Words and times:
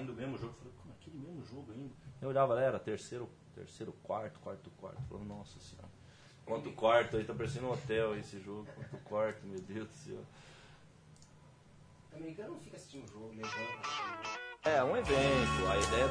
ainda 0.00 0.12
o 0.12 0.14
mesmo 0.14 0.36
jogo. 0.38 0.52
Eu 0.52 0.58
falei, 0.58 0.72
como 0.80 0.94
aquele 0.94 1.18
mesmo 1.18 1.44
jogo 1.44 1.72
ainda? 1.72 1.94
Eu 2.20 2.28
olhava, 2.28 2.60
era 2.60 2.78
terceiro, 2.78 3.28
terceiro, 3.54 3.92
quarto, 4.02 4.40
quarto, 4.40 4.70
quarto. 4.72 5.00
Falei, 5.08 5.24
nossa 5.24 5.58
senhora. 5.60 5.88
Quanto 6.44 6.72
quarto 6.72 7.16
aí, 7.16 7.24
tá 7.24 7.34
parecendo 7.34 7.66
um 7.66 7.72
hotel 7.72 8.16
esse 8.18 8.40
jogo. 8.40 8.66
Quanto 8.74 8.98
quarto, 9.04 9.46
meu 9.46 9.60
Deus 9.60 9.88
do 9.88 9.94
céu. 9.94 10.24
O 12.12 12.16
americano 12.16 12.54
não 12.54 12.60
fica 12.60 12.76
assistindo 12.76 13.04
o 13.04 13.12
jogo, 13.12 13.32
levando. 13.34 13.50
É 14.64 14.82
um 14.82 14.96
evento, 14.96 15.66
a 15.68 15.78
ideia. 15.78 16.10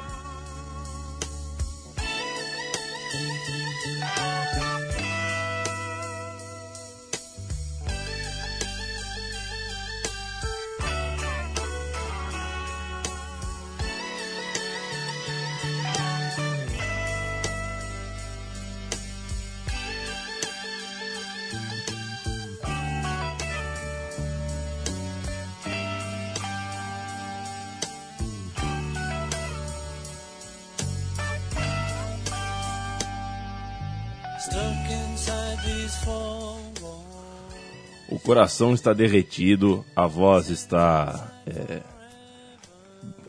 O 38.22 38.26
coração 38.26 38.74
está 38.74 38.94
derretido, 38.94 39.84
a 39.96 40.06
voz 40.06 40.50
está. 40.50 41.32
é, 41.48 41.82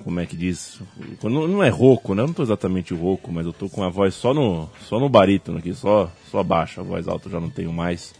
como 0.02 0.18
é 0.18 0.26
que 0.26 0.36
diz? 0.36 0.80
Não, 1.22 1.46
não 1.46 1.62
é 1.62 1.68
rouco, 1.68 2.14
né? 2.14 2.22
Eu 2.22 2.26
não 2.26 2.30
estou 2.32 2.44
exatamente 2.44 2.92
rouco, 2.94 3.30
mas 3.32 3.44
eu 3.44 3.50
estou 3.52 3.68
com 3.70 3.82
a 3.84 3.88
voz 3.88 4.14
só 4.14 4.32
no, 4.34 4.68
só 4.88 4.98
no 4.98 5.08
barítono 5.08 5.58
aqui, 5.58 5.72
só, 5.74 6.10
só 6.30 6.42
baixa. 6.42 6.80
A 6.80 6.84
voz 6.84 7.06
alta 7.06 7.28
eu 7.28 7.32
já 7.32 7.40
não 7.40 7.50
tenho 7.50 7.72
mais. 7.72 8.14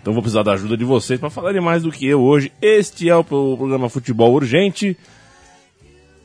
Então 0.00 0.12
vou 0.12 0.22
precisar 0.22 0.42
da 0.42 0.52
ajuda 0.52 0.76
de 0.76 0.84
vocês 0.84 1.18
para 1.20 1.30
falarem 1.30 1.60
mais 1.60 1.82
do 1.82 1.90
que 1.92 2.06
eu 2.06 2.20
hoje. 2.22 2.52
Este 2.60 3.08
é 3.08 3.16
o 3.16 3.22
pro- 3.24 3.56
programa 3.56 3.88
Futebol 3.88 4.32
Urgente. 4.34 4.96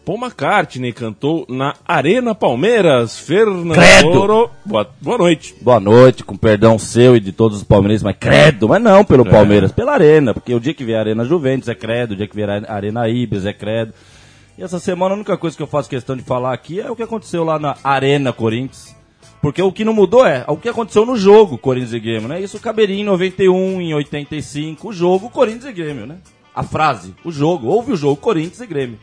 Paul 0.09 0.17
McCartney 0.17 0.91
cantou 0.91 1.45
na 1.47 1.75
Arena 1.87 2.33
Palmeiras. 2.33 3.19
Fernando 3.19 3.75
Credo! 3.75 4.49
Boa, 4.65 4.89
boa 4.99 5.17
noite. 5.19 5.53
Boa 5.61 5.79
noite, 5.79 6.23
com 6.23 6.35
perdão 6.35 6.79
seu 6.79 7.15
e 7.15 7.19
de 7.19 7.31
todos 7.31 7.59
os 7.59 7.63
palmeirenses, 7.63 8.01
mas 8.01 8.15
credo, 8.19 8.67
mas 8.67 8.81
não 8.81 9.05
pelo 9.05 9.27
É. 9.27 9.29
Palmeiras, 9.29 9.71
pela 9.71 9.93
Arena, 9.93 10.33
porque 10.33 10.51
o 10.51 10.59
dia 10.59 10.73
que 10.73 10.83
vier 10.83 10.97
a 10.97 11.01
Arena 11.01 11.23
Juventus 11.25 11.69
é 11.69 11.75
credo, 11.75 12.13
o 12.13 12.15
dia 12.15 12.25
que 12.25 12.35
vier 12.35 12.49
a 12.49 12.73
Arena 12.73 13.07
Ibis 13.07 13.45
é 13.45 13.53
credo. 13.53 13.93
E 14.57 14.63
essa 14.63 14.79
semana 14.79 15.13
a 15.13 15.15
única 15.15 15.37
coisa 15.37 15.55
que 15.55 15.61
eu 15.61 15.67
faço 15.67 15.87
questão 15.87 16.17
de 16.17 16.23
falar 16.23 16.53
aqui 16.53 16.81
é 16.81 16.89
o 16.89 16.95
que 16.95 17.03
aconteceu 17.03 17.43
lá 17.43 17.59
na 17.59 17.77
Arena 17.83 18.33
Corinthians. 18.33 18.95
Porque 19.43 19.61
o 19.61 19.71
que 19.71 19.85
não 19.85 19.93
mudou 19.93 20.25
é 20.25 20.43
o 20.47 20.57
que 20.57 20.69
aconteceu 20.69 21.05
no 21.05 21.15
jogo 21.15 21.55
Corinthians 21.55 21.93
e 21.93 21.99
Grêmio, 21.99 22.27
né? 22.27 22.41
Isso 22.41 22.59
caberia 22.59 22.99
em 22.99 23.03
91, 23.03 23.79
em 23.79 23.93
85, 23.93 24.89
o 24.89 24.91
jogo 24.91 25.29
Corinthians 25.29 25.65
e 25.65 25.71
Grêmio, 25.71 26.07
né? 26.07 26.17
A 26.55 26.63
frase, 26.63 27.13
o 27.23 27.31
jogo, 27.31 27.67
houve 27.67 27.91
o 27.91 27.95
jogo 27.95 28.15
Corinthians 28.15 28.59
e 28.59 28.65
Grêmio. 28.65 28.97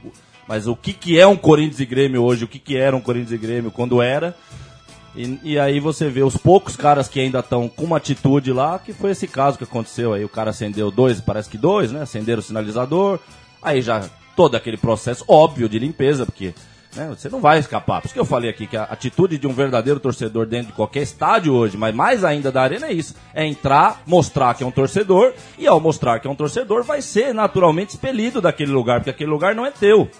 Mas 0.46 0.66
o 0.66 0.76
que, 0.76 0.92
que 0.92 1.18
é 1.18 1.26
um 1.26 1.36
Corinthians 1.36 1.80
e 1.80 1.86
Grêmio 1.86 2.22
hoje, 2.22 2.44
o 2.44 2.48
que, 2.48 2.58
que 2.58 2.76
era 2.76 2.96
um 2.96 3.00
Corinthians 3.00 3.32
e 3.32 3.38
Grêmio 3.38 3.70
quando 3.70 4.00
era, 4.00 4.36
e, 5.16 5.40
e 5.42 5.58
aí 5.58 5.80
você 5.80 6.08
vê 6.10 6.22
os 6.22 6.36
poucos 6.36 6.76
caras 6.76 7.08
que 7.08 7.18
ainda 7.18 7.40
estão 7.40 7.68
com 7.68 7.84
uma 7.84 7.96
atitude 7.96 8.52
lá, 8.52 8.78
que 8.78 8.92
foi 8.92 9.12
esse 9.12 9.26
caso 9.26 9.56
que 9.56 9.64
aconteceu 9.64 10.12
aí. 10.12 10.24
O 10.24 10.28
cara 10.28 10.50
acendeu 10.50 10.90
dois, 10.90 11.20
parece 11.20 11.48
que 11.48 11.56
dois, 11.56 11.90
né? 11.90 12.02
Acenderam 12.02 12.40
o 12.40 12.42
sinalizador. 12.42 13.18
Aí 13.62 13.80
já 13.80 14.04
todo 14.36 14.54
aquele 14.54 14.76
processo 14.76 15.24
óbvio 15.26 15.68
de 15.68 15.78
limpeza, 15.78 16.26
porque 16.26 16.52
né, 16.94 17.08
você 17.08 17.30
não 17.30 17.40
vai 17.40 17.58
escapar. 17.58 18.02
Por 18.02 18.06
isso 18.06 18.14
que 18.14 18.20
eu 18.20 18.26
falei 18.26 18.50
aqui 18.50 18.66
que 18.66 18.76
a 18.76 18.84
atitude 18.84 19.38
de 19.38 19.46
um 19.46 19.54
verdadeiro 19.54 19.98
torcedor 19.98 20.44
dentro 20.44 20.68
de 20.68 20.72
qualquer 20.74 21.02
estádio 21.02 21.54
hoje, 21.54 21.78
mas 21.78 21.94
mais 21.94 22.22
ainda 22.22 22.52
da 22.52 22.62
arena 22.62 22.86
é 22.86 22.92
isso. 22.92 23.14
É 23.34 23.46
entrar, 23.46 24.02
mostrar 24.06 24.54
que 24.54 24.62
é 24.62 24.66
um 24.66 24.70
torcedor, 24.70 25.32
e 25.58 25.66
ao 25.66 25.80
mostrar 25.80 26.20
que 26.20 26.28
é 26.28 26.30
um 26.30 26.34
torcedor, 26.34 26.82
vai 26.82 27.00
ser 27.00 27.32
naturalmente 27.32 27.90
expelido 27.90 28.42
daquele 28.42 28.72
lugar, 28.72 29.00
porque 29.00 29.10
aquele 29.10 29.30
lugar 29.30 29.54
não 29.54 29.64
é 29.64 29.70
teu. 29.70 30.10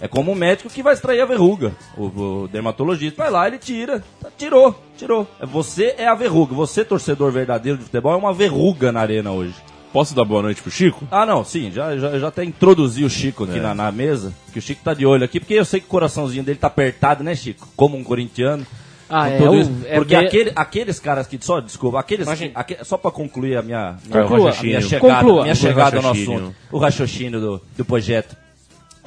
É 0.00 0.06
como 0.06 0.30
um 0.32 0.34
médico 0.34 0.68
que 0.68 0.82
vai 0.82 0.92
extrair 0.94 1.20
a 1.20 1.26
verruga. 1.26 1.72
O, 1.96 2.42
o 2.42 2.48
dermatologista 2.48 3.22
vai 3.22 3.30
lá, 3.30 3.46
ele 3.46 3.58
tira. 3.58 4.04
Tirou, 4.36 4.78
tirou. 4.96 5.26
É, 5.40 5.46
Você 5.46 5.94
é 5.96 6.06
a 6.06 6.14
verruga. 6.14 6.54
Você, 6.54 6.84
torcedor 6.84 7.32
verdadeiro 7.32 7.78
de 7.78 7.84
futebol, 7.84 8.12
é 8.12 8.16
uma 8.16 8.34
verruga 8.34 8.92
na 8.92 9.00
arena 9.00 9.30
hoje. 9.32 9.54
Posso 9.92 10.14
dar 10.14 10.24
boa 10.26 10.42
noite 10.42 10.60
pro 10.60 10.70
Chico? 10.70 11.08
Ah, 11.10 11.24
não, 11.24 11.42
sim, 11.42 11.70
já, 11.72 11.96
já, 11.96 12.18
já 12.18 12.28
até 12.28 12.44
introduzi 12.44 13.02
o 13.04 13.08
Chico 13.08 13.44
aqui 13.44 13.58
É. 13.58 13.62
na, 13.62 13.74
na 13.74 13.90
mesa, 13.90 14.34
que 14.52 14.58
o 14.58 14.62
Chico 14.62 14.82
tá 14.84 14.92
de 14.92 15.06
olho 15.06 15.24
aqui, 15.24 15.40
porque 15.40 15.54
eu 15.54 15.64
sei 15.64 15.80
que 15.80 15.86
o 15.86 15.88
coraçãozinho 15.88 16.44
dele 16.44 16.58
tá 16.58 16.66
apertado, 16.66 17.24
né, 17.24 17.34
Chico? 17.34 17.66
Como 17.74 17.96
um 17.96 18.04
corintiano. 18.04 18.66
Ah, 19.08 19.26
Com 19.28 19.32
é, 19.34 19.38
tudo 19.38 19.50
o- 19.52 19.60
isso. 19.60 19.72
é 19.86 19.94
porque 19.94 20.16
bem- 20.16 20.26
aquele- 20.26 20.52
aqueles 20.54 21.00
caras 21.00 21.26
que. 21.26 21.38
Só, 21.40 21.60
desculpa, 21.60 21.98
aqueles. 22.00 22.26
Imagina. 22.26 22.66
só 22.82 22.98
pra 22.98 23.10
concluir 23.10 23.56
a 23.56 23.62
minha. 23.62 23.96
minha 24.04 24.22
Conclua. 24.24 24.50
a 24.52 24.62
minha 24.62 24.80
Conclua. 24.82 24.82
chegada, 25.00 25.22
minha 25.42 25.52
O 25.52 25.56
chegada 25.56 26.02
no 26.02 26.10
assunto. 26.10 26.54
O 26.72 26.76
raciocínio 26.78 27.40
do, 27.40 27.62
do 27.78 27.84
projeto. 27.84 28.36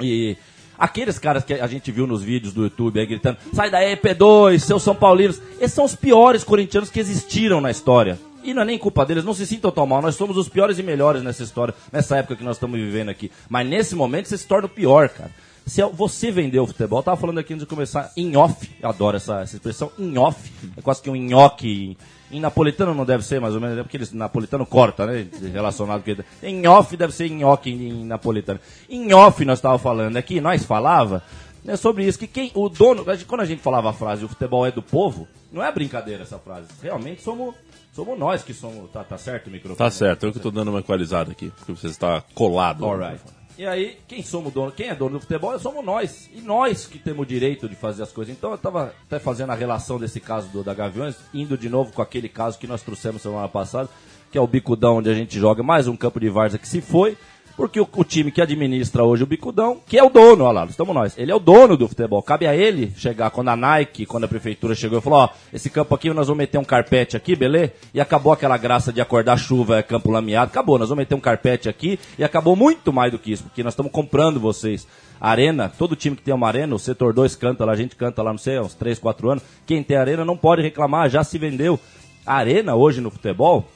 E. 0.00 0.36
Aqueles 0.80 1.18
caras 1.18 1.44
que 1.44 1.52
a 1.52 1.66
gente 1.66 1.92
viu 1.92 2.06
nos 2.06 2.22
vídeos 2.22 2.54
do 2.54 2.62
YouTube 2.62 2.98
aí 2.98 3.04
gritando, 3.04 3.36
sai 3.52 3.70
daí, 3.70 3.94
P2, 3.94 4.58
seus 4.60 4.82
São 4.82 4.94
Paulinos. 4.94 5.38
Esses 5.60 5.74
são 5.74 5.84
os 5.84 5.94
piores 5.94 6.42
corintianos 6.42 6.88
que 6.88 6.98
existiram 6.98 7.60
na 7.60 7.70
história. 7.70 8.18
E 8.42 8.54
não 8.54 8.62
é 8.62 8.64
nem 8.64 8.78
culpa 8.78 9.04
deles, 9.04 9.22
não 9.22 9.34
se 9.34 9.46
sintam 9.46 9.70
tão 9.70 9.86
mal. 9.86 10.00
Nós 10.00 10.14
somos 10.14 10.38
os 10.38 10.48
piores 10.48 10.78
e 10.78 10.82
melhores 10.82 11.22
nessa 11.22 11.42
história, 11.42 11.74
nessa 11.92 12.16
época 12.16 12.36
que 12.36 12.42
nós 12.42 12.56
estamos 12.56 12.80
vivendo 12.80 13.10
aqui. 13.10 13.30
Mas 13.46 13.68
nesse 13.68 13.94
momento 13.94 14.28
você 14.28 14.38
se 14.38 14.46
torna 14.46 14.64
o 14.64 14.70
pior, 14.70 15.10
cara. 15.10 15.30
Se 15.66 15.82
você 15.82 16.30
vendeu 16.30 16.62
o 16.62 16.66
futebol, 16.66 17.00
eu 17.00 17.02
tava 17.02 17.20
falando 17.20 17.38
aqui 17.38 17.52
antes 17.52 17.66
de 17.66 17.68
começar, 17.68 18.10
em 18.16 18.34
off, 18.34 18.70
eu 18.80 18.88
adoro 18.88 19.18
essa, 19.18 19.42
essa 19.42 19.56
expressão, 19.56 19.92
em 19.98 20.16
off, 20.16 20.50
é 20.76 20.80
quase 20.80 21.02
que 21.02 21.10
um 21.10 21.14
nhoque. 21.14 21.96
Em 22.30 22.40
napolitano 22.40 22.94
não 22.94 23.04
deve 23.04 23.24
ser, 23.24 23.40
mais 23.40 23.54
ou 23.54 23.60
menos, 23.60 23.78
é 23.78 23.82
porque 23.82 23.96
eles 23.96 24.12
napolitano 24.12 24.64
corta, 24.64 25.04
né? 25.06 25.26
Relacionado 25.52 26.02
com 26.02 26.10
ele. 26.10 26.24
Em 26.42 26.66
off 26.66 26.96
deve 26.96 27.12
ser 27.12 27.28
nhoque 27.28 27.70
em, 27.70 27.88
em 27.88 28.04
napolitano. 28.04 28.60
Em 28.88 29.12
off 29.12 29.44
nós 29.44 29.58
estávamos 29.58 29.82
falando 29.82 30.16
aqui, 30.16 30.40
nós 30.40 30.64
falava 30.64 31.22
né, 31.64 31.76
sobre 31.76 32.04
isso, 32.06 32.18
que 32.18 32.26
quem, 32.26 32.50
o 32.54 32.68
dono, 32.68 33.04
quando 33.26 33.40
a 33.40 33.44
gente 33.44 33.60
falava 33.60 33.90
a 33.90 33.92
frase, 33.92 34.24
o 34.24 34.28
futebol 34.28 34.66
é 34.66 34.70
do 34.70 34.82
povo, 34.82 35.28
não 35.52 35.62
é 35.62 35.70
brincadeira 35.70 36.22
essa 36.22 36.38
frase. 36.38 36.68
Realmente 36.82 37.22
somos, 37.22 37.54
somos 37.92 38.18
nós 38.18 38.42
que 38.42 38.54
somos, 38.54 38.90
tá, 38.90 39.04
tá 39.04 39.18
certo 39.18 39.48
o 39.48 39.50
microfone? 39.50 39.78
Tá 39.78 39.90
certo, 39.90 40.26
eu 40.26 40.32
que 40.32 40.40
tô 40.40 40.50
dando 40.50 40.68
uma 40.68 40.80
equalizada 40.80 41.32
aqui, 41.32 41.52
porque 41.56 41.72
você 41.72 41.88
está 41.88 42.22
colado. 42.34 42.84
Alright. 42.84 43.39
E 43.60 43.66
aí, 43.66 43.98
quem 44.08 44.22
somos 44.22 44.54
dono, 44.54 44.72
quem 44.72 44.88
é 44.88 44.94
dono 44.94 45.18
do 45.18 45.20
futebol 45.20 45.58
somos 45.58 45.84
nós. 45.84 46.30
E 46.32 46.40
nós 46.40 46.86
que 46.86 46.98
temos 46.98 47.24
o 47.24 47.26
direito 47.26 47.68
de 47.68 47.76
fazer 47.76 48.02
as 48.02 48.10
coisas. 48.10 48.34
Então 48.34 48.52
eu 48.52 48.56
tava 48.56 48.94
até 49.06 49.18
fazendo 49.18 49.50
a 49.50 49.54
relação 49.54 49.98
desse 49.98 50.18
caso 50.18 50.48
do, 50.48 50.64
da 50.64 50.72
Gaviões, 50.72 51.14
indo 51.34 51.58
de 51.58 51.68
novo 51.68 51.92
com 51.92 52.00
aquele 52.00 52.26
caso 52.26 52.58
que 52.58 52.66
nós 52.66 52.80
trouxemos 52.80 53.20
semana 53.20 53.50
passada, 53.50 53.90
que 54.32 54.38
é 54.38 54.40
o 54.40 54.46
Bicudão, 54.46 54.96
onde 54.96 55.10
a 55.10 55.14
gente 55.14 55.38
joga 55.38 55.62
mais 55.62 55.86
um 55.86 55.94
campo 55.94 56.18
de 56.18 56.30
várzea 56.30 56.58
que 56.58 56.66
se 56.66 56.80
foi. 56.80 57.18
Porque 57.60 57.78
o, 57.78 57.86
o 57.94 58.04
time 58.04 58.30
que 58.30 58.40
administra 58.40 59.04
hoje 59.04 59.22
o 59.22 59.26
Bicudão, 59.26 59.82
que 59.86 59.98
é 59.98 60.02
o 60.02 60.08
dono, 60.08 60.44
olha 60.44 60.60
lá, 60.60 60.64
estamos 60.64 60.94
nós. 60.94 61.18
Ele 61.18 61.30
é 61.30 61.34
o 61.34 61.38
dono 61.38 61.76
do 61.76 61.86
futebol. 61.86 62.22
Cabe 62.22 62.46
a 62.46 62.56
ele 62.56 62.90
chegar 62.96 63.30
quando 63.30 63.48
a 63.48 63.56
Nike, 63.56 64.06
quando 64.06 64.24
a 64.24 64.28
prefeitura 64.28 64.74
chegou 64.74 64.98
e 64.98 65.02
falou: 65.02 65.18
ó, 65.18 65.28
esse 65.52 65.68
campo 65.68 65.94
aqui 65.94 66.08
nós 66.08 66.28
vamos 66.28 66.38
meter 66.38 66.56
um 66.56 66.64
carpete 66.64 67.18
aqui, 67.18 67.36
beleza? 67.36 67.74
E 67.92 68.00
acabou 68.00 68.32
aquela 68.32 68.56
graça 68.56 68.90
de 68.90 69.02
acordar 69.02 69.36
chuva, 69.36 69.76
é 69.76 69.82
campo 69.82 70.10
lameado. 70.10 70.50
Acabou, 70.50 70.78
nós 70.78 70.88
vamos 70.88 71.02
meter 71.02 71.14
um 71.14 71.20
carpete 71.20 71.68
aqui 71.68 72.00
e 72.18 72.24
acabou 72.24 72.56
muito 72.56 72.94
mais 72.94 73.12
do 73.12 73.18
que 73.18 73.30
isso, 73.30 73.42
porque 73.42 73.62
nós 73.62 73.74
estamos 73.74 73.92
comprando 73.92 74.40
vocês. 74.40 74.86
Arena, 75.20 75.68
todo 75.68 75.94
time 75.94 76.16
que 76.16 76.22
tem 76.22 76.32
uma 76.32 76.48
arena, 76.48 76.74
o 76.74 76.78
setor 76.78 77.12
2 77.12 77.36
canta 77.36 77.66
lá, 77.66 77.72
a 77.72 77.76
gente 77.76 77.94
canta 77.94 78.22
lá, 78.22 78.30
não 78.30 78.38
sei, 78.38 78.58
uns 78.58 78.72
3, 78.72 78.98
4 78.98 79.32
anos. 79.32 79.44
Quem 79.66 79.82
tem 79.82 79.98
arena 79.98 80.24
não 80.24 80.34
pode 80.34 80.62
reclamar, 80.62 81.10
já 81.10 81.22
se 81.22 81.36
vendeu. 81.36 81.78
Arena 82.24 82.74
hoje 82.74 83.02
no 83.02 83.10
futebol, 83.10 83.68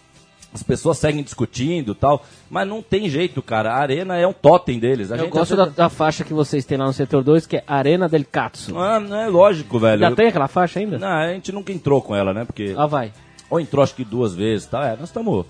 as 0.54 0.62
pessoas 0.62 0.98
seguem 0.98 1.22
discutindo 1.22 1.92
e 1.92 1.94
tal, 1.96 2.24
mas 2.48 2.66
não 2.66 2.80
tem 2.80 3.08
jeito, 3.10 3.42
cara. 3.42 3.72
A 3.74 3.78
arena 3.78 4.16
é 4.16 4.24
um 4.24 4.32
totem 4.32 4.78
deles. 4.78 5.10
A 5.10 5.16
Eu 5.16 5.24
gente 5.24 5.32
gosto 5.32 5.56
da, 5.56 5.66
da 5.66 5.88
faixa 5.88 6.22
que 6.22 6.32
vocês 6.32 6.64
têm 6.64 6.78
lá 6.78 6.86
no 6.86 6.92
setor 6.92 7.24
2, 7.24 7.44
que 7.44 7.56
é 7.56 7.64
Arena 7.66 8.08
del 8.08 8.24
Cazzo. 8.30 8.78
Ah, 8.78 9.00
não 9.00 9.16
é 9.16 9.26
lógico, 9.26 9.80
velho. 9.80 9.98
Já 9.98 10.12
tem 10.12 10.28
aquela 10.28 10.46
faixa 10.46 10.78
ainda? 10.78 10.96
Não, 10.96 11.08
a 11.08 11.32
gente 11.32 11.50
nunca 11.50 11.72
entrou 11.72 12.00
com 12.00 12.14
ela, 12.14 12.32
né? 12.32 12.44
Porque. 12.44 12.72
Ah, 12.76 12.86
vai. 12.86 13.12
Ou 13.50 13.58
entrou 13.58 13.82
acho 13.82 13.96
que 13.96 14.04
duas 14.04 14.32
vezes, 14.32 14.66
tá? 14.66 14.86
É, 14.86 14.96
nós 14.96 15.08
estamos. 15.08 15.44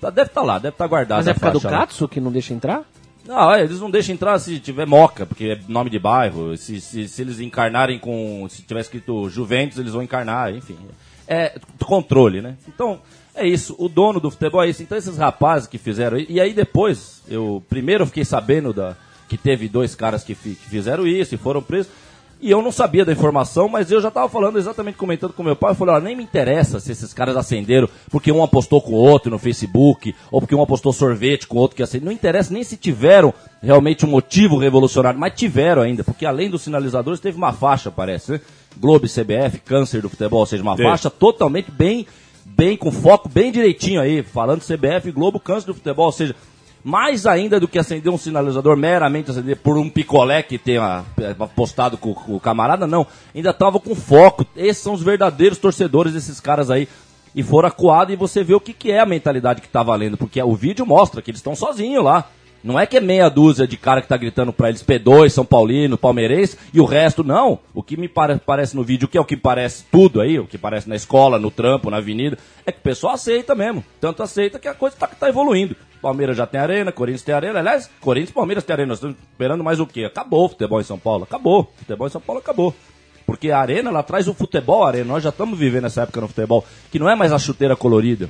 Tá, 0.00 0.10
deve 0.10 0.28
estar 0.28 0.42
lá, 0.42 0.58
deve 0.58 0.74
estar 0.74 0.86
guardado. 0.88 1.18
Mas 1.18 1.28
é 1.28 1.34
por 1.34 1.40
causa 1.40 1.60
do 1.60 1.64
lá. 1.64 1.78
Katsu 1.80 2.08
que 2.08 2.20
não 2.20 2.32
deixa 2.32 2.52
entrar? 2.52 2.82
Não, 3.24 3.52
é, 3.52 3.62
eles 3.62 3.78
não 3.78 3.90
deixam 3.90 4.14
entrar 4.14 4.38
se 4.38 4.58
tiver 4.58 4.86
moca, 4.86 5.26
porque 5.26 5.50
é 5.50 5.60
nome 5.68 5.90
de 5.90 5.98
bairro. 5.98 6.56
Se, 6.56 6.80
se, 6.80 7.06
se 7.06 7.22
eles 7.22 7.38
encarnarem 7.38 7.98
com. 7.98 8.46
Se 8.48 8.62
tiver 8.62 8.80
escrito 8.80 9.28
Juventus, 9.28 9.78
eles 9.78 9.92
vão 9.92 10.02
encarnar, 10.02 10.52
enfim. 10.52 10.76
É 11.28 11.60
controle, 11.84 12.40
né? 12.40 12.56
Então, 12.66 13.00
é 13.38 13.46
isso. 13.46 13.74
O 13.78 13.88
dono 13.88 14.20
do 14.20 14.30
futebol 14.30 14.62
é 14.62 14.68
isso. 14.68 14.82
Então, 14.82 14.96
esses 14.98 15.16
rapazes 15.16 15.66
que 15.68 15.78
fizeram. 15.78 16.16
isso- 16.18 16.30
E 16.32 16.40
aí 16.40 16.52
depois, 16.52 17.22
eu 17.28 17.62
primeiro 17.68 18.02
eu 18.02 18.06
fiquei 18.06 18.24
sabendo 18.24 18.72
da, 18.72 18.96
que 19.28 19.36
teve 19.36 19.68
dois 19.68 19.94
caras 19.94 20.22
que, 20.24 20.34
fi- 20.34 20.54
que 20.54 20.68
fizeram 20.68 21.06
isso 21.06 21.34
e 21.34 21.38
foram 21.38 21.62
presos. 21.62 21.90
E 22.40 22.52
eu 22.52 22.62
não 22.62 22.70
sabia 22.70 23.04
da 23.04 23.10
informação, 23.12 23.68
mas 23.68 23.90
eu 23.90 24.00
já 24.00 24.12
tava 24.12 24.28
falando 24.28 24.58
exatamente, 24.58 24.96
comentando 24.96 25.32
com 25.32 25.42
meu 25.42 25.56
pai. 25.56 25.72
Eu 25.72 25.74
falei, 25.74 26.00
nem 26.00 26.14
me 26.16 26.22
interessa 26.22 26.78
se 26.78 26.92
esses 26.92 27.12
caras 27.12 27.36
acenderam 27.36 27.88
porque 28.12 28.30
um 28.30 28.44
apostou 28.44 28.80
com 28.80 28.92
o 28.92 28.94
outro 28.94 29.28
no 29.28 29.40
Facebook, 29.40 30.14
ou 30.30 30.40
porque 30.40 30.54
um 30.54 30.62
apostou 30.62 30.92
sorvete 30.92 31.48
com 31.48 31.56
o 31.56 31.60
outro 31.60 31.76
que 31.76 31.82
acendeu. 31.82 32.06
Não 32.06 32.12
interessa 32.12 32.54
nem 32.54 32.62
se 32.62 32.76
tiveram 32.76 33.34
realmente 33.60 34.06
um 34.06 34.08
motivo 34.08 34.56
revolucionário, 34.56 35.18
mas 35.18 35.32
tiveram 35.34 35.82
ainda, 35.82 36.04
porque 36.04 36.24
além 36.24 36.48
dos 36.48 36.62
sinalizadores 36.62 37.18
teve 37.18 37.36
uma 37.36 37.52
faixa, 37.52 37.90
parece, 37.90 38.30
né? 38.30 38.40
Globo 38.76 39.08
CBF, 39.08 39.58
câncer 39.64 40.00
do 40.00 40.08
futebol, 40.08 40.38
ou 40.38 40.46
seja, 40.46 40.62
uma 40.62 40.76
Teve. 40.76 40.88
faixa 40.88 41.10
totalmente 41.10 41.72
bem, 41.72 42.06
bem, 42.58 42.76
com 42.76 42.90
foco 42.90 43.28
bem 43.28 43.52
direitinho 43.52 44.00
aí, 44.00 44.20
falando 44.20 44.64
CBF, 44.64 45.12
Globo, 45.12 45.38
câncer 45.38 45.68
do 45.68 45.74
futebol, 45.74 46.06
ou 46.06 46.12
seja, 46.12 46.34
mais 46.82 47.24
ainda 47.24 47.60
do 47.60 47.68
que 47.68 47.78
acender 47.78 48.12
um 48.12 48.18
sinalizador, 48.18 48.76
meramente 48.76 49.30
acender 49.30 49.58
por 49.58 49.78
um 49.78 49.88
picolé 49.88 50.42
que 50.42 50.58
tenha 50.58 51.04
eh, 51.20 51.36
postado 51.54 51.96
com, 51.96 52.12
com 52.12 52.34
o 52.34 52.40
camarada, 52.40 52.84
não. 52.84 53.06
Ainda 53.32 53.52
tava 53.52 53.78
com 53.78 53.94
foco. 53.94 54.44
Esses 54.56 54.82
são 54.82 54.92
os 54.92 55.02
verdadeiros 55.02 55.58
torcedores 55.58 56.12
desses 56.12 56.40
caras 56.40 56.68
aí. 56.68 56.88
E 57.34 57.42
foram 57.42 57.68
acuados 57.68 58.12
e 58.12 58.16
você 58.16 58.42
vê 58.42 58.54
o 58.54 58.60
que, 58.60 58.72
que 58.72 58.90
é 58.90 59.00
a 59.00 59.06
mentalidade 59.06 59.60
que 59.60 59.68
tá 59.68 59.82
valendo. 59.82 60.16
Porque 60.16 60.42
o 60.42 60.54
vídeo 60.54 60.86
mostra 60.86 61.22
que 61.22 61.30
eles 61.30 61.38
estão 61.38 61.54
sozinhos 61.54 62.02
lá. 62.02 62.28
Não 62.62 62.78
é 62.78 62.86
que 62.86 62.96
é 62.96 63.00
meia 63.00 63.28
dúzia 63.28 63.66
de 63.68 63.76
cara 63.76 64.02
que 64.02 64.08
tá 64.08 64.16
gritando 64.16 64.52
pra 64.52 64.68
eles 64.68 64.82
P2, 64.82 65.30
São 65.30 65.44
Paulino, 65.44 65.96
Palmeirense 65.96 66.58
e 66.74 66.80
o 66.80 66.84
resto 66.84 67.22
não. 67.22 67.60
O 67.72 67.82
que 67.82 67.96
me 67.96 68.08
pare- 68.08 68.36
parece 68.44 68.74
no 68.74 68.82
vídeo, 68.82 69.06
que 69.06 69.16
é 69.16 69.20
o 69.20 69.24
que 69.24 69.36
parece 69.36 69.84
tudo 69.92 70.20
aí, 70.20 70.38
o 70.40 70.46
que 70.46 70.58
parece 70.58 70.88
na 70.88 70.96
escola, 70.96 71.38
no 71.38 71.50
trampo, 71.50 71.88
na 71.90 71.98
avenida, 71.98 72.36
é 72.66 72.72
que 72.72 72.78
o 72.80 72.82
pessoal 72.82 73.14
aceita 73.14 73.54
mesmo. 73.54 73.84
Tanto 74.00 74.22
aceita 74.22 74.58
que 74.58 74.66
a 74.66 74.74
coisa 74.74 74.96
tá, 74.96 75.06
tá 75.06 75.28
evoluindo. 75.28 75.76
Palmeiras 76.02 76.36
já 76.36 76.46
tem 76.46 76.60
arena, 76.60 76.90
Corinthians 76.92 77.22
tem 77.22 77.34
arena. 77.34 77.58
Aliás, 77.60 77.88
Corinthians 78.00 78.30
e 78.30 78.34
Palmeiras 78.34 78.64
tem 78.64 78.74
arena. 78.74 78.88
Nós 78.88 78.98
estamos 78.98 79.16
esperando 79.32 79.62
mais 79.64 79.78
o 79.80 79.86
quê? 79.86 80.04
Acabou 80.04 80.44
o 80.46 80.48
futebol 80.48 80.80
em 80.80 80.84
São 80.84 80.98
Paulo. 80.98 81.24
Acabou. 81.24 81.60
O 81.62 81.78
futebol 81.78 82.06
em 82.06 82.10
São 82.10 82.20
Paulo 82.20 82.40
acabou. 82.40 82.74
Porque 83.26 83.50
a 83.50 83.58
arena, 83.58 83.90
ela 83.90 84.02
traz 84.02 84.26
o 84.26 84.34
futebol, 84.34 84.84
a 84.84 84.88
arena. 84.88 85.04
Nós 85.04 85.22
já 85.22 85.28
estamos 85.30 85.58
vivendo 85.58 85.86
essa 85.86 86.02
época 86.02 86.20
no 86.20 86.28
futebol, 86.28 86.64
que 86.90 86.98
não 86.98 87.08
é 87.10 87.14
mais 87.14 87.32
a 87.32 87.38
chuteira 87.38 87.76
colorida 87.76 88.28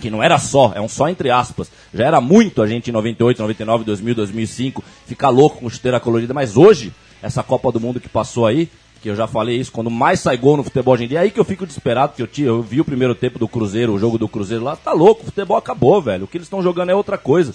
que 0.00 0.10
não 0.10 0.22
era 0.22 0.38
só, 0.38 0.72
é 0.74 0.80
um 0.80 0.88
só 0.88 1.08
entre 1.08 1.30
aspas. 1.30 1.70
Já 1.92 2.06
era 2.06 2.20
muito 2.20 2.62
a 2.62 2.66
gente 2.66 2.88
em 2.90 2.92
98, 2.92 3.40
99, 3.40 3.84
2000, 3.84 4.14
2005 4.14 4.84
ficar 5.06 5.28
louco 5.28 5.58
com 5.60 5.68
chuteira 5.70 6.00
colorida, 6.00 6.32
mas 6.34 6.56
hoje, 6.56 6.92
essa 7.22 7.42
Copa 7.42 7.70
do 7.70 7.80
Mundo 7.80 8.00
que 8.00 8.08
passou 8.08 8.46
aí, 8.46 8.68
que 9.00 9.10
eu 9.10 9.16
já 9.16 9.26
falei 9.26 9.56
isso, 9.58 9.72
quando 9.72 9.90
mais 9.90 10.20
sai 10.20 10.36
gol 10.36 10.56
no 10.56 10.62
futebol 10.62 10.94
hoje 10.94 11.04
em 11.04 11.08
dia, 11.08 11.18
é 11.18 11.22
aí 11.22 11.30
que 11.30 11.38
eu 11.40 11.44
fico 11.44 11.66
desesperado, 11.66 12.10
porque 12.10 12.22
eu, 12.22 12.26
tinha, 12.28 12.46
eu 12.46 12.62
vi 12.62 12.80
o 12.80 12.84
primeiro 12.84 13.14
tempo 13.14 13.38
do 13.38 13.48
Cruzeiro, 13.48 13.92
o 13.92 13.98
jogo 13.98 14.16
do 14.16 14.28
Cruzeiro 14.28 14.62
lá, 14.62 14.76
tá 14.76 14.92
louco, 14.92 15.22
o 15.22 15.24
futebol 15.24 15.56
acabou, 15.56 16.00
velho. 16.00 16.24
O 16.24 16.28
que 16.28 16.36
eles 16.36 16.46
estão 16.46 16.62
jogando 16.62 16.90
é 16.90 16.94
outra 16.94 17.18
coisa. 17.18 17.52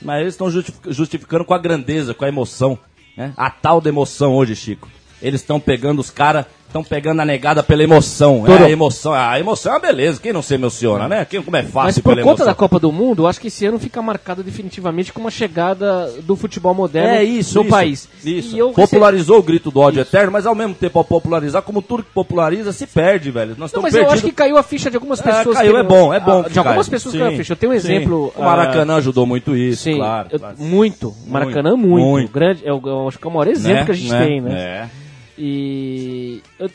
Mas 0.00 0.20
eles 0.20 0.34
estão 0.34 0.48
justific- 0.50 0.92
justificando 0.92 1.44
com 1.44 1.52
a 1.54 1.58
grandeza, 1.58 2.14
com 2.14 2.24
a 2.24 2.28
emoção. 2.28 2.78
Né? 3.16 3.32
A 3.36 3.50
tal 3.50 3.80
da 3.80 3.88
emoção 3.88 4.34
hoje, 4.34 4.54
Chico. 4.54 4.88
Eles 5.20 5.40
estão 5.40 5.58
pegando 5.58 5.98
os 6.00 6.10
caras, 6.10 6.46
estão 6.74 6.82
pegando 6.82 7.20
a 7.22 7.24
negada 7.24 7.62
pela 7.62 7.84
emoção. 7.84 8.44
É 8.48 8.64
a 8.64 8.70
emoção. 8.70 9.12
A 9.14 9.38
emoção 9.38 9.72
é 9.72 9.74
uma 9.76 9.80
beleza. 9.80 10.20
Quem 10.20 10.32
não 10.32 10.42
se 10.42 10.54
emociona, 10.54 11.06
né? 11.08 11.24
Quem, 11.24 11.40
como 11.40 11.56
é 11.56 11.62
fácil 11.62 11.84
Mas 11.84 11.98
por 12.00 12.14
conta 12.14 12.20
emoção. 12.20 12.46
da 12.46 12.54
Copa 12.54 12.80
do 12.80 12.90
Mundo, 12.90 13.22
eu 13.22 13.26
acho 13.28 13.40
que 13.40 13.46
esse 13.46 13.64
ano 13.64 13.78
fica 13.78 14.02
marcado 14.02 14.42
definitivamente 14.42 15.12
como 15.12 15.28
a 15.28 15.30
chegada 15.30 16.10
do 16.22 16.34
futebol 16.34 16.74
moderno 16.74 17.10
É 17.14 17.22
isso, 17.22 17.54
no 17.58 17.62
isso, 17.62 17.70
país. 17.70 18.08
Isso. 18.24 18.56
Eu 18.56 18.70
Popularizou 18.72 19.38
o 19.38 19.42
grito 19.42 19.70
do 19.70 19.78
ódio 19.80 20.00
eterno, 20.00 20.32
mas 20.32 20.46
ao 20.46 20.54
mesmo 20.54 20.74
tempo 20.74 20.98
ao 20.98 21.04
popularizar, 21.04 21.62
como 21.62 21.80
tudo 21.80 22.02
que 22.02 22.10
populariza, 22.12 22.72
se 22.72 22.86
perde, 22.86 23.30
velho. 23.30 23.50
Nós 23.50 23.58
Não, 23.58 23.66
estamos 23.66 23.92
mas 23.92 23.94
eu 23.94 24.10
acho 24.10 24.22
que 24.22 24.32
caiu 24.32 24.56
a 24.58 24.62
ficha 24.62 24.90
de 24.90 24.96
algumas 24.96 25.20
É, 25.20 25.22
pessoas. 25.22 25.56
caiu, 25.56 25.72
que- 25.74 25.78
é 25.78 25.82
bom, 25.84 26.12
é 26.12 26.18
bom 26.20 26.42
Ah, 26.44 26.48
De 26.48 26.58
algumas 26.58 26.88
pessoas 26.88 27.12
Sim, 27.12 27.18
caiu 27.20 27.32
a 27.32 27.36
ficha. 27.36 27.52
Eu 27.52 27.56
tenho 27.56 27.72
um 27.72 27.78
sim. 27.78 27.86
exemplo. 27.94 28.32
O 28.36 28.42
Maracanã 28.42 28.94
ah, 28.94 28.96
ajudou 28.96 29.24
muito 29.26 29.56
isso, 29.56 29.84
Sim, 29.84 29.96
claro. 29.96 30.28
eu- 30.32 30.38
claro. 30.40 30.56
muito. 30.58 31.08
O 31.26 31.30
Maracanã, 31.30 31.76
muito. 31.76 32.04
Muito. 32.06 32.32
Grande, 32.32 32.62
eu, 32.64 32.82
eu 32.84 33.06
acho 33.08 33.18
que 33.18 33.26
é 33.26 33.30
o 33.30 33.32
maior 33.32 33.46
exemplo 33.48 33.78
Né? 33.78 33.84
que 33.84 33.90
a 33.92 33.94
gente 33.94 34.10
Né? 34.12 34.26
tem, 34.26 34.40
né? 34.40 34.52
É. 34.60 34.88
E 35.38 36.42
eu- 36.58 36.70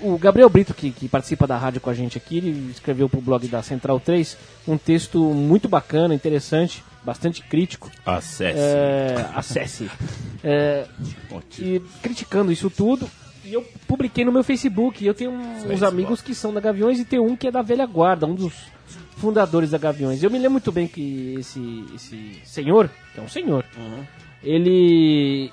o 0.00 0.18
Gabriel 0.18 0.48
Brito, 0.50 0.74
que, 0.74 0.90
que 0.90 1.08
participa 1.08 1.46
da 1.46 1.56
rádio 1.56 1.80
com 1.80 1.88
a 1.90 1.94
gente 1.94 2.18
aqui, 2.18 2.36
ele 2.38 2.70
escreveu 2.70 3.08
pro 3.08 3.20
blog 3.20 3.46
da 3.48 3.62
Central 3.62 3.98
3 3.98 4.36
um 4.68 4.76
texto 4.76 5.18
muito 5.32 5.68
bacana, 5.68 6.14
interessante, 6.14 6.84
bastante 7.04 7.42
crítico. 7.42 7.90
Acesse. 8.04 8.58
É, 8.58 9.26
acesse. 9.34 9.90
É, 10.46 10.86
e 11.58 11.80
criticando 12.02 12.52
isso 12.52 12.68
tudo. 12.68 13.08
E 13.46 13.54
eu 13.54 13.62
publiquei 13.88 14.26
no 14.26 14.30
meu 14.32 14.44
Facebook. 14.44 15.02
Eu 15.02 15.14
tenho 15.14 15.30
um- 15.30 15.72
uns 15.72 15.82
amigos 15.82 16.20
que 16.20 16.34
são 16.34 16.52
da 16.52 16.60
Gaviões 16.60 17.00
e 17.00 17.04
tem 17.06 17.18
um 17.18 17.34
que 17.34 17.46
é 17.48 17.50
da 17.50 17.62
velha 17.62 17.86
guarda, 17.86 18.26
um 18.26 18.34
dos 18.34 18.52
fundadores 19.16 19.70
da 19.70 19.78
Gaviões. 19.78 20.22
Eu 20.22 20.30
me 20.30 20.36
lembro 20.36 20.50
muito 20.52 20.70
bem 20.70 20.86
que 20.86 21.34
esse, 21.38 21.84
esse 21.94 22.40
senhor, 22.44 22.90
que 23.14 23.20
é 23.20 23.22
um 23.22 23.28
senhor, 23.28 23.64
ele 24.42 25.50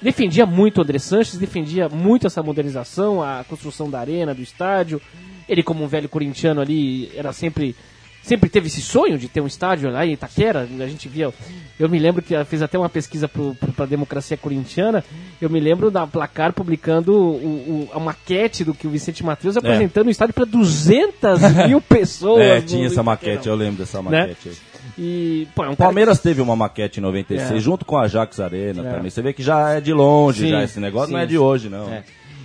defendia 0.00 0.46
muito 0.46 0.78
o 0.78 0.82
André 0.82 0.98
Sanches, 0.98 1.36
defendia 1.38 1.88
muito 1.88 2.26
essa 2.26 2.42
modernização, 2.42 3.22
a 3.22 3.44
construção 3.48 3.88
da 3.90 4.00
arena, 4.00 4.34
do 4.34 4.42
estádio. 4.42 5.00
Ele, 5.48 5.62
como 5.62 5.84
um 5.84 5.88
velho 5.88 6.08
corintiano 6.08 6.60
ali, 6.60 7.10
era 7.14 7.32
sempre. 7.32 7.74
Sempre 8.22 8.50
teve 8.50 8.66
esse 8.66 8.82
sonho 8.82 9.16
de 9.16 9.28
ter 9.28 9.40
um 9.40 9.46
estádio 9.46 9.88
lá 9.88 10.04
em 10.04 10.14
Itaquera. 10.14 10.68
A 10.80 10.86
gente 10.88 11.08
via. 11.08 11.32
Eu 11.78 11.88
me 11.88 11.96
lembro 11.96 12.20
que 12.20 12.34
fez 12.46 12.60
até 12.60 12.76
uma 12.76 12.88
pesquisa 12.88 13.28
para 13.28 13.84
a 13.84 13.86
democracia 13.86 14.36
corintiana. 14.36 15.04
Eu 15.40 15.48
me 15.48 15.60
lembro 15.60 15.92
da 15.92 16.08
placar 16.08 16.52
publicando 16.52 17.14
o- 17.14 17.36
o- 17.36 17.88
a 17.94 18.00
maquete 18.00 18.64
do 18.64 18.74
que 18.74 18.84
o 18.84 18.90
Vicente 18.90 19.22
Matheus 19.24 19.56
apresentando 19.56 20.08
o 20.08 20.10
estádio 20.10 20.34
para 20.34 20.44
200 20.44 21.40
mil 21.68 21.80
pessoas. 21.88 22.42
É, 22.42 22.60
tinha 22.62 22.86
essa 22.86 23.00
maquete, 23.04 23.46
eu 23.48 23.54
lembro 23.54 23.76
dessa 23.76 24.02
maquete 24.02 24.48
aí. 24.48 24.56
E, 24.98 25.46
pô, 25.54 25.64
é 25.64 25.68
um 25.68 25.72
O 25.72 25.76
Palmeiras 25.76 26.20
teve 26.20 26.40
uma 26.40 26.56
maquete 26.56 27.00
em 27.00 27.02
96, 27.02 27.50
É. 27.52 27.60
junto 27.60 27.84
com 27.84 27.98
a 27.98 28.02
Ajax 28.02 28.40
Arena 28.40 28.86
É. 28.88 28.92
também. 28.94 29.10
Você 29.10 29.20
vê 29.20 29.32
que 29.32 29.42
já 29.42 29.70
é 29.74 29.80
de 29.80 29.92
longe, 29.92 30.44
Sim, 30.44 30.50
já 30.50 30.62
esse 30.64 30.80
negócio 30.80 31.12
não 31.12 31.18
é 31.18 31.22
sim, 31.24 31.28
de 31.28 31.38
hoje, 31.38 31.68
não. 31.68 31.92
É. 31.92 32.02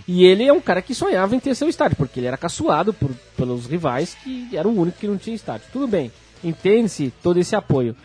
E 0.07 0.25
ele 0.25 0.43
é 0.43 0.51
um 0.51 0.59
cara 0.59 0.81
que 0.81 0.93
sonhava 0.93 1.33
em 1.35 1.39
ter 1.39 1.55
seu 1.55 1.69
estádio, 1.69 1.95
porque 1.95 2.19
ele 2.19 2.27
era 2.27 2.35
caçoado 2.35 2.93
por, 2.93 3.11
pelos 3.37 3.65
rivais, 3.67 4.17
que 4.23 4.49
era 4.57 4.67
o 4.67 4.77
único 4.77 4.97
que 4.99 5.07
não 5.07 5.17
tinha 5.17 5.35
estádio. 5.35 5.67
Tudo 5.71 5.87
bem, 5.87 6.11
entende-se 6.43 7.13
todo 7.23 7.39
esse 7.39 7.55
apoio. 7.55 7.95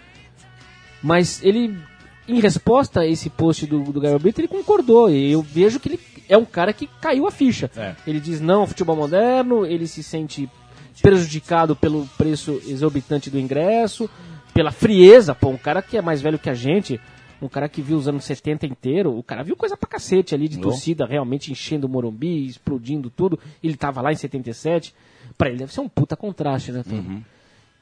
Mas 1.02 1.42
ele, 1.42 1.76
em 2.28 2.40
resposta 2.40 3.00
a 3.00 3.06
esse 3.06 3.28
post 3.30 3.66
do, 3.66 3.80
do 3.84 3.94
Gabriel 4.00 4.18
Brito, 4.18 4.40
ele 4.40 4.48
concordou. 4.48 5.10
E 5.10 5.32
eu 5.32 5.42
vejo 5.42 5.80
que 5.80 5.88
ele 5.88 6.00
é 6.28 6.36
um 6.36 6.44
cara 6.44 6.72
que 6.72 6.88
caiu 7.00 7.26
a 7.26 7.30
ficha. 7.30 7.70
É. 7.76 7.94
Ele 8.06 8.20
diz 8.20 8.40
não 8.40 8.60
ao 8.60 8.66
futebol 8.66 8.94
moderno, 8.96 9.66
ele 9.66 9.86
se 9.86 10.02
sente 10.02 10.48
prejudicado 11.02 11.76
pelo 11.76 12.06
preço 12.16 12.60
exorbitante 12.66 13.30
do 13.30 13.38
ingresso, 13.38 14.08
pela 14.56 14.72
frieza. 14.72 15.34
Pô, 15.34 15.50
um 15.50 15.58
cara 15.58 15.82
que 15.82 15.96
é 15.98 16.02
mais 16.02 16.22
velho 16.22 16.38
que 16.38 16.48
a 16.48 16.54
gente, 16.54 16.98
um 17.40 17.48
cara 17.48 17.68
que 17.68 17.82
viu 17.82 17.98
os 17.98 18.08
anos 18.08 18.24
70 18.24 18.66
inteiro, 18.66 19.16
o 19.16 19.22
cara 19.22 19.42
viu 19.42 19.54
coisa 19.54 19.76
pra 19.76 19.88
cacete 19.88 20.34
ali 20.34 20.48
de 20.48 20.56
Bom. 20.56 20.62
torcida 20.62 21.04
realmente 21.04 21.52
enchendo 21.52 21.86
o 21.86 21.90
Morumbi, 21.90 22.46
explodindo 22.46 23.10
tudo. 23.10 23.38
Ele 23.62 23.76
tava 23.76 24.00
lá 24.00 24.10
em 24.10 24.16
77. 24.16 24.94
Pra 25.36 25.48
ele 25.48 25.58
deve 25.58 25.72
ser 25.72 25.80
um 25.80 25.88
puta 25.88 26.16
contraste, 26.16 26.72
né? 26.72 26.82
Uhum. 26.90 27.22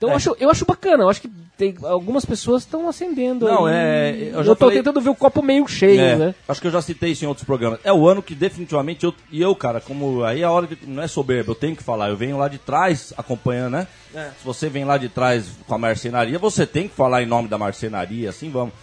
Então 0.04 0.08
É. 0.08 0.12
eu, 0.12 0.16
acho, 0.16 0.36
eu 0.40 0.50
acho 0.50 0.64
bacana, 0.64 1.04
eu 1.04 1.08
acho 1.08 1.20
que 1.20 1.30
tem, 1.56 1.74
algumas 1.84 2.24
pessoas 2.24 2.62
estão 2.62 2.88
acendendo. 2.88 3.46
Não, 3.46 3.66
aí. 3.66 3.74
é, 3.74 4.18
eu 4.32 4.38
Eu, 4.38 4.44
já 4.44 4.54
tô 4.54 4.66
falei- 4.66 4.78
tentando 4.78 5.00
ver 5.00 5.10
o 5.10 5.14
copo 5.14 5.40
meio 5.42 5.66
cheio, 5.68 6.00
É, 6.00 6.16
né? 6.16 6.34
Acho 6.48 6.60
que 6.60 6.66
eu 6.66 6.70
já 6.72 6.82
citei 6.82 7.12
isso 7.12 7.24
em 7.24 7.28
outros 7.28 7.46
programas. 7.46 7.78
É 7.84 7.92
o 7.92 8.08
ano 8.08 8.22
que 8.22 8.34
definitivamente 8.34 9.04
eu 9.04 9.14
e 9.30 9.40
eu, 9.40 9.54
cara, 9.54 9.80
como 9.80 10.24
aí 10.24 10.40
é 10.42 10.44
a 10.44 10.50
hora 10.50 10.66
que 10.66 10.76
não 10.86 11.02
é 11.02 11.06
soberba, 11.06 11.50
eu 11.52 11.54
tenho 11.54 11.76
que 11.76 11.82
falar, 11.82 12.08
eu 12.08 12.16
venho 12.16 12.36
lá 12.38 12.48
de 12.48 12.58
trás 12.58 13.12
acompanhando, 13.16 13.72
né? 13.72 13.86
Se 14.12 14.44
você 14.44 14.68
vem 14.68 14.84
lá 14.84 14.96
de 14.98 15.08
trás 15.08 15.46
com 15.66 15.74
a 15.74 15.78
marcenaria, 15.78 16.38
você 16.38 16.66
tem 16.66 16.88
que 16.88 16.94
falar 16.94 17.22
em 17.22 17.26
nome 17.26 17.48
da 17.48 17.56
marcenaria, 17.58 18.30
assim 18.30 18.50
vamos. 18.50 18.74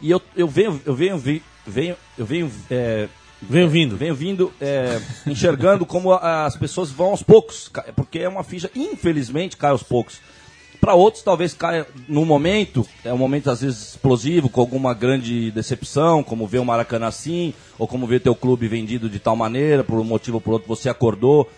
E 0.00 0.10
eu, 0.10 0.20
eu 0.36 0.46
venho, 0.48 0.80
eu 0.86 0.94
venho, 0.94 1.18
vi- 1.18 1.42
venho, 1.66 1.96
eu 2.18 2.24
venho, 2.26 2.50
é, 2.70 3.08
Venho 3.42 3.68
vindo. 3.70 3.96
venho 3.96 4.14
vindo 4.14 4.52
é, 4.60 5.00
enxergando 5.26 5.86
como 5.86 6.12
as 6.12 6.56
pessoas 6.56 6.90
vão 6.90 7.08
aos 7.08 7.22
poucos, 7.22 7.70
porque 7.96 8.18
é 8.18 8.28
uma 8.28 8.44
ficha, 8.44 8.70
infelizmente, 8.76 9.56
cai 9.56 9.70
aos 9.70 9.82
poucos. 9.82 10.20
Para 10.80 10.94
outros, 10.94 11.22
talvez 11.22 11.52
caia 11.52 11.86
num 12.08 12.24
momento, 12.24 12.86
é 13.04 13.12
um 13.12 13.18
momento 13.18 13.50
às 13.50 13.60
vezes 13.60 13.90
explosivo, 13.90 14.48
com 14.48 14.60
alguma 14.60 14.94
grande 14.94 15.50
decepção, 15.50 16.22
como 16.22 16.46
ver 16.46 16.58
o 16.58 16.64
Maracanã 16.64 17.06
assim, 17.06 17.52
ou 17.78 17.86
como 17.86 18.06
ver 18.06 18.20
teu 18.20 18.34
clube 18.34 18.66
vendido 18.66 19.08
de 19.08 19.18
tal 19.18 19.36
maneira, 19.36 19.84
por 19.84 19.98
um 20.00 20.04
motivo 20.04 20.38
ou 20.38 20.40
por 20.40 20.52
outro 20.54 20.68
você 20.68 20.88
acordou. 20.88 21.48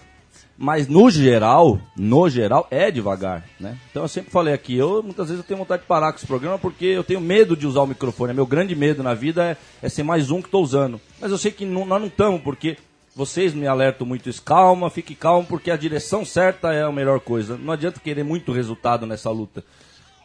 Mas 0.58 0.86
no 0.86 1.10
geral, 1.10 1.78
no 1.96 2.28
geral, 2.28 2.66
é 2.70 2.90
devagar, 2.90 3.44
né? 3.58 3.76
Então 3.90 4.02
eu 4.02 4.08
sempre 4.08 4.30
falei 4.30 4.52
aqui, 4.52 4.76
eu 4.76 5.02
muitas 5.02 5.28
vezes 5.28 5.42
eu 5.42 5.46
tenho 5.46 5.58
vontade 5.58 5.82
de 5.82 5.88
parar 5.88 6.12
com 6.12 6.18
esse 6.18 6.26
programa 6.26 6.58
porque 6.58 6.84
eu 6.84 7.02
tenho 7.02 7.20
medo 7.20 7.56
de 7.56 7.66
usar 7.66 7.80
o 7.82 7.86
microfone. 7.86 8.30
É 8.32 8.34
meu 8.34 8.46
grande 8.46 8.74
medo 8.76 9.02
na 9.02 9.14
vida 9.14 9.44
é, 9.44 9.56
é 9.86 9.88
ser 9.88 10.02
mais 10.02 10.30
um 10.30 10.40
que 10.42 10.48
estou 10.48 10.62
usando. 10.62 11.00
Mas 11.20 11.30
eu 11.30 11.38
sei 11.38 11.50
que 11.52 11.64
não- 11.64 11.86
nós 11.86 12.00
não 12.00 12.08
estamos, 12.08 12.40
porque 12.42 12.76
vocês 13.14 13.52
me 13.52 13.66
alertam 13.66 14.06
muito 14.06 14.28
isso. 14.28 14.42
Calma, 14.42 14.90
fique 14.90 15.14
calmo, 15.14 15.46
porque 15.46 15.70
a 15.70 15.76
direção 15.76 16.24
certa 16.24 16.72
é 16.72 16.82
a 16.82 16.92
melhor 16.92 17.20
coisa. 17.20 17.56
Não 17.56 17.72
adianta 17.72 18.00
querer 18.00 18.24
muito 18.24 18.52
resultado 18.52 19.06
nessa 19.06 19.30
luta. 19.30 19.62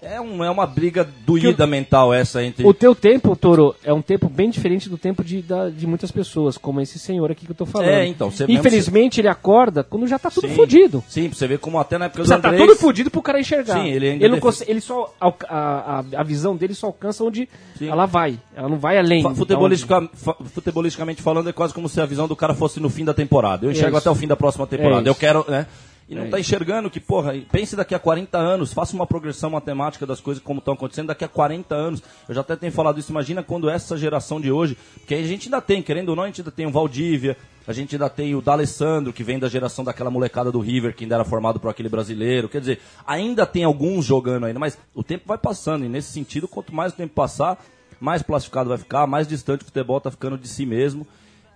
É, 0.01 0.22
um, 0.22 0.44
é 0.44 0.50
uma 0.50 0.68
briga 0.68 1.08
doída 1.25 1.66
mental 1.66 2.13
essa 2.13 2.44
entre. 2.44 2.66
O 2.66 2.74
teu 2.74 2.94
tempo, 2.94 3.36
Toro, 3.36 3.75
é 3.84 3.92
um 3.92 4.01
tempo 4.01 4.30
bem 4.30 4.50
diferente 4.50 4.88
do 4.88 4.98
tempo 4.98 5.24
de, 5.24 5.42
da- 5.42 5.70
de 5.70 5.88
muitas 5.88 6.12
pessoas, 6.12 6.56
como 6.58 6.80
esse 6.80 7.00
senhor 7.00 7.32
aqui 7.32 7.46
que 7.46 7.51
eu 7.51 7.56
tô 7.56 7.66
falando. 7.66 7.89
É, 7.89 8.06
então, 8.06 8.32
Infelizmente, 8.48 9.20
ele 9.20 9.27
acorda 9.27 9.84
quando 9.84 10.06
já 10.08 10.20
tá 10.20 10.30
tudo 10.30 10.48
Sim. 10.48 10.56
fodido. 10.56 11.04
Sim, 11.10 11.30
você 11.30 11.48
ver 11.48 11.58
como 11.58 11.80
até 11.80 11.98
na 11.98 12.06
época 12.06 12.22
do 12.24 12.30
Já 12.30 12.38
tá 12.39 12.50
Andrés... 12.50 12.63
tudo 12.68 12.77
fudido 12.80 13.10
pro 13.10 13.22
cara 13.24 13.39
enxergar. 13.39 13.74
Sim, 13.82 13.88
ele 13.89 14.10
ainda 14.12 14.30
não 14.30 14.39
consegue- 14.39 14.70
ele 14.70 14.82
só 14.82 15.13
a, 15.20 15.34
a, 15.50 16.04
a 16.18 16.24
visão 16.24 16.56
dele 16.56 16.75
só 16.75 16.88
alcança 16.88 17.24
onde 17.24 17.50
Sim. 17.77 17.89
ela 17.89 18.06
vai. 18.06 18.38
Ela 18.56 18.70
não 18.70 18.77
vai 18.77 18.98
além. 19.00 19.24
Futebolistica, 19.36 20.08
futebolisticamente 20.54 21.22
falando, 21.22 21.50
é 21.50 21.54
quase 21.54 21.74
como 21.74 21.89
se 21.89 22.00
a 22.00 22.06
visão 22.06 22.27
do 22.27 22.36
cara 22.36 22.54
fosse 22.54 22.80
no 22.80 22.89
fim 22.89 23.04
da 23.04 23.13
temporada. 23.13 23.66
Eu 23.66 23.72
enxergo 23.72 23.98
Isso. 23.98 24.08
até 24.08 24.10
o 24.10 24.16
fim 24.16 24.27
da 24.27 24.36
próxima 24.36 24.68
temporada. 24.68 25.08
É 25.08 25.10
eu 25.10 25.16
quero, 25.16 25.44
né? 25.50 25.66
E 26.10 26.16
não 26.16 26.24
É 26.24 26.30
tá 26.30 26.40
enxergando 26.40 26.90
que, 26.90 27.00
porra, 27.00 27.34
pense 27.52 27.76
daqui 27.76 27.94
a 27.94 28.00
40 28.00 28.38
anos, 28.38 28.72
faça 28.72 28.96
uma 28.96 29.06
progressão 29.06 29.50
matemática 29.50 30.06
das 30.06 30.22
coisas 30.22 30.42
como 30.42 30.60
estão 30.60 30.74
acontecendo 30.74 31.08
daqui 31.08 31.26
a 31.26 31.28
40 31.28 31.76
anos. 31.76 32.02
Eu 32.30 32.36
já 32.36 32.42
até 32.42 32.56
tenho 32.56 32.72
falado 32.72 32.98
isso, 33.00 33.12
imagina 33.12 33.44
quando 33.44 33.70
essa 33.70 33.98
geração 33.98 34.40
de 34.40 34.50
hoje, 34.50 34.78
porque 35.00 35.16
a 35.16 35.24
gente 35.24 35.48
ainda 35.48 35.62
tem, 35.62 35.82
querendo 35.82 36.10
ou 36.10 36.16
não, 36.16 36.24
a 36.24 36.28
gente 36.28 36.40
ainda 36.40 36.52
tem 36.52 36.66
o 36.66 36.72
Valdívia, 36.72 37.36
a 37.68 37.74
gente 37.74 37.94
ainda 37.96 38.10
tem 38.10 38.34
o 38.34 38.42
D'Alessandro, 38.42 39.12
que 39.12 39.24
vem 39.24 39.38
da 39.38 39.50
geração 39.50 39.84
daquela 39.84 40.10
molecada 40.10 40.50
do 40.50 40.62
River, 40.62 40.96
que 40.96 41.04
ainda 41.04 41.16
era 41.16 41.26
formado 41.26 41.60
por 41.60 41.70
aquele 41.70 41.90
brasileiro. 41.90 42.48
Quer 42.48 42.62
dizer, 42.62 42.80
ainda 43.06 43.46
tem 43.46 43.66
alguns 43.66 44.06
jogando 44.06 44.46
ainda, 44.46 44.60
mas 44.60 44.78
o 44.96 45.04
tempo 45.04 45.26
vai 45.28 45.38
passando, 45.38 45.84
e 45.84 45.90
nesse 45.90 46.14
sentido, 46.14 46.48
quanto 46.48 46.74
mais 46.74 46.94
o 46.94 46.96
tempo 46.96 47.14
passar, 47.14 47.62
mais 48.00 48.22
plastificado 48.22 48.70
vai 48.70 48.78
ficar, 48.78 49.06
mais 49.06 49.28
distante 49.28 49.64
o 49.64 49.66
futebol 49.66 50.00
tá 50.00 50.10
ficando 50.10 50.38
de 50.38 50.48
si 50.48 50.66
mesmo. 50.66 51.06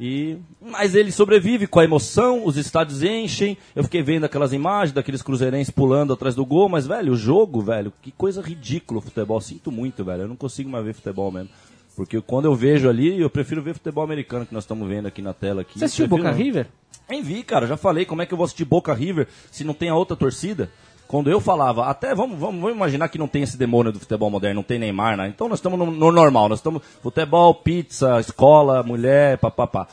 E 0.03 0.39
mas 0.59 0.95
ele 0.95 1.11
sobrevive 1.11 1.67
com 1.67 1.79
a 1.79 1.83
emoção, 1.83 2.43
os 2.43 2.57
estádios 2.57 3.03
enchem. 3.03 3.55
Eu 3.75 3.83
fiquei 3.83 4.01
vendo 4.01 4.23
aquelas 4.23 4.51
imagens 4.51 4.95
daqueles 4.95 5.21
cruzeirenses 5.21 5.69
pulando 5.69 6.11
atrás 6.11 6.33
do 6.33 6.43
gol, 6.43 6.67
mas 6.67 6.87
velho, 6.87 7.13
o 7.13 7.15
jogo, 7.15 7.61
velho, 7.61 7.93
que 8.01 8.11
coisa 8.11 8.41
ridícula 8.41 8.97
o 8.97 9.01
futebol. 9.03 9.39
Sinto 9.39 9.71
muito, 9.71 10.03
velho. 10.03 10.23
Eu 10.23 10.27
não 10.27 10.35
consigo 10.35 10.71
mais 10.71 10.83
ver 10.83 10.95
futebol 10.95 11.31
mesmo. 11.31 11.49
Porque 11.95 12.19
quando 12.19 12.45
eu 12.45 12.55
vejo 12.55 12.89
ali, 12.89 13.21
eu 13.21 13.29
prefiro 13.29 13.61
ver 13.61 13.75
futebol 13.75 14.03
americano 14.03 14.43
que 14.43 14.55
nós 14.55 14.63
estamos 14.63 14.89
vendo 14.89 15.07
aqui 15.07 15.21
na 15.21 15.35
tela 15.35 15.61
aqui. 15.61 15.77
Você 15.77 15.85
assistiu 15.85 16.07
Boca. 16.07 16.31
River? 16.31 16.65
Nem 17.07 17.21
vi, 17.21 17.43
cara. 17.43 17.67
Já 17.67 17.77
falei 17.77 18.03
como 18.03 18.23
é 18.23 18.25
que 18.25 18.33
eu 18.33 18.37
vou 18.37 18.45
assistir 18.45 18.65
Boca 18.65 18.91
River 18.95 19.27
se 19.51 19.63
não 19.63 19.75
tem 19.75 19.89
a 19.89 19.95
outra 19.95 20.17
torcida. 20.17 20.71
Quando 21.11 21.29
eu 21.29 21.41
falava, 21.41 21.87
até 21.87 22.15
vamos, 22.15 22.39
vamos, 22.39 22.61
vamos 22.61 22.73
imaginar 22.73 23.09
que 23.09 23.17
não 23.17 23.27
tem 23.27 23.43
esse 23.43 23.57
demônio 23.57 23.91
do 23.91 23.99
futebol 23.99 24.29
moderno, 24.29 24.55
não 24.55 24.63
tem 24.63 24.79
Neymar, 24.79 25.17
né? 25.17 25.27
Então 25.27 25.49
nós 25.49 25.59
estamos 25.59 25.77
no, 25.77 25.91
no 25.91 26.09
normal, 26.09 26.47
nós 26.47 26.59
estamos 26.59 26.81
futebol, 27.03 27.53
pizza, 27.53 28.17
escola, 28.21 28.81
mulher, 28.81 29.37
papapá. 29.37 29.89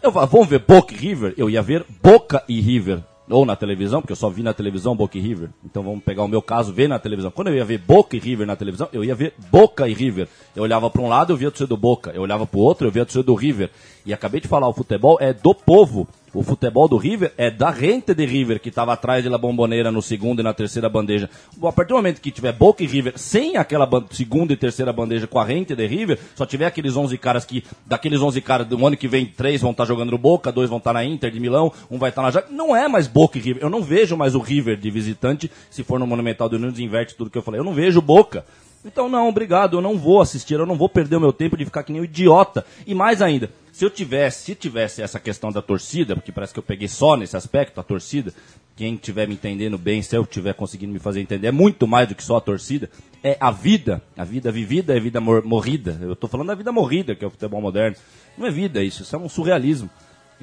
Eu 0.00 0.12
falava, 0.12 0.30
vamos 0.30 0.46
ver 0.46 0.60
Boca 0.60 0.94
e 0.94 0.96
River? 0.96 1.34
Eu 1.36 1.50
ia 1.50 1.60
ver 1.60 1.84
Boca 2.00 2.44
e 2.48 2.60
River. 2.60 3.00
Ou 3.28 3.44
na 3.44 3.56
televisão, 3.56 4.00
porque 4.00 4.12
eu 4.12 4.16
só 4.16 4.30
vi 4.30 4.44
na 4.44 4.54
televisão 4.54 4.94
Boca 4.94 5.18
e 5.18 5.20
River. 5.20 5.48
Então 5.64 5.82
vamos 5.82 6.04
pegar 6.04 6.22
o 6.22 6.28
meu 6.28 6.40
caso, 6.40 6.72
ver 6.72 6.88
na 6.88 7.00
televisão. 7.00 7.32
Quando 7.32 7.48
eu 7.48 7.56
ia 7.56 7.64
ver 7.64 7.78
Boca 7.78 8.14
e 8.14 8.20
River 8.20 8.46
na 8.46 8.54
televisão, 8.54 8.88
eu 8.92 9.02
ia 9.02 9.16
ver 9.16 9.34
Boca 9.50 9.88
e 9.88 9.92
River. 9.92 10.28
Eu 10.54 10.62
olhava 10.62 10.88
para 10.88 11.02
um 11.02 11.08
lado, 11.08 11.32
eu 11.32 11.36
via 11.36 11.48
a 11.48 11.50
torcida 11.50 11.66
do 11.66 11.76
Boca. 11.76 12.12
Eu 12.14 12.22
olhava 12.22 12.46
para 12.46 12.60
o 12.60 12.62
outro, 12.62 12.86
eu 12.86 12.92
via 12.92 13.02
a 13.02 13.04
torcida 13.04 13.24
do 13.24 13.34
River. 13.34 13.68
E 14.06 14.14
acabei 14.14 14.40
de 14.40 14.46
falar, 14.46 14.68
o 14.68 14.72
futebol 14.72 15.18
é 15.20 15.32
do 15.32 15.52
povo. 15.52 16.06
O 16.34 16.42
futebol 16.42 16.88
do 16.88 16.96
River 16.96 17.30
é 17.36 17.50
da 17.50 17.70
rente 17.70 18.14
de 18.14 18.24
River, 18.24 18.58
que 18.58 18.70
estava 18.70 18.94
atrás 18.94 19.22
de 19.22 19.28
Bomboneira 19.36 19.92
no 19.92 20.00
segundo 20.00 20.40
e 20.40 20.42
na 20.42 20.54
terceira 20.54 20.88
bandeja. 20.88 21.28
A 21.62 21.72
partir 21.72 21.90
do 21.90 21.96
momento 21.96 22.22
que 22.22 22.30
tiver 22.30 22.52
Boca 22.52 22.82
e 22.82 22.86
River 22.86 23.14
sem 23.16 23.58
aquela 23.58 23.88
segunda 24.10 24.52
e 24.54 24.56
terceira 24.56 24.94
bandeja 24.94 25.26
com 25.26 25.38
a 25.38 25.44
rente 25.44 25.74
de 25.74 25.86
River, 25.86 26.18
só 26.34 26.46
tiver 26.46 26.64
aqueles 26.64 26.96
11 26.96 27.18
caras 27.18 27.44
que, 27.44 27.62
daqueles 27.84 28.22
11 28.22 28.40
caras, 28.40 28.66
do 28.66 28.86
ano 28.86 28.96
que 28.96 29.06
vem, 29.06 29.26
três 29.26 29.60
vão 29.60 29.72
estar 29.72 29.84
jogando 29.84 30.10
no 30.10 30.18
Boca, 30.18 30.50
dois 30.50 30.70
vão 30.70 30.78
estar 30.78 30.94
na 30.94 31.04
Inter 31.04 31.30
de 31.30 31.38
Milão, 31.38 31.70
um 31.90 31.98
vai 31.98 32.08
estar 32.08 32.22
na 32.22 32.30
Jaca. 32.30 32.48
Não 32.50 32.74
é 32.74 32.88
mais 32.88 33.06
Boca 33.06 33.36
e 33.36 33.40
River. 33.40 33.62
Eu 33.62 33.68
não 33.68 33.82
vejo 33.82 34.16
mais 34.16 34.34
o 34.34 34.40
River 34.40 34.78
de 34.78 34.90
visitante, 34.90 35.50
se 35.68 35.84
for 35.84 36.00
no 36.00 36.06
Monumental 36.06 36.48
do 36.48 36.58
Nunes, 36.58 36.78
inverte 36.78 37.14
tudo 37.14 37.28
que 37.28 37.36
eu 37.36 37.42
falei. 37.42 37.60
Eu 37.60 37.64
não 37.64 37.74
vejo 37.74 38.00
Boca. 38.00 38.42
Então, 38.84 39.08
não, 39.08 39.28
obrigado, 39.28 39.76
eu 39.76 39.80
não 39.80 39.96
vou 39.96 40.20
assistir, 40.20 40.54
eu 40.54 40.66
não 40.66 40.76
vou 40.76 40.88
perder 40.88 41.16
o 41.16 41.20
meu 41.20 41.32
tempo 41.32 41.56
de 41.56 41.64
ficar 41.64 41.84
que 41.84 41.92
nem 41.92 42.00
um 42.00 42.04
idiota. 42.04 42.66
E 42.84 42.94
mais 42.94 43.22
ainda, 43.22 43.48
se 43.70 43.84
eu 43.84 43.90
tivesse, 43.90 44.44
se 44.44 44.54
tivesse 44.56 45.00
essa 45.00 45.20
questão 45.20 45.52
da 45.52 45.62
torcida, 45.62 46.16
porque 46.16 46.32
parece 46.32 46.52
que 46.52 46.58
eu 46.58 46.64
peguei 46.64 46.88
só 46.88 47.16
nesse 47.16 47.36
aspecto, 47.36 47.78
a 47.78 47.84
torcida, 47.84 48.34
quem 48.74 48.94
estiver 48.94 49.28
me 49.28 49.34
entendendo 49.34 49.78
bem, 49.78 50.02
se 50.02 50.16
eu 50.16 50.22
estiver 50.22 50.54
conseguindo 50.54 50.92
me 50.92 50.98
fazer 50.98 51.20
entender, 51.20 51.46
é 51.46 51.52
muito 51.52 51.86
mais 51.86 52.08
do 52.08 52.14
que 52.16 52.24
só 52.24 52.38
a 52.38 52.40
torcida, 52.40 52.90
é 53.22 53.36
a 53.38 53.52
vida. 53.52 54.02
A 54.16 54.24
vida 54.24 54.50
vivida 54.50 54.96
é 54.96 54.98
vida 54.98 55.20
mor- 55.20 55.44
morrida. 55.44 55.96
Eu 56.00 56.14
estou 56.14 56.28
falando 56.28 56.48
da 56.48 56.54
vida 56.56 56.72
morrida, 56.72 57.14
que 57.14 57.24
é 57.24 57.28
o 57.28 57.30
futebol 57.30 57.60
moderno. 57.60 57.96
Não 58.36 58.46
é 58.46 58.50
vida 58.50 58.82
isso, 58.82 59.02
isso 59.02 59.14
é 59.14 59.18
um 59.18 59.28
surrealismo. 59.28 59.88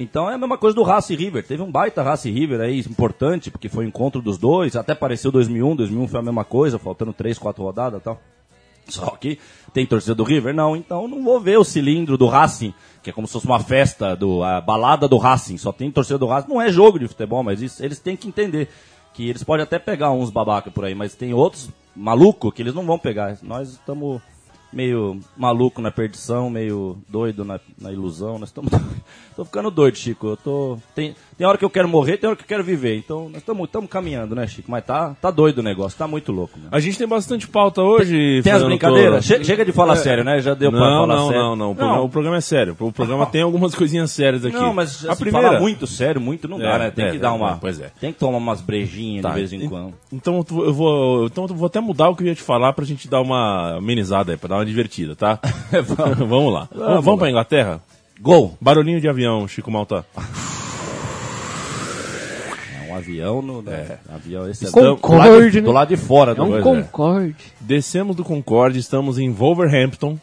Então 0.02 0.30
é 0.30 0.36
a 0.36 0.38
mesma 0.38 0.58
coisa 0.58 0.74
do 0.74 0.82
Racing 0.82 1.16
River. 1.16 1.46
Teve 1.46 1.62
um 1.62 1.70
baita 1.70 2.02
Racing 2.02 2.32
River 2.32 2.62
aí, 2.62 2.80
importante, 2.80 3.52
porque 3.52 3.68
foi 3.68 3.86
o 3.86 3.88
encontro 3.88 4.22
dos 4.22 4.38
dois. 4.38 4.78
Até 4.78 4.96
pareceu 4.96 5.30
2001, 5.30 5.76
2001 5.76 6.08
foi 6.08 6.20
a 6.20 6.24
mesma 6.24 6.46
coisa, 6.46 6.80
faltando 6.80 7.12
três, 7.12 7.38
quatro 7.38 7.64
rodadas 7.64 8.00
e 8.00 8.04
tal. 8.04 8.22
Só 8.88 9.12
que 9.12 9.38
tem 9.74 9.86
torcida 9.86 10.16
do 10.16 10.24
River? 10.24 10.54
Não, 10.54 10.76
então 10.76 11.08
não 11.08 11.22
vou 11.22 11.40
ver 11.40 11.60
o 11.60 11.64
cilindro 11.64 12.18
do 12.18 12.28
Racing, 12.28 12.74
que 13.04 13.10
é 13.10 13.14
como 13.14 13.28
se 13.28 13.34
fosse 13.34 13.46
uma 13.46 13.60
festa, 13.60 14.16
do, 14.16 14.42
a 14.42 14.62
balada 14.62 15.08
do 15.08 15.18
Racing. 15.18 15.58
Só 15.58 15.72
tem 15.72 15.92
torcida 15.92 16.18
do 16.18 16.28
Racing. 16.28 16.50
Não 16.50 16.62
é 16.62 16.72
jogo 16.72 16.98
de 16.98 17.08
futebol, 17.08 17.44
mas 17.44 17.62
isso, 17.62 17.84
eles 17.84 18.00
têm 18.00 18.16
que 18.16 18.28
entender. 18.28 18.70
Que 19.14 19.28
eles 19.28 19.44
podem 19.44 19.64
até 19.64 19.78
pegar 19.78 20.12
uns 20.12 20.30
babaca 20.30 20.72
por 20.72 20.86
aí, 20.86 20.96
mas 20.96 21.14
tem 21.14 21.34
outros 21.34 21.70
malucos 21.94 22.54
que 22.54 22.62
eles 22.62 22.74
não 22.74 22.86
vão 22.86 22.98
pegar. 22.98 23.38
Nós 23.44 23.72
estamos 23.72 24.22
meio 24.72 25.20
maluco 25.36 25.82
na 25.82 25.92
perdição, 25.92 26.50
meio 26.50 26.98
doido 27.08 27.44
na, 27.44 27.60
na 27.80 27.92
ilusão. 27.92 28.38
Nós 28.38 28.50
estamos. 28.50 28.72
tô 29.36 29.46
ficando 29.46 29.72
doido, 29.72 29.98
Chico. 29.98 30.28
Eu 30.28 30.38
tô. 30.38 30.78
Tem, 30.94 31.16
tem 31.40 31.48
hora 31.48 31.58
que 31.58 31.64
eu 31.64 31.70
quero 31.70 31.88
morrer, 31.88 32.18
tem 32.18 32.28
hora 32.28 32.36
que 32.36 32.44
eu 32.44 32.48
quero 32.48 32.64
viver. 32.66 32.98
Então 32.98 33.30
nós 33.30 33.42
estamos 33.42 33.90
caminhando, 33.90 34.36
né, 34.36 34.46
Chico? 34.46 34.70
Mas 34.70 34.84
tá, 34.86 35.16
tá 35.22 35.32
doido 35.32 35.60
o 35.60 35.64
negócio, 35.64 35.98
tá 35.98 36.06
muito 36.06 36.34
louco. 36.34 36.60
Né? 36.60 36.68
A 36.70 36.82
gente 36.82 36.98
tem 36.98 37.08
bastante 37.08 37.48
pauta 37.48 37.82
hoje. 37.82 38.12
Tem 38.44 38.52
as 38.52 38.60
Fernando 38.60 38.66
brincadeiras? 38.68 39.24
Che- 39.26 39.44
chega 39.46 39.64
de 39.64 39.72
falar 39.72 39.96
sério, 39.96 40.24
né? 40.26 40.42
Já 40.42 40.54
deu 40.54 40.70
pra 40.70 40.80
Não, 40.82 41.02
falar 41.08 41.16
não, 41.16 41.28
sério. 41.28 41.42
não, 41.42 41.56
não, 41.56 41.72
O 41.72 41.76
programa, 41.76 42.02
o 42.02 42.10
programa 42.10 42.38
é 42.38 42.42
sério. 42.42 42.76
O 42.78 42.92
programa 42.92 43.26
tem 43.26 43.42
algumas 43.42 43.74
coisinhas 43.74 44.12
sérias 44.12 44.44
aqui. 44.44 44.56
Não, 44.58 44.74
mas 44.74 45.06
a 45.06 45.16
se 45.16 45.22
primeira. 45.22 45.60
muito 45.62 45.88
sério, 45.88 46.20
muito 46.20 46.46
não 46.46 46.60
dá, 46.60 46.76
É, 46.76 46.80
né? 46.80 46.92
Tem 46.92 47.06
é, 47.06 47.12
que 47.12 47.18
dar 47.18 47.30
é, 47.30 47.32
uma. 47.32 47.52
é, 47.52 47.58
pois 47.62 47.80
é. 47.80 47.90
Tem 48.02 48.12
que 48.12 48.20
tomar 48.20 48.38
umas 48.38 48.60
brejinhas 48.60 49.24
Tá, 49.24 49.30
de 49.30 49.36
vez 49.36 49.54
em 49.54 49.68
quando. 49.70 49.94
Então 50.12 50.46
eu 50.52 50.74
vou- 50.74 51.26
então 51.28 51.46
eu 51.50 51.56
vou 51.56 51.68
até 51.68 51.80
mudar 51.80 52.10
o 52.10 52.16
que 52.18 52.24
eu 52.24 52.28
ia 52.28 52.36
te 52.36 52.44
falar 52.44 52.74
pra 52.74 52.84
gente 52.84 53.08
dar 53.08 53.22
uma 53.22 53.78
amenizada 53.78 54.34
aí, 54.34 54.38
pra 54.38 54.50
dar 54.50 54.56
uma 54.58 54.66
divertida, 54.66 55.16
tá? 55.16 55.40
vamos 56.28 56.54
lá. 56.54 56.68
Vamos, 56.76 57.06
vamos 57.06 57.20
pra 57.20 57.30
Inglaterra? 57.30 57.80
Gol! 58.22 58.58
Barulhinho 58.60 59.00
de 59.00 59.08
avião, 59.08 59.48
Chico 59.48 59.72
Malta. 59.72 60.06
É 63.00 63.02
um 63.02 63.34
avião 63.34 63.42
no. 63.42 63.62
né? 63.62 64.00
Avião, 64.10 64.50
esse 64.50 64.66
é 64.66 64.72
Concorde, 64.72 65.02
do, 65.02 65.18
lado 65.40 65.50
de, 65.52 65.62
né? 65.62 65.66
do 65.66 65.72
lado 65.72 65.88
de 65.90 65.98
fora 65.98 66.32
É 66.32 66.36
do 66.36 66.44
um 66.44 66.48
coisa, 66.50 66.64
Concorde. 66.64 67.36
Descemos 67.62 68.16
do 68.16 68.24
Concorde, 68.24 68.80
estamos 68.80 69.18
em 69.20 69.32
Wolverhampton 69.32 70.18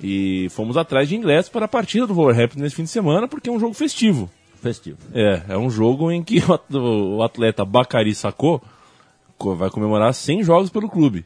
e 0.00 0.48
fomos 0.50 0.76
atrás 0.76 1.08
de 1.08 1.16
ingressos 1.16 1.50
para 1.50 1.64
a 1.64 1.68
partida 1.68 2.06
do 2.06 2.14
Wolverhampton 2.14 2.60
nesse 2.60 2.74
fim 2.76 2.82
de 2.84 2.90
semana, 2.90 3.26
porque 3.26 3.48
é 3.48 3.52
um 3.52 3.58
jogo 3.60 3.74
festivo. 3.74 4.28
Festivo. 4.62 4.98
É, 5.14 5.42
é 5.50 5.56
um 5.58 5.70
jogo 5.70 6.10
em 6.10 6.22
que 6.22 6.38
o 6.40 6.52
at- 6.54 6.74
o 6.74 7.22
atleta 7.22 7.64
Bacari 7.64 8.14
Sacco 8.14 8.60
co- 9.38 9.54
vai 9.54 9.70
comemorar 9.70 10.12
100 10.12 10.42
jogos 10.42 10.70
pelo 10.70 10.88
clube. 10.88 11.24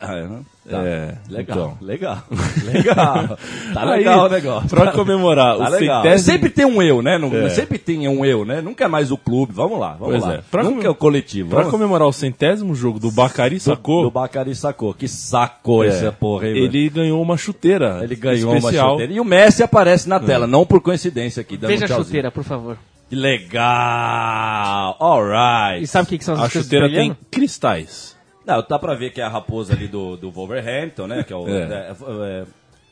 Ah, 0.00 0.14
é, 0.16 0.22
né? 0.28 0.38
Tá. 0.70 0.78
É, 0.84 1.14
Legal, 1.28 1.56
então. 1.56 1.78
legal, 1.86 2.18
legal. 2.64 3.36
Tá 3.74 3.82
Aí, 3.82 3.98
legal 3.98 4.26
o 4.26 4.28
negócio. 4.28 4.68
Pra 4.68 4.92
comemorar 4.92 5.58
Tá 5.58 5.64
o 5.68 5.70
legal. 5.72 6.02
centésimo... 6.04 6.32
Sempre 6.32 6.50
tem 6.50 6.64
um 6.64 6.80
eu, 6.80 7.02
né? 7.02 7.18
Não- 7.18 7.34
É. 7.34 7.48
Sempre 7.48 7.78
tem 7.78 8.06
um 8.06 8.24
eu, 8.24 8.44
né? 8.44 8.60
Nunca 8.60 8.84
é 8.84 8.88
mais 8.88 9.10
o 9.10 9.16
clube. 9.16 9.52
Vamos 9.52 9.80
lá, 9.80 9.94
vamos 9.98 10.10
Pois 10.10 10.22
lá. 10.22 10.34
é. 10.34 10.40
Pra 10.48 10.62
Nunca 10.62 10.74
come- 10.76 10.86
é 10.86 10.90
o 10.90 10.94
coletivo. 10.94 11.48
Pra 11.50 11.58
Vamos- 11.62 11.72
comemorar 11.72 12.06
o 12.06 12.12
centésimo 12.12 12.76
jogo 12.76 13.00
do 13.00 13.10
Bacari 13.10 13.56
do, 13.56 13.60
Sacco, 13.62 14.02
do 14.02 14.10
Bacari 14.12 14.54
sacou. 14.54 14.94
Que 14.94 15.08
sacou 15.08 15.82
é, 15.82 15.88
essa 15.88 16.12
porra 16.12 16.46
aí, 16.46 16.56
ele 16.56 16.88
ganhou 16.88 17.20
uma 17.20 17.36
chuteira 17.36 17.98
Ele 18.04 18.14
ganhou 18.14 18.54
especial. 18.56 18.86
uma 18.86 18.92
chuteira. 18.92 19.12
E 19.14 19.18
o 19.20 19.24
Messi 19.24 19.64
aparece 19.64 20.08
na 20.08 20.20
tela, 20.20 20.46
não 20.46 20.64
por 20.64 20.80
coincidência 20.80 21.40
aqui. 21.40 21.56
Veja 21.56 21.82
um 21.82 21.96
a 22.00 22.04
chuteira, 22.04 22.30
por 22.30 22.44
favor. 22.44 22.78
Que 23.10 23.16
legal! 23.16 24.96
Alright. 25.00 25.82
E 25.82 25.86
sabe 25.86 26.04
o 26.06 26.08
que, 26.08 26.18
que 26.18 26.24
são 26.24 26.34
as 26.34 26.40
A 26.42 26.48
chuteira 26.48 26.88
tem 26.88 27.16
cristais. 27.30 28.16
Não, 28.46 28.64
dá 28.68 28.78
pra 28.78 28.94
ver 28.94 29.12
que 29.12 29.20
é 29.20 29.24
a 29.24 29.28
raposa 29.28 29.72
ali 29.74 29.86
do, 29.86 30.16
do 30.16 30.30
Wolverhampton, 30.30 31.06
né? 31.06 31.22
Que 31.22 31.32
é 31.32 31.36
o. 31.36 31.48
É. 31.48 31.52
é, 31.52 31.64
é, 31.64 32.44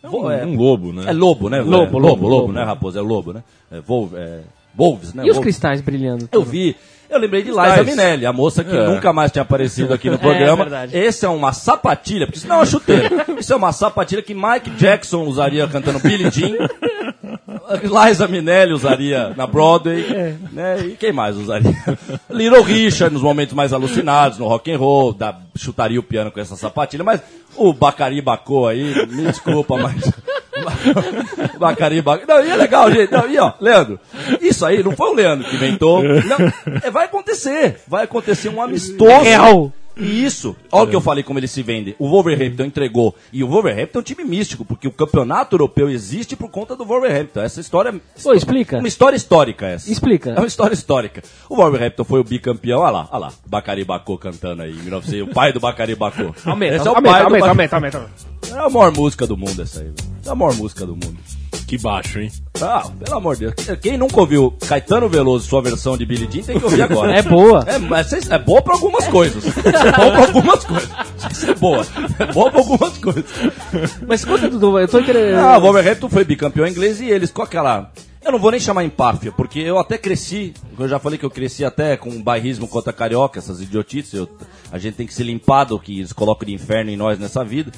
É 0.03 0.09
vo- 0.09 0.27
um, 0.27 0.31
é- 0.31 0.45
um 0.47 0.57
lobo, 0.57 0.93
né? 0.93 1.05
é 1.09 1.13
lobo, 1.13 1.49
né? 1.51 1.61
Lobo, 1.61 1.75
É, 1.75 1.77
lobo, 1.81 1.99
lobo, 1.99 2.29
lobo. 2.29 2.53
não 2.53 2.63
é 2.63 2.65
raposa, 2.65 2.99
é 3.01 3.03
lobo, 3.03 3.33
né? 3.33 3.43
É, 3.71 3.79
é, 3.79 4.41
Wolves, 4.75 5.13
né? 5.15 5.25
E 5.25 5.31
os 5.31 5.37
Wolves. 5.37 5.43
cristais 5.43 5.81
brilhando? 5.81 6.29
Eu 6.33 6.43
vi. 6.43 6.77
Eu 7.11 7.19
lembrei 7.19 7.43
de 7.43 7.51
Liza. 7.51 7.83
Minelli, 7.85 8.25
a 8.25 8.33
moça 8.33 8.63
que 8.63 8.75
É. 8.77 8.87
nunca 8.87 9.13
mais 9.13 9.33
tinha 9.33 9.43
aparecido 9.43 9.93
aqui 9.93 10.09
no 10.09 10.17
programa. 10.21 10.65
verdade. 10.65 10.97
Esse 10.97 11.27
é 11.27 11.29
uma 11.29 11.53
sapatilha, 11.53 12.27
porque 12.27 12.39
isso 12.39 12.47
não 12.49 12.57
é 12.57 12.59
uma 12.61 12.67
chuteira. 12.67 13.27
Isso 13.39 13.53
é 13.53 13.57
uma 13.57 13.73
sapatilha 13.73 14.23
que 14.23 14.33
Mike 14.35 14.71
Jackson 14.71 15.25
usaria 15.25 15.67
cantando 15.67 15.99
Billie 15.99 16.31
Jean. 16.31 16.55
Liza 17.83 18.27
Minelli 18.29 18.73
usaria 18.73 19.33
na 19.37 19.47
Broadway. 19.47 20.37
Né? 20.53 20.81
E 20.87 20.97
quem 20.97 21.13
mais 21.13 21.37
usaria? 21.37 21.75
Little 22.29 22.63
Richard 22.63 23.13
nos 23.13 23.23
momentos 23.23 23.55
mais 23.55 23.73
alucinados, 23.73 24.39
no 24.39 24.47
rock 24.49 24.71
and 24.73 24.79
roll, 24.79 25.13
da, 25.13 25.37
chutaria 25.57 25.99
o 26.01 26.03
piano 26.03 26.31
com 26.31 26.41
essa 26.41 26.57
sapatilha. 26.57 27.05
Mas 27.05 27.21
o 27.57 27.73
Bacari 27.73 28.21
Bacô 28.21 28.67
aí, 28.67 29.07
me 29.09 29.25
desculpa, 29.25 29.77
mas... 29.77 30.13
Bacari 31.59 32.01
Bacô... 32.03 32.25
Não, 32.27 32.45
e 32.45 32.51
é 32.51 32.57
legal, 32.57 32.91
gente. 32.91 33.13
Não, 33.13 33.29
e 33.29 33.39
ó, 33.39 33.53
Leandro, 33.61 33.99
isso 34.41 34.65
aí 34.65 34.83
não 34.83 34.93
foi 34.93 35.11
o 35.11 35.15
Leandro 35.15 35.49
que 35.49 35.57
inventou. 35.57 36.03
Não, 36.03 36.37
é, 36.83 36.91
vai 36.91 37.07
acontecer. 37.07 37.81
Vai 37.87 38.05
acontecer 38.05 38.49
um 38.49 38.61
amistoso. 38.63 39.23
Real. 39.23 39.73
E 39.97 40.25
isso, 40.25 40.57
olha 40.73 40.85
o 40.85 40.87
que 40.89 40.97
eu 40.97 41.01
falei 41.01 41.23
como 41.23 41.39
ele 41.39 41.49
se 41.49 41.63
vende. 41.63 41.95
O 41.99 42.09
Wolverhampton 42.09 42.65
entregou. 42.65 43.15
E 43.31 43.45
o 43.45 43.49
Wolverhampton 43.49 43.99
é 43.99 44.01
um 44.01 44.05
time 44.05 44.25
místico, 44.25 44.65
porque 44.65 44.89
o 44.89 44.91
campeonato 44.93 45.55
europeu 45.57 45.91
existe 45.91 46.35
por 46.35 46.49
conta 46.49 46.75
do 46.75 46.87
Wolverhampton. 46.87 47.43
Essa 47.43 47.61
história. 47.61 47.93
Pô, 48.23 48.33
explica. 48.33 48.79
Uma 48.79 48.89
história 48.89 49.15
histórica 49.17 49.67
essa. 49.67 49.93
Explica. 49.93 50.31
É 50.31 50.39
uma 50.39 50.47
história 50.47 50.73
histórica. 50.73 51.23
O 51.51 51.57
Wolverhampton 51.57 52.05
foi 52.05 52.21
o 52.21 52.25
bicampeão. 52.25 52.81
Olha 52.81 52.91
lá, 52.93 53.09
olha 53.11 53.19
lá. 53.27 53.33
Bacari 53.45 53.85
Bacô 53.85 54.17
cantando 54.17 54.63
aí, 54.63 54.71
em 54.71 54.83
1900. 54.83 55.29
o 55.29 55.35
pai 55.35 55.53
do 55.53 55.61
Bacari 55.61 55.95
Bacô. 55.95 56.35
Aumenta, 56.47 56.77
Esse 56.77 56.89
é 56.89 56.91
o 56.91 56.95
aumenta, 56.95 57.13
pai 57.13 57.21
do 57.21 57.27
aumenta, 57.27 57.41
Bac- 57.41 57.49
aumenta, 57.51 57.77
aumenta, 57.77 57.99
aumenta. 57.99 58.15
É 58.55 58.67
a 58.67 58.71
maior 58.71 58.93
música 58.97 59.27
do 59.27 59.37
mundo 59.37 59.61
essa 59.61 59.81
aí, 59.81 59.87
velho. 59.87 60.10
É 60.31 60.33
a 60.33 60.37
maior 60.37 60.55
música 60.55 60.87
do 60.87 60.93
mundo. 60.93 61.17
Que 61.67 61.77
baixo, 61.79 62.21
hein? 62.21 62.31
Ah, 62.61 62.89
pelo 63.05 63.17
amor 63.19 63.37
de 63.37 63.47
Deus. 63.53 63.55
Quem 63.81 63.97
nunca 63.99 64.21
ouviu 64.21 64.53
Caetano 64.67 65.09
Veloso, 65.09 65.49
sua 65.49 65.61
versão 65.63 65.97
de 65.97 66.05
Billy 66.07 66.29
Jean, 66.31 66.43
tem 66.43 66.59
que 66.59 66.65
ouvir 66.65 66.83
agora. 66.83 67.15
É 67.19 67.23
boa. 67.23 67.65
É, 67.67 67.79
mas 67.79 68.13
é 68.13 68.39
boa 68.39 68.61
pra 68.63 68.75
algumas 68.75 69.07
coisas. 69.09 69.45
É 69.59 69.73
boa 69.93 70.11
pra 70.13 70.27
algumas 70.27 70.65
coisas. 70.65 70.91
Isso 71.31 71.51
é 71.51 71.55
boa. 71.55 71.87
É 72.19 72.27
boa 72.33 72.51
pra 72.51 72.61
algumas 72.61 72.99
coisas. 72.99 73.25
Mas 74.07 74.25
conta, 74.25 74.49
Dudu, 74.49 74.79
eu 74.79 74.89
tô 74.89 75.03
querendo... 75.03 75.37
Ah, 75.39 75.59
o 75.59 75.61
Wolverhampton 75.61 76.09
foi 76.09 76.25
bicampeão 76.25 76.67
inglês 76.67 77.01
e 77.01 77.07
eles 77.11 77.31
com 77.31 77.43
aquela... 77.43 77.91
Eu 78.25 78.33
não 78.33 78.39
vou 78.39 78.51
nem 78.51 78.61
chamar 78.61 78.85
empáfia, 78.85 79.33
porque 79.33 79.59
eu 79.61 79.79
até 79.79 79.97
cresci, 79.97 80.53
eu 80.79 80.87
já 80.89 80.99
falei 80.99 81.19
que 81.19 81.25
eu 81.25 81.31
cresci 81.31 81.65
até 81.65 81.97
com 81.97 82.21
bairrismo 82.23 82.69
contra 82.69 82.93
carioca, 82.93 83.39
essas 83.39 83.63
idiotices, 83.63 84.13
eu- 84.13 84.29
a 84.71 84.77
gente 84.79 84.95
tem 84.95 85.07
que 85.07 85.15
se 85.15 85.23
limpar 85.25 85.65
do 85.65 85.79
que 85.81 85.99
eles 86.01 86.13
colocam 86.13 86.47
de 86.47 86.53
inferno 86.53 86.91
em 86.91 86.97
nós 86.99 87.19
nessa 87.19 87.43
vida. 87.43 87.73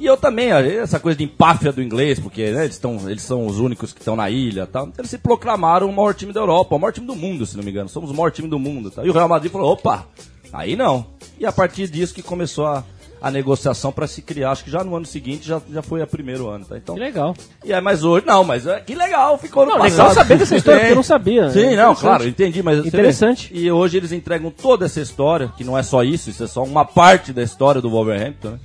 E 0.00 0.06
eu 0.06 0.16
também, 0.16 0.50
essa 0.50 0.98
coisa 0.98 1.16
de 1.16 1.24
empáfia 1.24 1.72
do 1.72 1.82
inglês, 1.82 2.18
porque 2.18 2.50
né, 2.50 2.64
eles, 2.64 2.78
tão, 2.78 3.08
eles 3.08 3.22
são 3.22 3.46
os 3.46 3.58
únicos 3.60 3.92
que 3.92 4.00
estão 4.00 4.16
na 4.16 4.28
ilha 4.28 4.62
e 4.62 4.66
tal. 4.66 4.84
Então 4.86 5.00
eles 5.02 5.10
se 5.10 5.18
proclamaram 5.18 5.88
o 5.88 5.92
maior 5.92 6.14
time 6.14 6.32
da 6.32 6.40
Europa, 6.40 6.74
o 6.74 6.78
maior 6.78 6.92
time 6.92 7.06
do 7.06 7.14
mundo, 7.16 7.46
se 7.46 7.56
não 7.56 7.62
me 7.64 7.70
engano. 7.70 7.88
Somos 7.88 8.10
o 8.10 8.14
maior 8.14 8.30
time 8.30 8.48
do 8.48 8.58
mundo. 8.58 8.90
Tá? 8.90 9.04
E 9.04 9.08
o 9.08 9.12
Real 9.12 9.28
Madrid 9.28 9.50
falou, 9.52 9.72
opa, 9.72 10.06
aí 10.52 10.74
não. 10.76 11.06
E 11.38 11.46
a 11.46 11.52
partir 11.52 11.88
disso 11.88 12.12
que 12.14 12.22
começou 12.22 12.66
a, 12.66 12.84
a 13.22 13.30
negociação 13.30 13.90
para 13.92 14.06
se 14.06 14.20
criar, 14.20 14.50
acho 14.50 14.64
que 14.64 14.70
já 14.70 14.82
no 14.84 14.94
ano 14.96 15.06
seguinte 15.06 15.46
já, 15.46 15.60
já 15.72 15.80
foi 15.80 16.02
a 16.02 16.06
primeiro 16.06 16.48
ano, 16.48 16.64
tá? 16.64 16.76
Então, 16.76 16.94
Que 16.96 17.00
legal. 17.00 17.34
e 17.64 17.72
aí, 17.72 17.80
mas 17.80 18.02
hoje, 18.04 18.26
não, 18.26 18.44
mas 18.44 18.66
é, 18.66 18.80
que 18.80 18.94
legal, 18.94 19.38
ficou 19.38 19.64
no 19.64 19.72
Não, 19.72 19.78
passado. 19.78 19.98
legal 20.08 20.14
saber 20.14 20.38
dessa 20.38 20.56
história, 20.56 20.80
porque 20.80 20.92
eu 20.92 20.96
não 20.96 21.02
sabia. 21.02 21.50
Sim, 21.50 21.60
não, 21.60 21.70
Interessante. 21.72 22.00
claro, 22.00 22.28
entendi, 22.28 22.62
mas... 22.62 22.84
Interessante. 22.84 23.52
vê, 23.52 23.60
E 23.60 23.72
hoje 23.72 23.96
eles 23.96 24.12
entregam 24.12 24.50
toda 24.50 24.86
essa 24.86 25.00
história, 25.00 25.52
que 25.56 25.64
não 25.64 25.78
é 25.78 25.82
só 25.82 26.02
isso, 26.02 26.30
isso 26.30 26.44
é 26.44 26.46
só 26.46 26.62
uma 26.64 26.84
parte 26.84 27.32
da 27.32 27.42
história 27.42 27.80
do 27.80 27.88
Wolverhampton, 27.88 28.50
né? 28.50 28.58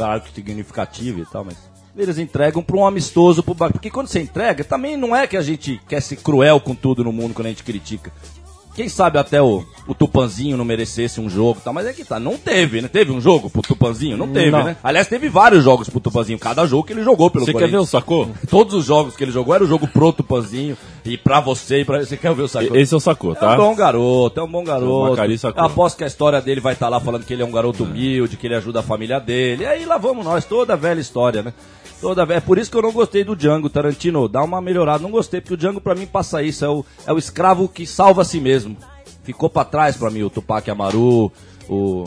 Claro 0.00 0.22
significativo 0.34 1.20
e 1.20 1.26
tal, 1.26 1.44
mas... 1.44 1.58
Eles 1.94 2.16
entregam 2.16 2.62
para 2.62 2.74
um 2.74 2.86
amistoso, 2.86 3.42
pro 3.42 3.54
porque 3.54 3.90
quando 3.90 4.06
você 4.06 4.20
entrega, 4.20 4.64
também 4.64 4.96
não 4.96 5.14
é 5.14 5.26
que 5.26 5.36
a 5.36 5.42
gente 5.42 5.78
quer 5.86 6.00
ser 6.00 6.16
cruel 6.16 6.58
com 6.58 6.74
tudo 6.74 7.04
no 7.04 7.12
mundo 7.12 7.34
quando 7.34 7.48
a 7.48 7.50
gente 7.50 7.62
critica. 7.62 8.10
Quem 8.74 8.88
sabe 8.88 9.18
até 9.18 9.42
o, 9.42 9.64
o 9.86 9.94
Tupanzinho 9.94 10.56
não 10.56 10.64
merecesse 10.64 11.20
um 11.20 11.28
jogo 11.28 11.60
tal, 11.62 11.74
mas 11.74 11.86
é 11.86 11.92
que 11.92 12.04
tá, 12.04 12.20
não 12.20 12.36
teve, 12.36 12.80
né? 12.80 12.88
Teve 12.88 13.10
um 13.10 13.20
jogo 13.20 13.50
pro 13.50 13.62
Tupanzinho? 13.62 14.16
Não 14.16 14.28
teve, 14.28 14.50
Não. 14.52 14.62
né? 14.64 14.76
Aliás, 14.82 15.08
teve 15.08 15.28
vários 15.28 15.64
jogos 15.64 15.88
pro 15.88 15.98
Tupanzinho, 16.00 16.38
cada 16.38 16.64
jogo 16.66 16.84
que 16.84 16.92
ele 16.92 17.02
jogou 17.02 17.30
pelo 17.30 17.44
Você 17.44 17.52
quer 17.52 17.68
ver 17.68 17.78
o 17.78 17.84
sacô? 17.84 18.28
Todos 18.48 18.74
os 18.74 18.84
jogos 18.84 19.16
que 19.16 19.24
ele 19.24 19.32
jogou 19.32 19.54
era 19.54 19.64
o 19.64 19.66
jogo 19.66 19.88
pro 19.88 20.12
Tupanzinho 20.12 20.76
e 21.04 21.18
pra 21.18 21.40
você 21.40 21.80
e 21.80 21.84
pra 21.84 21.98
você 21.98 22.16
quer 22.16 22.32
ver 22.34 22.42
o 22.42 22.48
Sacô. 22.48 22.76
Esse 22.76 22.94
é 22.94 22.96
o 22.96 23.00
sacô, 23.00 23.32
É 23.32 23.36
tá? 23.36 23.54
um 23.54 23.56
bom 23.56 23.74
garoto, 23.74 24.38
é 24.40 24.42
um 24.42 24.48
bom 24.50 24.62
garoto. 24.64 25.20
Eu 25.56 25.64
aposto 25.64 25.96
que 25.96 26.04
a 26.04 26.06
história 26.06 26.40
dele 26.40 26.60
vai 26.60 26.74
estar 26.74 26.88
lá 26.88 27.00
falando 27.00 27.24
que 27.24 27.32
ele 27.32 27.42
é 27.42 27.46
um 27.46 27.50
garoto 27.50 27.84
humilde, 27.84 28.36
que 28.36 28.46
ele 28.46 28.54
ajuda 28.54 28.80
a 28.80 28.82
família 28.82 29.18
dele. 29.18 29.64
E 29.64 29.66
aí 29.66 29.84
lá 29.84 29.98
vamos 29.98 30.24
nós, 30.24 30.44
toda 30.44 30.74
a 30.74 30.76
velha 30.76 31.00
história, 31.00 31.42
né? 31.42 31.52
Toda. 32.00 32.22
É 32.32 32.40
por 32.40 32.58
isso 32.58 32.70
que 32.70 32.76
eu 32.76 32.82
não 32.82 32.92
gostei 32.92 33.22
do 33.22 33.36
Django, 33.36 33.68
Tarantino. 33.68 34.28
Dá 34.28 34.42
uma 34.42 34.60
melhorada. 34.60 35.02
Não 35.02 35.10
gostei, 35.10 35.40
porque 35.40 35.54
o 35.54 35.56
Django 35.56 35.80
pra 35.80 35.94
mim 35.94 36.06
passa 36.06 36.42
isso. 36.42 36.64
É 36.64 36.68
o, 36.68 36.84
é 37.06 37.12
o 37.12 37.18
escravo 37.18 37.68
que 37.68 37.86
salva 37.86 38.22
a 38.22 38.24
si 38.24 38.40
mesmo. 38.40 38.76
Ficou 39.22 39.50
pra 39.50 39.64
trás 39.64 39.96
pra 39.96 40.10
mim 40.10 40.22
o 40.22 40.30
Tupac 40.30 40.68
Amaru, 40.70 41.30
o. 41.68 42.04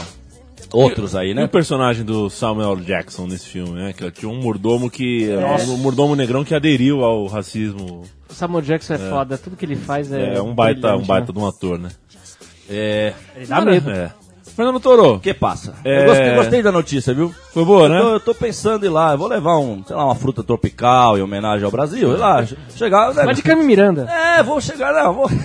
Outros 0.71 1.15
aí, 1.15 1.29
E 1.29 1.33
né? 1.35 1.43
o 1.43 1.49
personagem 1.49 2.03
do 2.03 2.31
Samuel 2.31 2.75
Jackson 2.77 3.27
nesse 3.27 3.45
filme, 3.45 3.73
né? 3.73 3.93
Que 3.93 4.09
tinha 4.09 4.27
um 4.31 4.41
mordomo 4.41 4.89
que. 4.89 5.29
Um 5.69 5.77
mordomo 5.77 6.15
negrão 6.15 6.43
que 6.43 6.55
aderiu 6.55 7.03
ao 7.03 7.27
racismo. 7.27 8.01
O 8.27 8.33
Samuel 8.33 8.63
Jackson 8.63 8.95
é, 8.95 8.97
foda, 8.97 9.37
tudo 9.37 9.55
que 9.55 9.63
ele 9.63 9.75
faz 9.75 10.11
é. 10.11 10.35
É, 10.35 10.41
um 10.41 10.55
baita, 10.55 10.95
um 10.95 11.03
baita 11.03 11.27
né? 11.27 11.33
de 11.33 11.39
um 11.39 11.47
ator, 11.47 11.77
né? 11.77 11.89
É. 12.67 13.13
Ele 13.35 13.45
dá 13.45 13.61
medo. 13.61 13.91
É. 13.91 14.11
Fernando 14.55 14.79
Toro, 14.79 15.15
O 15.15 15.19
que 15.19 15.33
passa? 15.33 15.73
É. 15.83 16.01
Eu 16.03 16.05
gostei, 16.05 16.35
gostei 16.35 16.61
da 16.63 16.71
notícia, 16.71 17.13
viu? 17.13 17.33
foi 17.53 17.65
boa, 17.65 17.87
Eu 17.87 17.89
tô, 17.89 17.93
né? 18.09 18.15
eu 18.15 18.19
tô 18.19 18.35
pensando 18.35 18.83
em 18.83 18.87
ir 18.87 18.91
lá, 18.91 19.13
eu 19.13 19.17
vou 19.17 19.27
levar 19.27 19.57
um, 19.57 19.83
sei 19.85 19.95
lá, 19.95 20.05
uma 20.05 20.15
fruta 20.15 20.43
tropical 20.43 21.17
em 21.17 21.21
homenagem 21.21 21.65
ao 21.65 21.71
Brasil. 21.71 22.11
Ir 22.13 22.17
lá, 22.17 22.45
che- 22.45 22.57
chegar. 22.75 23.13
né? 23.13 23.23
Vai 23.25 23.33
de 23.33 23.41
Carmen 23.41 23.65
Miranda. 23.65 24.07
É, 24.09 24.43
vou 24.43 24.59
chegar, 24.61 24.93
não, 24.93 25.13
vou. 25.13 25.29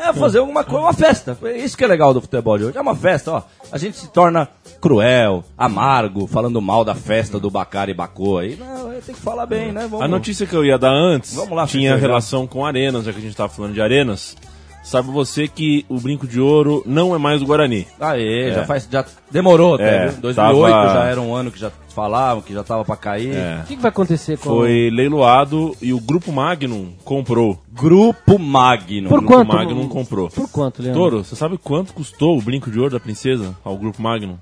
É 0.00 0.12
fazer 0.12 0.38
alguma 0.38 0.62
coisa, 0.62 0.80
uma 0.84 0.92
festa. 0.92 1.36
Isso 1.56 1.76
que 1.76 1.82
é 1.82 1.86
legal 1.88 2.14
do 2.14 2.20
futebol 2.20 2.56
de 2.56 2.66
hoje. 2.66 2.78
É 2.78 2.80
uma 2.80 2.94
festa, 2.94 3.32
ó. 3.32 3.42
A 3.72 3.76
gente 3.78 3.96
se 3.96 4.06
torna 4.06 4.48
cruel, 4.80 5.42
amargo, 5.58 6.28
falando 6.28 6.62
mal 6.62 6.84
da 6.84 6.94
festa 6.94 7.40
do 7.40 7.50
Bacari 7.50 7.90
e 7.90 7.94
Bacô. 7.94 8.38
Aí, 8.38 8.54
não, 8.56 8.90
tem 9.04 9.12
que 9.12 9.20
falar 9.20 9.44
bem, 9.44 9.72
né? 9.72 9.88
Vamos. 9.90 10.04
A 10.04 10.06
notícia 10.06 10.46
que 10.46 10.54
eu 10.54 10.64
ia 10.64 10.78
dar 10.78 10.92
antes 10.92 11.34
Vamos 11.34 11.50
lá, 11.56 11.66
tinha 11.66 11.96
relação 11.96 12.46
com 12.46 12.64
arenas, 12.64 13.04
já 13.06 13.12
que 13.12 13.18
a 13.18 13.22
gente 13.22 13.34
tava 13.36 13.48
falando 13.52 13.74
de 13.74 13.80
arenas. 13.82 14.36
Sabe 14.82 15.10
você 15.10 15.46
que 15.46 15.84
o 15.88 16.00
Brinco 16.00 16.26
de 16.26 16.40
Ouro 16.40 16.82
não 16.86 17.14
é 17.14 17.18
mais 17.18 17.42
o 17.42 17.46
Guarani. 17.46 17.86
Aê, 18.00 18.48
É. 18.48 18.54
já 18.54 18.64
faz. 18.64 18.88
Já 18.90 19.04
demorou 19.30 19.74
até, 19.74 20.06
É, 20.06 20.08
viu? 20.08 20.20
2008 20.22 20.72
tava- 20.72 20.94
já 20.94 21.04
era 21.04 21.20
um 21.20 21.34
ano 21.34 21.50
que 21.50 21.58
já 21.58 21.70
falavam, 21.94 22.42
que 22.42 22.54
já 22.54 22.64
tava 22.64 22.84
pra 22.86 22.96
cair. 22.96 23.34
É. 23.34 23.60
O 23.62 23.66
que, 23.66 23.76
que 23.76 23.82
vai 23.82 23.90
acontecer 23.90 24.38
com 24.38 24.44
Foi 24.48 24.88
leiloado 24.90 25.76
e 25.82 25.92
o 25.92 26.00
Grupo 26.00 26.32
Magnum 26.32 26.92
comprou. 27.04 27.58
Grupo 27.70 28.38
Magno. 28.38 29.08
Por 29.10 29.18
O 29.18 29.20
Grupo 29.22 29.34
quanto? 29.34 29.52
Magnum 29.54 29.88
comprou. 29.88 30.30
Por 30.30 30.48
quanto, 30.50 30.80
Leandro? 30.82 31.02
Toro, 31.02 31.24
você 31.24 31.36
sabe 31.36 31.58
quanto 31.58 31.92
custou 31.92 32.38
o 32.38 32.40
Brinco 32.42 32.70
de 32.70 32.78
Ouro 32.78 32.92
da 32.92 33.00
Princesa 33.00 33.54
ao 33.64 33.76
Grupo 33.76 34.00
Magnum? 34.00 34.36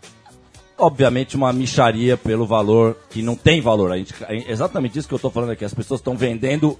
obviamente 0.78 1.36
uma 1.36 1.52
micharia 1.54 2.18
pelo 2.18 2.44
valor 2.44 2.98
que 3.08 3.22
não 3.22 3.34
tem 3.34 3.62
valor. 3.62 3.90
A 3.92 3.96
gente, 3.96 4.12
é 4.28 4.50
exatamente 4.52 4.98
isso 4.98 5.08
que 5.08 5.14
eu 5.14 5.18
tô 5.18 5.30
falando 5.30 5.48
aqui. 5.52 5.64
As 5.64 5.72
pessoas 5.72 6.00
estão 6.00 6.14
vendendo, 6.14 6.78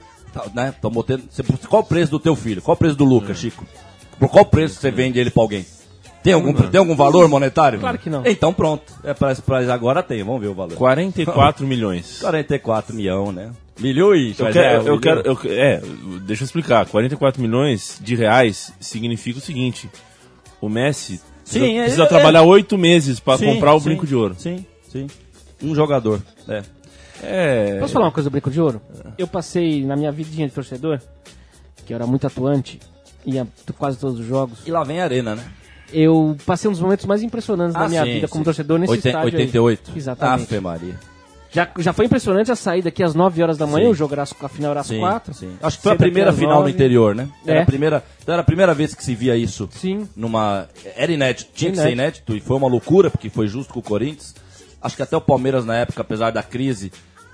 né? 0.54 0.72
Estão 0.74 0.90
botando. 0.90 1.22
você- 1.30 1.42
Qual 1.68 1.82
o 1.82 1.86
preço 1.86 2.10
do 2.10 2.18
teu 2.18 2.34
filho? 2.36 2.62
Qual 2.62 2.74
o 2.74 2.78
preço 2.78 2.96
do 2.96 3.04
É. 3.04 3.08
Lucas, 3.08 3.38
Chico? 3.38 3.64
Por 4.18 4.28
qual 4.28 4.44
preço 4.44 4.80
você 4.80 4.90
vende 4.90 5.18
ele 5.18 5.30
pra 5.30 5.42
alguém? 5.42 5.64
Tem 6.22 6.32
algum, 6.32 6.52
tem 6.52 6.78
algum 6.78 6.96
valor 6.96 7.28
monetário? 7.28 7.78
Claro 7.78 7.98
que 7.98 8.10
não. 8.10 8.22
Então 8.26 8.52
pronto. 8.52 8.92
É 9.04 9.14
pra, 9.14 9.34
pra- 9.36 9.72
agora 9.72 10.02
tem, 10.02 10.24
vamos 10.24 10.40
ver 10.40 10.48
o 10.48 10.54
valor. 10.54 10.74
44 10.74 11.64
milhões. 11.68 12.18
44 12.20 12.94
milhão, 12.96 13.30
né? 13.30 13.52
Milhões. 13.78 14.38
Eu 14.38 14.46
quero, 14.50 14.58
é, 14.58 14.76
eu 14.76 14.82
milhão. 14.82 14.98
quero, 15.00 15.20
eu, 15.20 15.38
é, 15.52 15.80
deixa 16.26 16.42
eu 16.42 16.46
explicar. 16.46 16.86
44 16.86 17.40
milhões 17.40 17.98
de 18.00 18.16
reais 18.16 18.72
significa 18.80 19.38
o 19.38 19.42
seguinte: 19.42 19.88
o 20.60 20.68
Messi 20.68 21.20
Sim, 21.44 21.60
precisa, 21.60 21.66
é- 21.66 21.82
precisa 21.82 22.02
é- 22.04 22.06
trabalhar 22.06 22.42
oito 22.42 22.76
meses 22.76 23.20
para 23.20 23.38
comprar 23.38 23.74
o 23.74 23.78
sim, 23.78 23.84
Brinco 23.84 24.06
de 24.06 24.16
Ouro. 24.16 24.34
Sim, 24.36 24.64
sim. 24.90 25.06
Um 25.62 25.74
jogador. 25.74 26.20
É. 26.48 26.62
É. 27.22 27.78
Posso 27.80 27.92
falar 27.92 28.06
uma 28.06 28.12
coisa 28.12 28.28
do 28.28 28.32
Brinco 28.32 28.50
de 28.50 28.60
Ouro? 28.60 28.80
Eu 29.16 29.26
passei 29.26 29.84
na 29.84 29.96
minha 29.96 30.12
vidinha 30.12 30.46
de 30.46 30.52
torcedor, 30.54 31.00
que 31.84 31.92
eu 31.92 31.96
era 31.96 32.06
muito 32.06 32.26
atuante, 32.26 32.78
ia 33.24 33.46
quase 33.78 33.98
todos 33.98 34.20
os 34.20 34.26
jogos. 34.26 34.58
E 34.66 34.70
lá 34.70 34.84
vem 34.84 35.00
a 35.00 35.04
arena, 35.04 35.34
né? 35.34 35.44
Eu 35.92 36.36
passei 36.44 36.68
um 36.68 36.72
dos 36.72 36.80
momentos 36.80 37.04
mais 37.06 37.22
impressionantes 37.22 37.74
da 37.74 37.84
Ah, 37.84 37.88
minha 37.88 38.04
sim, 38.04 38.12
vida 38.14 38.28
como 38.28 38.40
sim. 38.42 38.44
torcedor 38.44 38.78
nesse 38.78 38.90
Oiten- 38.92 39.10
estádio. 39.10 39.28
aí. 39.28 39.34
88. 39.44 39.92
Exatamente. 39.96 40.42
Ave 40.54 40.60
Maria. 40.60 40.94
Já, 41.52 41.68
já 41.78 41.92
foi 41.92 42.04
impressionante 42.06 42.50
a 42.52 42.56
saída 42.56 42.88
aqui 42.88 43.02
às 43.02 43.14
9 43.14 43.40
horas 43.42 43.56
da 43.56 43.66
manhã, 43.66 43.86
Sim. 43.86 43.92
o 43.92 43.94
jogo 43.94 44.12
era 44.12 44.22
às- 44.24 44.34
a 44.42 44.48
final 44.48 44.72
era 44.72 44.80
às 44.80 44.88
Sim, 44.88 44.98
4. 44.98 45.32
sim. 45.32 45.56
Acho 45.62 45.76
que 45.78 45.82
foi 45.84 45.92
a 45.92 45.96
primeira 45.96 46.32
final 46.32 46.54
no 46.56 46.58
nove. 46.60 46.72
interior, 46.72 47.14
né? 47.14 47.28
Era 47.46 47.60
É. 47.60 47.62
a 47.62 47.66
primeira, 47.66 48.04
então 48.20 48.32
era 48.34 48.42
a 48.42 48.44
primeira 48.44 48.74
vez 48.74 48.94
que 48.94 49.02
se 49.02 49.14
via 49.14 49.36
isso. 49.36 49.66
Sim. 49.72 50.06
Numa, 50.14 50.68
era 50.96 51.10
inédito, 51.12 51.50
tinha 51.54 51.70
que 51.70 51.78
ser 51.78 51.92
inédito 51.92 52.36
e 52.36 52.40
foi 52.40 52.56
uma 52.56 52.68
loucura, 52.68 53.10
porque 53.10 53.30
foi 53.30 53.46
justo 53.48 53.72
com 53.72 53.78
o 53.80 53.82
Corinthians. 53.82 54.34
Acho 54.86 54.96
que 54.96 55.02
até 55.02 55.16
o 55.16 55.20
Palmeiras 55.20 55.64
na 55.64 55.74
época, 55.76 56.00
apesar 56.00 56.30
da 56.32 56.42
crise, 56.42 56.90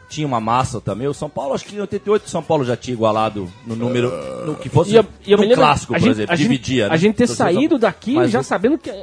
tinha 0.09 0.27
uma 0.27 0.41
massa 0.41 0.79
também. 0.79 1.07
O 1.09 1.15
São 1.15 1.31
Paulo, 1.31 1.55
acho 1.55 1.65
que 1.65 1.75
em 1.75 1.81
88 1.81 2.27
o 2.27 2.29
São 2.29 2.43
Paulo 2.43 2.65
já 2.67 2.77
tinha 2.77 2.93
igualado 2.93 3.49
no 3.67 3.75
número, 3.75 4.13
no 4.45 4.55
que 4.57 4.69
fosse 4.69 4.91
E 4.93 4.97
eu, 4.97 5.07
e 5.27 5.33
eu 5.33 5.39
no 5.39 5.55
clássico, 5.55 5.95
a 5.95 5.97
por 5.97 6.03
gente, 6.03 6.11
exemplo, 6.13 6.33
a 6.33 6.37
gente- 6.37 6.49
dividia. 6.49 6.87
A 6.87 6.91
né? 6.91 6.97
gente 6.99 7.15
ter 7.17 7.27
São- 7.27 7.37
saído 7.37 7.79
daqui 7.79 8.15
Mas 8.15 8.31
já 8.31 8.41
o- 8.41 8.45
sabendo 8.45 8.77
que 8.77 8.91
é, 8.91 9.03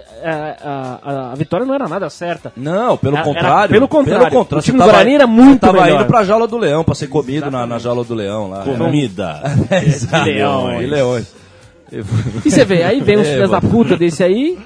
a, 0.63 0.99
a, 1.01 1.31
a 1.31 1.35
vitória 1.35 1.65
não 1.65 1.73
era 1.73 1.87
nada 1.87 2.07
certa. 2.11 2.53
Não, 2.55 2.95
pelo 2.95 3.15
Era- 3.15 3.25
contrário. 3.25 3.73
pelo 3.73 3.87
contrário. 3.87 4.27
O 4.39 4.43
Você 4.45 4.61
time 4.65 4.77
do 4.77 4.81
tava- 4.81 4.91
Guarani 4.91 5.15
era 5.15 5.25
muito 5.25 5.61
tava 5.61 5.81
melhor. 5.81 6.01
indo 6.01 6.05
pra 6.05 6.23
jaula 6.23 6.47
do 6.47 6.57
leão, 6.59 6.83
pra 6.83 6.93
ser 6.93 7.07
comido 7.07 7.49
na, 7.49 7.65
na 7.65 7.79
jaula 7.79 8.03
do 8.03 8.13
leão 8.13 8.49
lá. 8.49 8.63
Comida. 8.63 9.41
É, 9.71 9.79
exato. 9.89 10.25
leões. 10.25 10.83
E 10.83 10.85
leões. 10.87 11.33
E 11.91 12.51
você 12.51 12.63
vê, 12.63 12.83
aí 12.83 13.01
vem 13.01 13.17
os 13.17 13.27
É, 13.27 13.33
filhos 13.33 13.49
da 13.49 13.59
puta 13.59 13.97
desse 13.97 14.23
aí. 14.23 14.59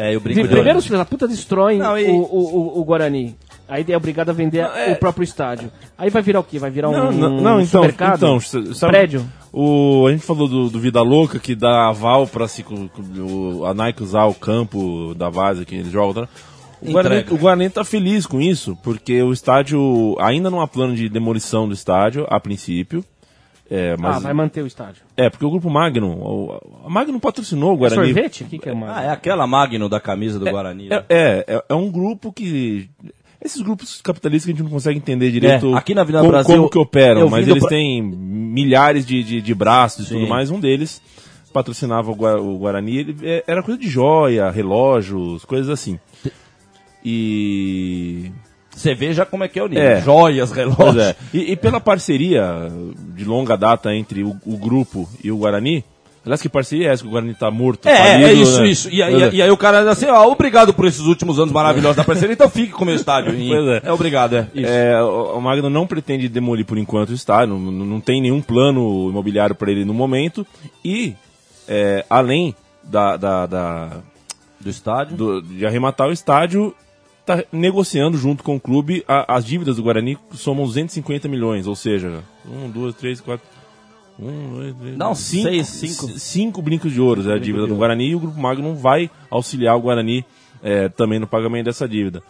É, 0.00 0.12
e 0.12 0.16
o 0.16 0.20
de- 0.20 0.24
brinco 0.24 0.42
de 0.42 0.48
primeiro 0.48 0.78
os 0.78 0.84
filhos 0.84 0.98
da 0.98 1.04
puta 1.04 1.26
destroem 1.28 1.78
Não, 1.78 1.98
e- 1.98 2.06
o, 2.10 2.14
o, 2.16 2.56
o, 2.76 2.80
o 2.80 2.84
Guarani. 2.84 3.36
Aí 3.68 3.84
é 3.88 3.96
obrigado 3.96 4.30
a 4.30 4.32
vender 4.32 4.58
é- 4.74 4.92
o 4.92 4.96
próprio 4.96 5.22
estádio. 5.22 5.70
Aí 5.96 6.10
vai 6.10 6.22
virar 6.22 6.40
o 6.40 6.44
quê? 6.44 6.58
Vai 6.58 6.70
virar 6.70 6.90
Não, 6.90 7.08
um, 7.08 7.12
não, 7.12 7.30
não, 7.30 7.60
então, 7.60 7.82
supermercado? 7.82 8.16
então 8.16 8.40
sabe, 8.74 8.92
prédio? 8.92 9.24
O, 9.52 10.06
a 10.08 10.10
gente 10.12 10.24
falou 10.24 10.48
do, 10.48 10.68
do 10.70 10.80
Vida 10.80 11.02
Louca, 11.02 11.38
que 11.38 11.54
dá 11.54 11.88
aval 11.88 12.26
pra 12.26 12.48
se, 12.48 12.64
o- 12.64 13.64
a 13.64 13.74
Nike 13.74 14.02
usar 14.02 14.24
o 14.26 14.34
campo 14.34 15.14
da 15.14 15.30
base 15.30 15.64
que 15.64 15.74
eles 15.74 15.92
jogam. 15.92 16.24
tá? 16.24 16.28
O 16.82 16.92
Guarani, 16.92 17.16
Entrega. 17.16 17.34
o 17.34 17.38
Guarani 17.38 17.68
tá 17.70 17.84
feliz 17.84 18.26
com 18.26 18.40
isso, 18.40 18.76
porque 18.82 19.22
o 19.22 19.32
estádio 19.32 20.16
ainda 20.18 20.48
não 20.50 20.60
há 20.62 20.66
plano 20.66 20.94
de 20.96 21.08
demolição 21.10 21.68
do 21.68 21.74
estádio, 21.74 22.26
a 22.30 22.40
princípio. 22.40 23.04
É, 23.70 23.96
mas, 23.96 24.16
Ah, 24.16 24.18
vai 24.18 24.32
manter 24.34 24.62
o 24.64 24.66
estádio. 24.66 25.02
é, 25.16 25.30
porque 25.30 25.44
o 25.44 25.50
grupo 25.50 25.70
Magnum, 25.70 26.14
o- 26.20 26.60
a 26.84 26.90
Magnum 26.90 27.20
patrocinou 27.20 27.72
o 27.74 27.76
Guarani. 27.76 28.04
Sorvete? 28.12 28.42
O 28.42 28.46
que, 28.46 28.58
que 28.58 28.68
é 28.68 28.74
mais? 28.74 28.96
Ah, 28.98 29.02
é 29.04 29.10
aquela 29.10 29.46
Magno 29.46 29.88
da 29.88 30.00
camisa 30.00 30.40
do 30.40 30.50
Guarani. 30.50 30.88
né? 30.88 31.04
É, 31.08 31.44
é, 31.48 31.54
é, 31.56 31.64
é 31.68 31.74
um 31.74 31.88
grupo 31.90 32.32
que. 32.32 32.90
Esses 33.42 33.62
grupos 33.62 34.02
capitalistas 34.02 34.44
que 34.46 34.50
a 34.50 34.54
gente 34.54 34.64
não 34.64 34.70
consegue 34.70 34.98
entender 34.98 35.30
direito 35.30 35.72
É, 35.74 35.78
aqui 35.78 35.94
na 35.94 36.02
Avenida 36.02 36.18
como, 36.20 36.30
Brasil, 36.32 36.56
como 36.56 36.68
que 36.68 36.78
operam, 36.78 37.30
mas 37.30 37.46
eles 37.48 37.60
pra- 37.60 37.70
têm 37.70 38.02
milhares 38.02 39.06
de, 39.06 39.22
de, 39.24 39.40
de 39.40 39.54
braços 39.54 40.04
e 40.04 40.08
Sim. 40.08 40.14
tudo 40.16 40.28
mais. 40.28 40.50
Um 40.50 40.60
deles 40.60 41.00
patrocinava 41.52 42.10
o, 42.10 42.14
o 42.54 42.58
Guarani. 42.58 42.98
Ele, 42.98 43.16
é, 43.22 43.42
era 43.46 43.62
coisa 43.62 43.80
de 43.80 43.88
joia, 43.88 44.50
relógios, 44.50 45.44
coisas 45.46 45.70
assim. 45.70 45.98
E. 47.04 48.30
Você 48.80 48.94
vê 48.94 49.12
já 49.12 49.26
como 49.26 49.44
é 49.44 49.48
que 49.48 49.58
é 49.58 49.62
o 49.62 49.68
nível. 49.68 49.82
É. 49.84 50.00
Joias, 50.00 50.50
relógios. 50.52 50.96
é. 51.04 51.16
E, 51.34 51.52
e 51.52 51.56
pela 51.56 51.78
parceria 51.80 52.42
de 53.14 53.24
longa 53.24 53.56
data 53.56 53.94
entre 53.94 54.22
o, 54.24 54.36
o 54.46 54.56
grupo 54.56 55.08
e 55.22 55.30
o 55.30 55.36
Guarani. 55.36 55.84
Aliás, 56.24 56.42
que 56.42 56.50
parceria 56.50 56.88
é 56.88 56.92
essa 56.92 57.02
que 57.02 57.08
o 57.08 57.12
Guarani 57.12 57.32
tá 57.34 57.50
morto? 57.50 57.88
É, 57.88 57.96
falido, 57.96 58.28
é 58.28 58.32
isso, 58.34 58.60
né? 58.60 58.68
isso. 58.68 58.90
E, 58.90 59.02
aí- 59.02 59.22
é. 59.22 59.30
e 59.32 59.42
aí 59.42 59.50
o 59.50 59.56
cara 59.56 59.90
assim, 59.90 60.04
ó, 60.06 60.26
obrigado 60.30 60.72
por 60.74 60.84
esses 60.86 61.00
últimos 61.00 61.38
anos 61.38 61.50
maravilhosos 61.52 61.96
da 61.96 62.04
parceria, 62.04 62.34
então 62.34 62.48
fique 62.50 62.72
com 62.72 62.82
o 62.82 62.86
meu 62.86 62.94
estádio. 62.94 63.34
E- 63.34 63.48
Pois 63.48 63.66
é. 63.68 63.82
é. 63.84 63.92
obrigado, 63.92 64.36
é. 64.36 64.46
Isso. 64.54 64.70
É, 64.70 65.02
o, 65.02 65.40
Magno 65.40 65.70
não 65.70 65.86
pretende 65.86 66.28
demolir 66.28 66.66
por 66.66 66.76
enquanto 66.76 67.10
o 67.10 67.14
estádio, 67.14 67.54
não, 67.58 67.72
não 67.72 67.86
não 67.86 68.00
tem 68.00 68.20
nenhum 68.20 68.42
plano 68.42 69.08
imobiliário 69.08 69.54
para 69.54 69.70
ele 69.70 69.84
no 69.84 69.94
momento. 69.94 70.46
E, 70.84 71.14
é, 71.66 72.04
além 72.10 72.54
da, 72.84 73.16
da- 73.16 73.46
da- 73.46 73.90
Do 74.60 74.68
estádio. 74.68 75.16
do- 75.16 75.40
de 75.42 75.64
arrematar 75.64 76.06
o 76.08 76.12
estádio, 76.12 76.74
está 77.32 77.44
negociando 77.52 78.16
junto 78.18 78.42
com 78.42 78.56
o 78.56 78.60
clube 78.60 79.04
a- 79.06 79.36
as 79.36 79.44
dívidas 79.44 79.76
do 79.76 79.82
Guarani, 79.82 80.18
somam 80.32 80.64
250 80.66 81.28
milhões, 81.28 81.66
ou 81.66 81.74
seja, 81.76 82.22
um, 82.46 82.68
duas, 82.70 82.94
três, 82.94 83.20
quatro. 83.20 83.46
Um, 84.18 84.54
dois, 84.56 84.74
três, 84.76 84.96
Não, 84.98 85.14
cinco, 85.14 85.48
seis, 85.48 85.66
cinco. 85.68 86.08
cinco 86.18 86.62
brincos 86.62 86.92
de 86.92 87.00
ouro 87.00 87.28
é 87.30 87.34
a 87.34 87.38
dívida 87.38 87.66
do 87.66 87.74
Guarani 87.76 88.08
e 88.08 88.14
o 88.14 88.20
Grupo 88.20 88.38
Magno 88.38 88.74
vai 88.74 89.10
auxiliar 89.30 89.76
o 89.76 89.80
Guarani 89.80 90.24
é, 90.62 90.88
também 90.90 91.18
no 91.18 91.26
pagamento 91.26 91.64
dessa 91.64 91.88
dívida. 91.88 92.22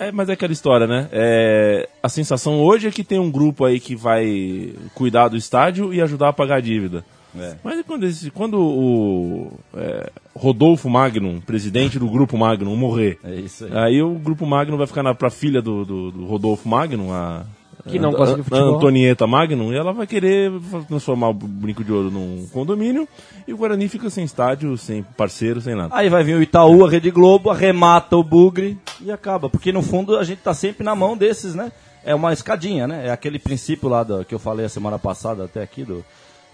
É, 0.00 0.10
mas 0.10 0.28
é 0.28 0.32
aquela 0.32 0.52
história, 0.52 0.86
né? 0.86 1.08
É, 1.12 1.88
a 2.02 2.08
sensação 2.08 2.58
hoje 2.60 2.88
é 2.88 2.90
que 2.90 3.04
tem 3.04 3.18
um 3.18 3.30
grupo 3.30 3.64
aí 3.66 3.78
que 3.78 3.94
vai 3.94 4.72
cuidar 4.94 5.28
do 5.28 5.36
estádio 5.36 5.92
e 5.92 6.00
ajudar 6.00 6.30
a 6.30 6.32
pagar 6.32 6.56
a 6.56 6.60
dívida. 6.60 7.04
É. 7.38 7.54
Mas 7.62 7.78
e 7.78 7.84
quando, 7.84 8.04
esse- 8.06 8.30
quando 8.30 8.58
o 8.60 9.52
é, 9.76 10.10
Rodolfo 10.34 10.88
Magnum, 10.90 11.40
presidente 11.40 11.98
do 11.98 12.08
Grupo 12.08 12.36
Magnum, 12.36 12.74
morrer, 12.76 13.18
É 13.24 13.34
isso 13.36 13.64
aí. 13.66 13.70
aí 13.76 14.02
o 14.02 14.14
Grupo 14.14 14.44
Magnum 14.46 14.76
vai 14.76 14.86
ficar 14.86 15.02
na, 15.02 15.14
pra 15.14 15.30
filha 15.30 15.62
do, 15.62 15.84
do- 15.84 16.10
do 16.10 16.24
Rodolfo 16.26 16.68
Magnum, 16.68 17.12
a, 17.12 17.44
Que 17.88 17.98
não 17.98 18.10
a- 18.10 18.16
gosta 18.16 18.34
de 18.34 18.40
a- 18.40 18.44
futebol. 18.44 18.74
a 18.74 18.76
Antonieta 18.76 19.26
Magnum, 19.26 19.72
e 19.72 19.76
ela 19.76 19.92
vai 19.92 20.06
querer 20.06 20.50
transformar 20.88 21.28
o 21.28 21.34
Brinco 21.34 21.84
de 21.84 21.92
Ouro 21.92 22.10
num 22.10 22.46
condomínio, 22.52 23.08
e 23.46 23.52
o 23.52 23.56
Guarani 23.56 23.88
fica 23.88 24.10
sem 24.10 24.24
estádio, 24.24 24.76
sem 24.76 25.02
parceiro, 25.02 25.60
sem 25.60 25.74
nada. 25.74 25.94
Aí 25.94 26.08
vai 26.08 26.24
vir 26.24 26.36
o 26.36 26.42
Itaú, 26.42 26.84
a 26.84 26.90
Rede 26.90 27.10
Globo, 27.10 27.48
arremata 27.50 28.16
o 28.16 28.24
bugre 28.24 28.76
e 29.00 29.10
acaba. 29.12 29.48
Porque 29.48 29.72
no 29.72 29.82
fundo 29.82 30.16
a 30.18 30.24
gente 30.24 30.40
tá 30.40 30.52
sempre 30.52 30.84
na 30.84 30.94
mão 30.96 31.16
desses, 31.16 31.54
né? 31.54 31.70
É 32.04 32.14
uma 32.14 32.32
escadinha, 32.32 32.86
né? 32.88 33.06
É 33.08 33.10
aquele 33.10 33.38
princípio 33.38 33.88
lá 33.88 34.02
do, 34.02 34.24
que 34.24 34.34
eu 34.34 34.38
falei 34.38 34.64
a 34.64 34.70
semana 34.70 34.98
passada 34.98 35.44
até 35.44 35.62
aqui, 35.62 35.84
do, 35.84 36.02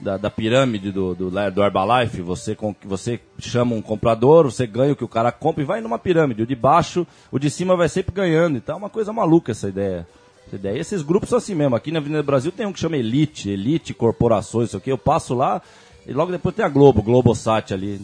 da, 0.01 0.17
da 0.17 0.31
pirâmide 0.31 0.93
do, 0.93 1.15
do, 1.15 1.31
do 1.31 1.63
Herbalife. 1.63 2.21
Você, 2.23 2.55
com, 2.55 2.75
você 2.85 3.21
chama 3.39 3.75
um 3.75 3.83
comprador, 3.83 4.45
você 4.45 4.67
ganha 4.67 4.93
o 4.93 4.97
que 4.97 5.05
o 5.05 5.09
cara 5.09 5.33
compra 5.33 5.63
e 5.63 5.67
vai 5.67 5.81
numa 5.81 5.99
pirâmide. 5.99 6.43
O 6.43 6.47
de 6.47 6.55
baixo, 6.55 7.07
o 7.31 7.39
de 7.39 7.51
cima 7.51 7.77
vai 7.77 7.89
sempre 7.89 8.15
ganhando. 8.15 8.57
Então 8.57 8.77
é 8.77 8.79
uma 8.79 8.91
coisa 8.91 9.13
maluca 9.13 9.53
essa 9.53 9.69
ideia. 9.69 10.07
Essa 10.47 10.57
ideia. 10.57 10.77
E 10.77 10.81
esses 10.81 11.03
grupos 11.03 11.29
são 11.29 11.39
assim 11.39 11.55
mesmo. 11.55 11.77
Aqui 11.77 11.91
na 11.91 11.99
Avenida 11.99 12.23
Brasil 12.23 12.53
tem 12.53 12.67
um 12.67 12.73
que 12.73 12.81
chama 12.81 12.97
Elite, 12.97 13.51
Elite 13.51 13.95
Corporações, 13.95 14.69
isso 14.69 14.77
aqui. 14.77 14.91
Eu 14.91 14.99
passo 14.99 15.35
lá 15.35 15.61
e 16.07 16.13
logo 16.13 16.31
depois 16.31 16.55
tem 16.55 16.65
a 16.65 16.69
Globo, 16.69 17.03
Globosat 17.03 17.73
ali. 17.75 18.01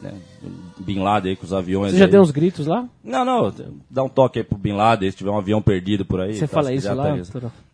Né? 0.00 0.14
Bin 0.78 1.00
Laden 1.00 1.30
aí 1.30 1.36
com 1.36 1.44
os 1.44 1.52
aviões. 1.52 1.92
Você 1.92 1.98
já 1.98 2.06
aí. 2.06 2.10
deu 2.10 2.22
uns 2.22 2.30
gritos 2.30 2.66
lá? 2.66 2.88
Não, 3.04 3.24
não, 3.24 3.52
dá 3.88 4.02
um 4.02 4.08
toque 4.08 4.38
aí 4.38 4.44
pro 4.44 4.56
Bin 4.56 4.72
Laden, 4.72 5.10
se 5.10 5.16
tiver 5.16 5.30
um 5.30 5.38
avião 5.38 5.60
perdido 5.60 6.04
por 6.04 6.20
aí. 6.20 6.34
Você 6.34 6.46
tá, 6.46 6.54
fala 6.54 6.72
isso 6.72 6.92
lá? 6.92 7.16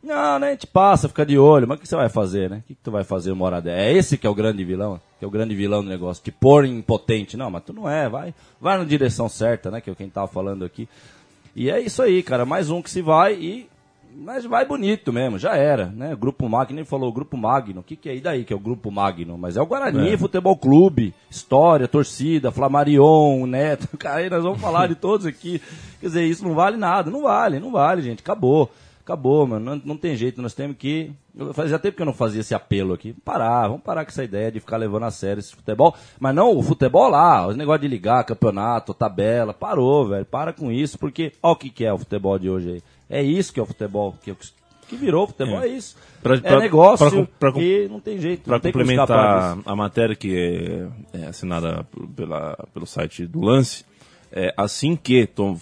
Não, 0.03 0.39
né, 0.39 0.49
a 0.49 0.51
gente 0.51 0.67
passa, 0.67 1.09
fica 1.09 1.27
de 1.27 1.39
olho, 1.39 1.67
mas 1.67 1.79
o 1.79 1.81
que 1.81 1.89
você 1.89 1.97
vai 1.97 2.09
fazer, 2.09 2.49
né? 2.49 2.59
O 2.59 2.62
que, 2.62 2.75
que 2.75 2.83
tu 2.83 2.91
vai 2.91 3.05
fazer 3.05 3.33
uma 3.33 3.45
hora 3.45 3.61
dessa? 3.61 3.81
É 3.81 3.93
esse 3.93 4.17
que 4.17 4.27
é 4.27 4.31
o 4.31 4.35
grande 4.35 4.65
vilão, 4.65 5.01
que 5.19 5.25
é 5.25 5.29
o 5.29 5.31
grande 5.31 5.55
vilão 5.55 5.83
do 5.83 5.89
negócio, 5.89 6.23
te 6.23 6.31
pôr 6.31 6.65
impotente. 6.65 7.37
Não, 7.37 7.51
mas 7.51 7.65
tu 7.65 7.73
não 7.73 7.89
é, 7.89 8.09
vai, 8.09 8.35
vai 8.61 8.79
na 8.79 8.85
direção 8.85 9.29
certa, 9.29 9.71
né, 9.71 9.81
que 9.81 9.91
é 9.91 9.93
o 9.93 9.97
que 9.97 10.03
a 10.03 10.07
gente 10.07 10.15
tava 10.15 10.29
falando 10.29 10.65
aqui. 10.65 10.89
E 11.55 11.71
é 11.71 11.81
isso 11.81 12.03
aí, 12.03 12.23
cara, 12.23 12.45
mais 12.45 12.71
um 12.71 12.83
que 12.83 12.91
se 12.91 13.03
vai 13.03 13.35
e... 13.35 13.69
Mas 14.18 14.46
vai 14.46 14.64
bonito 14.64 15.12
mesmo, 15.12 15.38
já 15.38 15.57
era, 15.57 15.87
né? 15.87 16.16
Grupo 16.16 16.48
Magno, 16.48 16.79
ele 16.79 16.87
falou 16.87 17.12
Grupo 17.12 17.37
Magno. 17.37 17.81
O 17.81 17.83
que, 17.83 17.94
que 17.94 18.09
é? 18.09 18.16
E 18.16 18.20
daí 18.20 18.44
que 18.44 18.52
é 18.52 18.57
o 18.57 18.61
Grupo 18.61 18.90
Magno? 18.90 19.37
Mas 19.37 19.59
é 19.59 19.62
o 19.62 19.66
Guarani 19.66 20.16
Futebol 20.16 20.57
Clube, 20.57 21.14
história, 21.31 21.87
torcida, 21.87 22.50
Flamarion, 22.50 23.46
Neto. 23.46 23.88
Cara, 23.98 24.20
aí 24.20 24.31
nós 24.31 24.42
vamos 24.42 24.61
falar 24.61 24.88
de 24.88 24.94
todos 24.94 25.26
aqui. 25.26 25.61
Quer 26.00 26.07
dizer, 26.07 26.24
isso 26.24 26.48
não 26.48 26.55
vale 26.55 26.79
nada. 26.79 27.11
Não 27.11 27.22
vale, 27.22 27.61
não 27.61 27.70
vale, 27.70 28.00
gente. 28.00 28.20
Acabou. 28.20 28.70
Acabou, 29.05 29.46
mano. 29.46 29.64
Não, 29.64 29.83
não 29.85 29.96
tem 29.96 30.16
jeito. 30.16 30.40
Nós 30.40 30.55
temos 30.55 30.76
que. 30.79 31.12
Fazia 31.52 31.79
tempo 31.79 31.96
que 31.96 32.02
eu 32.02 32.07
não 32.07 32.14
fazia 32.14 32.40
esse 32.40 32.55
apelo 32.55 32.94
aqui. 32.94 33.12
Parar, 33.12 33.68
vamos 33.68 33.83
parar 33.83 34.05
com 34.05 34.11
essa 34.11 34.24
ideia 34.24 34.50
de 34.50 34.59
ficar 34.59 34.79
levando 34.79 35.05
a 35.05 35.11
sério 35.11 35.40
esse 35.40 35.55
futebol. 35.55 35.94
Mas 36.18 36.35
não, 36.35 36.57
o 36.57 36.62
futebol 36.62 37.09
lá, 37.09 37.46
os 37.46 37.57
negócios 37.57 37.83
de 37.83 37.88
ligar, 37.88 38.24
campeonato, 38.24 38.94
tabela. 38.94 39.52
Parou, 39.52 40.09
velho. 40.09 40.24
Para 40.24 40.55
com 40.55 40.72
isso, 40.72 40.98
porque 40.98 41.33
olha 41.42 41.52
o 41.52 41.57
que, 41.57 41.68
que 41.68 41.85
é 41.85 41.92
o 41.92 41.98
futebol 41.98 42.38
de 42.38 42.48
hoje 42.48 42.70
aí. 42.70 42.83
É 43.09 43.23
isso 43.23 43.53
que 43.53 43.61
é 43.61 43.62
o 43.62 43.66
futebol. 43.66 44.14
Que, 44.23 44.35
que 44.88 44.97
virou 44.97 45.27
futebol, 45.27 45.61
é, 45.62 45.69
isso. 45.69 45.97
Pra- 46.23 46.35
é 46.37 46.40
pra- 46.40 46.59
negócio 46.61 47.27
pra 47.38 47.53
pra 47.53 47.62
e 47.62 47.88
não 47.88 48.01
tem 48.01 48.19
jeito. 48.19 48.45
Para 48.45 48.61
complementar 48.61 49.59
a 49.64 49.77
matéria 49.77 50.14
que 50.16 50.37
é, 51.12 51.19
é 51.21 51.27
assinada 51.27 51.87
pela, 52.14 52.57
pelo 52.75 52.87
site 52.87 53.27
do 53.27 53.40
Lance, 53.40 53.85
é, 54.33 54.53
assim 54.57 54.97
que. 54.97 55.27
tom- 55.27 55.57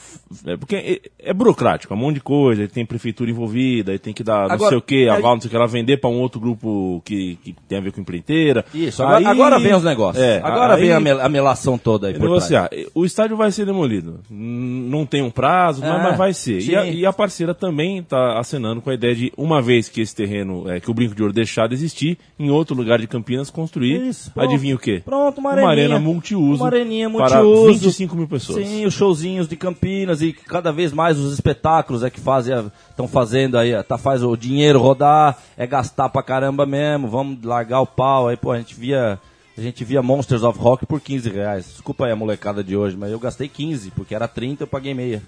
é, 0.47 0.57
porque 0.57 0.77
é, 0.77 1.01
é 1.31 1.33
burocrático, 1.33 1.93
é 1.93 1.97
um 1.97 2.01
monte 2.01 2.15
de 2.17 2.21
coisa, 2.21 2.67
tem 2.69 2.85
prefeitura 2.85 3.31
envolvida, 3.31 3.93
aí 3.93 3.99
tem 3.99 4.13
que 4.13 4.23
dar 4.25 4.49
não 4.49 4.55
Agora, 4.55 4.69
sei 4.71 4.79
o 4.79 4.83
que, 4.83 5.05
é- 5.07 5.11
aval, 5.11 5.35
não 5.35 5.41
sei 5.41 5.49
o 5.49 5.51
que, 5.51 5.57
ela 5.57 5.67
vender 5.67 5.97
para 5.99 6.11
um 6.11 6.21
outro 6.21 6.41
grupo 6.41 7.01
que, 7.05 7.37
que 7.43 7.55
tem 7.69 7.79
a 7.79 7.81
ver 7.81 7.93
com 7.93 8.01
empreiteira. 8.01 8.65
Isso, 8.75 9.03
agora, 9.03 9.19
Aí- 9.19 9.27
agora 9.27 9.59
vem 9.59 9.75
os 9.75 9.85
negócios. 9.85 10.23
É, 10.25 10.39
agora 10.43 10.75
aí- 10.75 10.81
vem 10.83 10.93
a, 10.93 11.01
mel- 11.01 11.21
a 11.21 11.29
melação 11.29 11.77
toda 11.79 12.09
aí 12.09 12.15
é 12.15 12.19
por 12.19 12.27
trás. 12.39 12.51
negociar. 12.51 12.71
O 12.95 13.05
estádio 13.05 13.37
vai 13.37 13.51
ser 13.53 13.65
demolido. 13.67 14.21
Não 14.31 15.07
tem 15.07 15.23
um 15.23 15.31
prazo, 15.31 15.81
mas- 15.81 16.03
mas 16.03 16.17
vai 16.19 16.33
ser. 16.35 16.61
E 16.61 16.77
a, 16.77 16.87
e 16.87 17.07
a 17.07 17.13
parceira 17.13 17.55
também 17.55 17.99
está 17.99 18.39
acenando 18.39 18.81
com 18.81 18.91
a 18.91 18.95
ideia 18.95 19.15
de, 19.15 19.33
uma 19.37 19.61
vez 19.63 19.89
que 19.89 20.01
esse 20.01 20.15
terreno, 20.15 20.69
é, 20.71 20.81
que 20.81 20.91
o 20.91 20.95
Brinco 20.95 21.15
de 21.15 21.23
Ouro 21.23 21.33
deixar 21.33 21.69
de 21.69 21.75
existir, 21.75 22.19
em 22.39 22.51
outro 22.51 22.75
lugar 22.77 22.99
de 22.99 23.07
Campinas 23.07 23.51
construir, 23.51 24.01
Isso, 24.09 24.31
pronto. 24.33 24.49
adivinha 24.49 24.75
o 24.75 24.79
quê? 24.79 25.03
Pronto, 25.05 25.39
uma 25.39 25.51
Uma 25.51 25.61
areninha. 25.71 25.87
arena 25.87 26.01
multiuso. 26.01 26.63
Uma 26.63 26.67
areninha 26.67 27.11
Para 27.11 27.43
multiuso. 27.43 27.73
25 27.73 28.17
mil 28.17 28.29
pessoas. 28.29 28.54
Sim, 28.55 28.87
os 28.87 28.95
showzinhos 28.95 29.49
de 29.49 29.57
Campinas 29.57 30.23
e 30.23 30.33
cada 30.33 30.71
vez 30.73 30.93
mais 30.93 31.19
os 31.19 31.33
espetáculos 31.33 32.03
é 32.03 32.11
que 32.11 32.21
fazem, 32.21 32.55
estão 32.91 33.09
fazendo 33.09 33.57
aí, 33.59 33.81
tá, 33.83 33.97
faz 33.99 34.23
o 34.23 34.37
dinheiro 34.37 34.81
rodar, 34.81 35.39
é 35.57 35.67
gastar 35.67 36.09
pra 36.09 36.23
caramba 36.23 36.65
mesmo, 36.67 37.09
vamos 37.09 37.43
largar 37.45 37.81
o 37.81 37.87
pau 37.87 38.29
aí, 38.29 38.37
pô, 38.37 38.53
a 38.53 38.59
gente 38.59 38.75
via, 38.75 39.19
a 39.57 39.61
gente 39.61 39.85
via 39.85 40.03
Monsters 40.03 40.43
of 40.43 40.59
Rock 40.59 40.87
por 40.87 41.01
15 41.01 41.29
reais. 41.31 41.67
Desculpa 41.67 42.07
aí 42.07 42.13
a 42.13 42.17
molecada 42.17 42.63
de 42.63 42.77
hoje, 42.77 42.97
mas 42.97 43.11
eu 43.11 43.19
gastei 43.19 43.49
15, 43.49 43.91
porque 43.93 44.15
era 44.15 44.27
30, 44.29 44.63
eu 44.65 44.67
paguei 44.69 44.95
meia. 44.95 45.23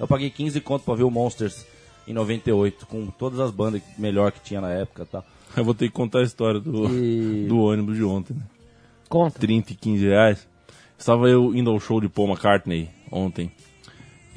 Eu 0.00 0.06
paguei 0.08 0.30
15 0.30 0.60
conto 0.60 0.84
pra 0.84 0.94
ver 0.94 1.04
o 1.04 1.10
Monsters 1.10 1.64
em 2.08 2.12
98, 2.12 2.86
com 2.86 3.06
todas 3.06 3.38
as 3.38 3.50
bandas 3.50 3.80
melhor 3.96 4.32
que 4.32 4.40
tinha 4.40 4.60
na 4.60 4.70
época 4.70 5.02
e 5.02 5.06
tal. 5.06 5.24
Eu 5.56 5.64
vou 5.64 5.74
ter 5.74 5.86
que 5.86 5.92
contar 5.94 6.20
a 6.20 6.22
história 6.22 6.58
do, 6.58 6.86
E- 6.88 7.46
do 7.46 7.58
ônibus 7.60 7.96
de 7.96 8.02
ontem. 8.02 8.34
Né? 8.34 8.42
Conta. 9.08 9.38
30 9.38 9.72
e 9.72 9.76
15 9.76 10.06
reais. 10.08 10.48
Estava 11.02 11.28
eu 11.28 11.52
indo 11.52 11.68
ao 11.68 11.80
show 11.80 12.00
de 12.00 12.08
Paul 12.08 12.28
McCartney 12.28 12.88
ontem. 13.10 13.50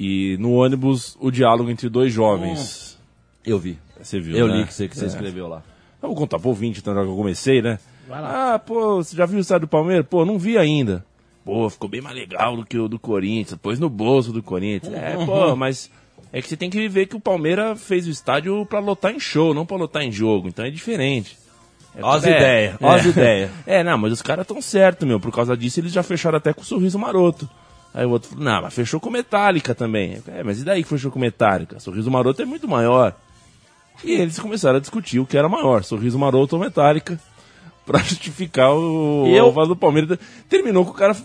E 0.00 0.36
no 0.40 0.52
ônibus, 0.54 1.16
o 1.20 1.30
diálogo 1.30 1.70
entre 1.70 1.88
dois 1.88 2.12
jovens. 2.12 2.98
Eu 3.44 3.56
vi. 3.56 3.78
Você 4.02 4.18
viu, 4.18 4.36
Eu 4.36 4.48
né? 4.48 4.56
li 4.58 4.66
que 4.66 4.74
você, 4.74 4.88
que 4.88 4.98
você 4.98 5.04
É. 5.04 5.06
escreveu 5.06 5.46
lá. 5.46 5.62
Eu 6.02 6.08
vou 6.08 6.16
contar 6.16 6.40
pro 6.40 6.48
ouvinte, 6.48 6.80
então, 6.80 6.92
já 6.92 7.02
que 7.04 7.08
eu 7.08 7.14
comecei, 7.14 7.62
né? 7.62 7.78
Vai 8.08 8.20
lá. 8.20 8.54
Ah, 8.54 8.58
pô, 8.58 8.96
você 8.96 9.16
já 9.16 9.24
viu 9.26 9.38
o 9.38 9.40
estádio 9.40 9.68
do 9.68 9.70
Palmeiras? 9.70 10.04
Pô, 10.10 10.24
não 10.24 10.40
vi 10.40 10.58
ainda. 10.58 11.06
Pô, 11.44 11.70
ficou 11.70 11.88
bem 11.88 12.00
mais 12.00 12.16
legal 12.16 12.56
do 12.56 12.66
que 12.66 12.76
o 12.76 12.88
do 12.88 12.98
Corinthians. 12.98 13.60
Pôs 13.62 13.78
no 13.78 13.88
bolso 13.88 14.32
do 14.32 14.42
Corinthians. 14.42 14.92
É, 14.92 15.14
pô, 15.24 15.54
mas 15.54 15.88
é 16.32 16.42
que 16.42 16.48
você 16.48 16.56
tem 16.56 16.68
que 16.68 16.88
ver 16.88 17.06
que 17.06 17.14
o 17.14 17.20
Palmeiras 17.20 17.80
fez 17.80 18.08
o 18.08 18.10
estádio 18.10 18.66
pra 18.66 18.80
lotar 18.80 19.14
em 19.14 19.20
show, 19.20 19.54
não 19.54 19.64
pra 19.64 19.76
lotar 19.76 20.02
em 20.02 20.10
jogo. 20.10 20.48
Então 20.48 20.64
é 20.64 20.70
diferente. 20.70 21.38
Ó 22.02 22.12
as 22.12 22.24
é, 22.24 22.36
ideias, 22.36 22.76
ó 22.80 22.90
as 22.94 23.04
ideias. 23.06 23.50
É, 23.66 23.82
não, 23.84 23.96
mas 23.98 24.12
os 24.12 24.22
caras 24.22 24.42
estão 24.42 24.60
certos, 24.60 25.06
meu. 25.06 25.18
Por 25.20 25.32
causa 25.32 25.56
disso, 25.56 25.80
eles 25.80 25.92
já 25.92 26.02
fecharam 26.02 26.36
até 26.38 26.52
com 26.52 26.60
o 26.60 26.64
sorriso 26.64 26.98
maroto. 26.98 27.48
Aí 27.94 28.04
o 28.04 28.10
outro 28.10 28.28
falou, 28.30 28.44
não, 28.44 28.62
mas 28.62 28.74
fechou 28.74 29.00
com 29.00 29.10
Metallica 29.10 29.74
também. 29.74 30.18
É, 30.28 30.42
mas 30.42 30.60
e 30.60 30.64
daí 30.64 30.82
que 30.82 30.88
fechou 30.88 31.10
com 31.10 31.18
Metallica? 31.18 31.80
Sorriso 31.80 32.10
maroto 32.10 32.42
é 32.42 32.44
muito 32.44 32.68
maior. 32.68 33.14
E 34.04 34.12
eles 34.12 34.38
começaram 34.38 34.76
a 34.76 34.80
discutir 34.80 35.18
o 35.18 35.24
que 35.26 35.38
era 35.38 35.48
maior, 35.48 35.82
Sorriso 35.82 36.18
Maroto 36.18 36.54
ou 36.56 36.60
Metallica, 36.62 37.18
pra 37.86 37.98
justificar 38.00 38.70
o, 38.74 39.26
eu- 39.28 39.46
o 39.46 39.52
vaso 39.52 39.68
do 39.70 39.76
Palmeiras. 39.76 40.18
Terminou 40.50 40.84
com 40.84 40.90
o 40.90 40.94
cara 40.94 41.16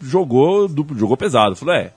jogou 0.00 0.68
duplo, 0.68 0.96
jogou 0.98 1.16
pesado. 1.16 1.56
Falou, 1.56 1.74
é. 1.74 1.92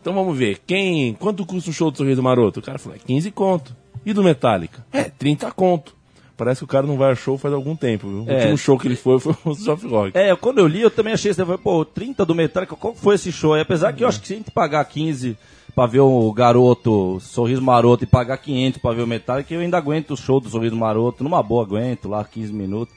Então 0.00 0.14
vamos 0.14 0.36
ver, 0.38 0.60
quem, 0.66 1.12
quanto 1.14 1.44
custa 1.44 1.68
um 1.70 1.72
show 1.72 1.90
do 1.90 1.96
Sorriso 1.98 2.22
Maroto? 2.22 2.60
O 2.60 2.62
cara 2.62 2.78
falou, 2.78 2.96
é 2.96 3.00
15 3.04 3.30
conto. 3.32 3.76
E 4.06 4.12
do 4.14 4.22
Metallica? 4.24 4.84
É, 4.92 5.04
30 5.04 5.50
conto. 5.50 5.94
Parece 6.40 6.60
que 6.60 6.64
o 6.64 6.68
cara 6.68 6.86
não 6.86 6.96
vai 6.96 7.12
a 7.12 7.14
show 7.14 7.36
faz 7.36 7.52
algum 7.52 7.76
tempo. 7.76 8.08
viu? 8.08 8.24
O 8.24 8.30
É. 8.30 8.36
último 8.36 8.56
show 8.56 8.78
que 8.78 8.88
ele 8.88 8.96
foi 8.96 9.20
foi 9.20 9.34
o 9.44 9.52
Soft 9.54 9.84
Rock. 9.84 10.16
É, 10.16 10.34
quando 10.34 10.56
eu 10.58 10.66
li, 10.66 10.80
eu 10.80 10.90
também 10.90 11.12
achei 11.12 11.30
isso. 11.30 11.44
Pô, 11.58 11.84
30 11.84 12.24
do 12.24 12.34
Metallica, 12.34 12.74
qual 12.74 12.94
foi 12.94 13.16
esse 13.16 13.30
show 13.30 13.52
aí? 13.52 13.60
Apesar 13.60 13.92
que 13.92 14.02
eu 14.02 14.08
acho 14.08 14.22
que 14.22 14.26
se 14.26 14.32
a 14.32 14.36
gente 14.38 14.50
pagar 14.50 14.82
15 14.86 15.36
pra 15.74 15.84
ver 15.84 16.00
o 16.00 16.32
garoto, 16.32 17.18
Sorriso 17.20 17.60
Maroto, 17.60 18.04
e 18.04 18.06
pagar 18.06 18.38
500 18.38 18.80
pra 18.80 18.92
ver 18.92 19.02
o 19.02 19.06
Metallica, 19.06 19.52
eu 19.52 19.60
ainda 19.60 19.76
aguento 19.76 20.12
o 20.12 20.16
show 20.16 20.40
do 20.40 20.48
Sorriso 20.48 20.74
Maroto. 20.76 21.22
Numa 21.22 21.42
boa, 21.42 21.62
aguento 21.62 22.08
lá 22.08 22.24
15 22.24 22.52
minutos. 22.54 22.94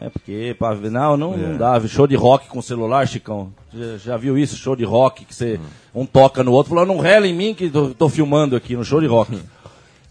É, 0.00 0.08
porque, 0.08 0.56
pra 0.58 0.72
ver, 0.72 0.90
não, 0.90 1.16
não, 1.18 1.36
não 1.36 1.58
dá. 1.58 1.78
Show 1.86 2.06
de 2.06 2.16
rock 2.16 2.48
com 2.48 2.62
celular, 2.62 3.06
Chicão. 3.06 3.52
Já, 3.74 3.96
já 3.98 4.16
viu 4.16 4.38
isso? 4.38 4.56
Show 4.56 4.74
de 4.74 4.84
rock 4.84 5.26
que 5.26 5.34
você, 5.34 5.60
um 5.94 6.06
toca 6.06 6.42
no 6.42 6.52
outro, 6.52 6.70
falando, 6.74 6.88
não 6.88 6.98
rela 6.98 7.26
em 7.26 7.34
mim 7.34 7.52
que 7.52 7.68
tô, 7.68 7.90
tô 7.90 8.08
filmando 8.08 8.56
aqui 8.56 8.74
no 8.74 8.84
show 8.84 9.00
de 9.00 9.06
rock. 9.06 9.38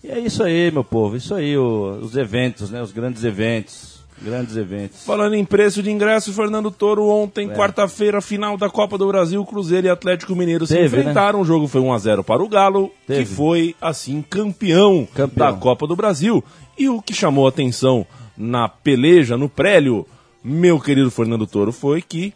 E 0.04 0.08
é 0.10 0.20
isso 0.20 0.42
aí, 0.44 0.72
meu 0.72 0.84
povo, 0.84 1.16
isso 1.18 1.34
aí, 1.36 1.58
o- 1.58 2.00
os 2.02 2.16
eventos, 2.16 2.70
né? 2.70 2.82
Os 2.82 2.92
grandes 2.92 3.24
eventos. 3.24 4.00
Grandes 4.22 4.58
eventos. 4.58 5.04
Falando 5.06 5.34
em 5.36 5.46
preço 5.46 5.82
de 5.82 5.90
ingresso, 5.90 6.34
Fernando 6.34 6.70
Toro, 6.72 7.08
ontem, 7.08 7.50
É. 7.50 7.54
quarta-feira, 7.54 8.20
final 8.20 8.58
da 8.58 8.70
Copa 8.70 8.98
do 8.98 9.08
Brasil, 9.08 9.46
Cruzeiro 9.46 9.88
e 9.88 9.90
Atlético 9.90 10.36
Mineiro 10.36 10.68
se 10.68 10.74
Teve, 10.76 10.98
né? 10.98 11.02
enfrentaram. 11.04 11.40
O 11.40 11.46
jogo 11.46 11.68
foi 11.70 11.80
1x0 11.80 12.22
para 12.24 12.44
o 12.44 12.50
Galo, 12.50 12.92
Teve. 13.08 13.24
que 13.26 13.34
foi, 13.34 13.76
assim, 13.80 14.22
campeão, 14.22 15.08
Campeão. 15.14 15.52
da 15.54 15.58
Copa 15.58 15.88
do 15.88 15.96
Brasil. 15.96 16.44
E 16.78 16.90
o 16.90 17.02
que 17.02 17.14
chamou 17.14 17.46
a 17.46 17.50
atenção 17.50 18.06
na 18.38 18.68
peleja, 18.68 19.38
no 19.38 19.48
prélio, 19.48 20.06
meu 20.44 20.80
querido 20.82 21.10
Fernando 21.10 21.48
Toro, 21.48 21.72
foi 21.72 22.02
que 22.02 22.34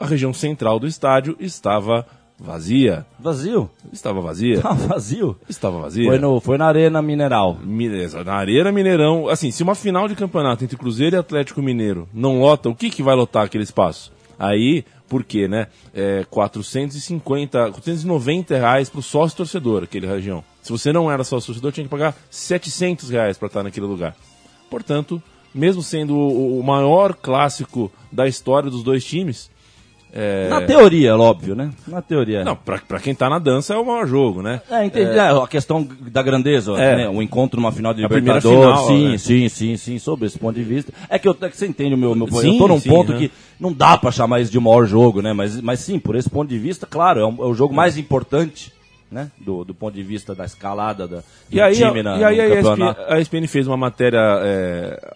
a 0.00 0.06
região 0.06 0.32
central 0.34 0.80
do 0.80 0.86
estádio 0.88 1.36
estava 1.38 2.04
vazia. 2.42 3.06
Vazio? 3.18 3.70
Estava 3.92 4.20
vazia. 4.20 4.60
Tá 4.60 4.72
vazio? 4.72 5.36
Estava 5.48 5.80
vazia. 5.80 6.06
Foi, 6.06 6.18
no, 6.18 6.40
foi 6.40 6.58
na 6.58 6.66
Arena 6.66 7.00
Mineral. 7.00 7.54
Beleza, 7.54 8.24
na 8.24 8.34
Areira 8.34 8.72
Mineirão, 8.72 9.28
assim, 9.28 9.50
se 9.50 9.62
uma 9.62 9.74
final 9.74 10.08
de 10.08 10.16
campeonato 10.16 10.64
entre 10.64 10.76
Cruzeiro 10.76 11.16
e 11.16 11.18
Atlético 11.18 11.62
Mineiro 11.62 12.08
não 12.12 12.40
lota, 12.40 12.68
o 12.68 12.74
que, 12.74 12.90
que 12.90 13.02
vai 13.02 13.14
lotar 13.14 13.44
aquele 13.44 13.64
espaço? 13.64 14.12
Aí, 14.38 14.84
por 15.08 15.22
quê, 15.22 15.46
né? 15.46 15.68
É 15.94 16.24
450, 16.28 17.70
490 17.72 18.56
reais 18.56 18.90
pro 18.90 19.00
sócio 19.00 19.36
torcedor, 19.36 19.84
aquele 19.84 20.06
região. 20.06 20.42
Se 20.60 20.72
você 20.72 20.92
não 20.92 21.10
era 21.10 21.22
sócio 21.22 21.46
torcedor, 21.46 21.70
tinha 21.70 21.84
que 21.84 21.90
pagar 21.90 22.16
700 22.28 23.08
reais 23.10 23.38
para 23.38 23.46
estar 23.46 23.62
naquele 23.62 23.86
lugar. 23.86 24.16
Portanto, 24.68 25.22
mesmo 25.54 25.82
sendo 25.82 26.16
o, 26.16 26.58
o 26.58 26.62
maior 26.64 27.14
clássico 27.14 27.92
da 28.10 28.26
história 28.26 28.70
dos 28.70 28.82
dois 28.82 29.04
times, 29.04 29.50
Na 30.50 30.60
teoria, 30.60 31.16
óbvio, 31.16 31.54
né? 31.54 31.70
Na 31.86 32.02
teoria. 32.02 32.44
não, 32.44 32.54
pra, 32.54 32.78
pra 32.86 33.00
quem 33.00 33.14
tá 33.14 33.30
na 33.30 33.38
dança 33.38 33.72
é 33.72 33.78
o 33.78 33.86
maior 33.86 34.06
jogo, 34.06 34.42
né? 34.42 34.60
É, 34.70 34.84
entendi. 34.84 35.10
É, 35.18 35.30
a 35.30 35.46
questão 35.46 35.88
da 36.02 36.22
grandeza, 36.22 36.72
É. 36.72 36.96
né? 36.96 37.08
O 37.08 37.22
encontro 37.22 37.58
numa 37.58 37.72
final 37.72 37.94
de 37.94 38.04
A 38.04 38.08
primeira 38.08 38.38
Libertadores. 38.38 38.80
final, 38.82 38.88
sim, 38.88 39.08
né? 39.12 39.18
sim, 39.18 39.48
sim, 39.48 39.76
sim, 39.78 39.98
sob 39.98 40.26
esse 40.26 40.38
ponto 40.38 40.54
de 40.54 40.62
vista. 40.62 40.92
É 41.08 41.18
que, 41.18 41.26
eu, 41.26 41.34
é 41.40 41.48
que 41.48 41.56
você 41.56 41.66
entende 41.66 41.94
o 41.94 41.98
meu, 41.98 42.14
meu 42.14 42.26
ponto. 42.26 42.42
Sim, 42.42 42.52
Eu 42.52 42.58
tô 42.58 42.68
num 42.68 42.78
sim, 42.80 42.90
ponto 42.90 43.12
né? 43.12 43.18
que 43.20 43.30
não 43.58 43.72
dá 43.72 43.96
pra 43.96 44.10
chamar 44.10 44.40
isso 44.40 44.52
de 44.52 44.60
maior 44.60 44.84
jogo, 44.84 45.22
né? 45.22 45.32
Mas, 45.32 45.58
mas 45.62 45.80
sim, 45.80 45.98
por 45.98 46.14
esse 46.14 46.28
ponto 46.28 46.48
de 46.48 46.58
vista, 46.58 46.86
claro, 46.86 47.20
é, 47.20 47.26
um- 47.26 47.42
é 47.42 47.46
o 47.46 47.54
jogo 47.54 47.72
mais 47.74 47.96
importante, 47.96 48.70
né? 49.10 49.30
Do, 49.38 49.64
do 49.64 49.72
ponto 49.74 49.94
de 49.94 50.02
vista 50.02 50.34
da 50.34 50.44
escalada 50.44 51.08
da, 51.08 51.16
do 51.18 51.24
E 51.50 51.58
aí, 51.60 51.74
time 51.74 52.02
na, 52.02 52.18
e 52.18 52.24
aí 52.24 52.40
a, 52.40 52.60
ESPN, 52.60 52.96
a 53.08 53.18
ESPN 53.20 53.46
fez 53.46 53.66
uma 53.66 53.76
matéria 53.78 54.20
é, 54.42 55.14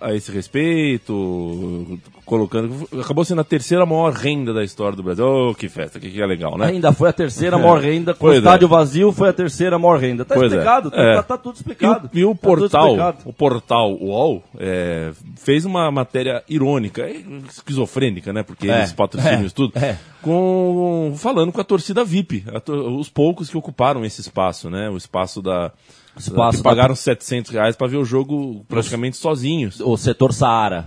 a 0.00 0.14
esse 0.14 0.30
respeito, 0.32 1.98
colocando. 2.24 2.86
Acabou 3.00 3.24
sendo 3.24 3.40
a 3.40 3.44
terceira 3.44 3.86
maior 3.86 4.12
renda 4.12 4.52
da 4.52 4.62
história 4.62 4.96
do 4.96 5.02
Brasil. 5.02 5.24
Oh, 5.24 5.54
que 5.54 5.68
festa, 5.68 5.98
que, 5.98 6.10
que 6.10 6.20
é 6.20 6.26
legal, 6.26 6.58
né? 6.58 6.66
Ainda 6.66 6.92
foi 6.92 7.08
a 7.08 7.12
terceira 7.12 7.56
maior 7.58 7.80
renda, 7.80 8.12
com 8.14 8.26
o 8.26 8.32
é. 8.32 8.36
estádio 8.38 8.68
vazio 8.68 9.12
foi 9.12 9.28
a 9.28 9.32
terceira 9.32 9.78
maior 9.78 9.98
renda. 9.98 10.24
Tá 10.24 10.34
Pois 10.34 10.52
é. 10.52 10.56
explicado, 10.56 10.90
tá, 10.90 11.00
É. 11.02 11.14
tá- 11.16 11.22
tá 11.22 11.38
tudo 11.38 11.54
E 11.54 11.58
explicado. 11.58 12.10
e 12.12 12.24
o 12.24 12.34
Tá 12.34 12.40
portal, 12.40 13.16
o 13.24 13.32
portal 13.32 13.92
UOL, 13.94 14.42
é, 14.58 15.12
fez 15.36 15.64
uma 15.64 15.90
matéria 15.90 16.42
irônica, 16.48 17.02
é, 17.02 17.22
esquizofrênica, 17.48 18.32
né? 18.32 18.42
Porque 18.42 18.70
É, 18.70 18.78
eles 18.78 18.92
patrocínios 18.92 19.52
é, 19.52 19.54
tudo, 19.54 19.78
é. 19.78 19.96
com 20.20 21.14
falando 21.16 21.52
com 21.52 21.60
a 21.60 21.64
torcida 21.64 22.04
VIP, 22.04 22.44
a 22.48 22.60
os 22.72 23.08
poucos 23.08 23.48
que 23.48 23.56
ocuparam 23.56 24.04
esse 24.04 24.20
espaço, 24.20 24.68
né? 24.68 24.90
O 24.90 24.96
espaço 24.96 25.40
da 25.40 25.70
Espaço 26.16 26.58
que 26.58 26.64
da- 26.64 26.70
pagaram 26.70 26.94
700 26.94 27.50
reais 27.52 27.76
para 27.76 27.86
ver 27.88 27.96
o 27.96 28.04
jogo 28.04 28.64
praticamente 28.68 29.16
sozinhos. 29.16 29.80
O 29.80 29.96
setor 29.96 30.32
Saara. 30.32 30.86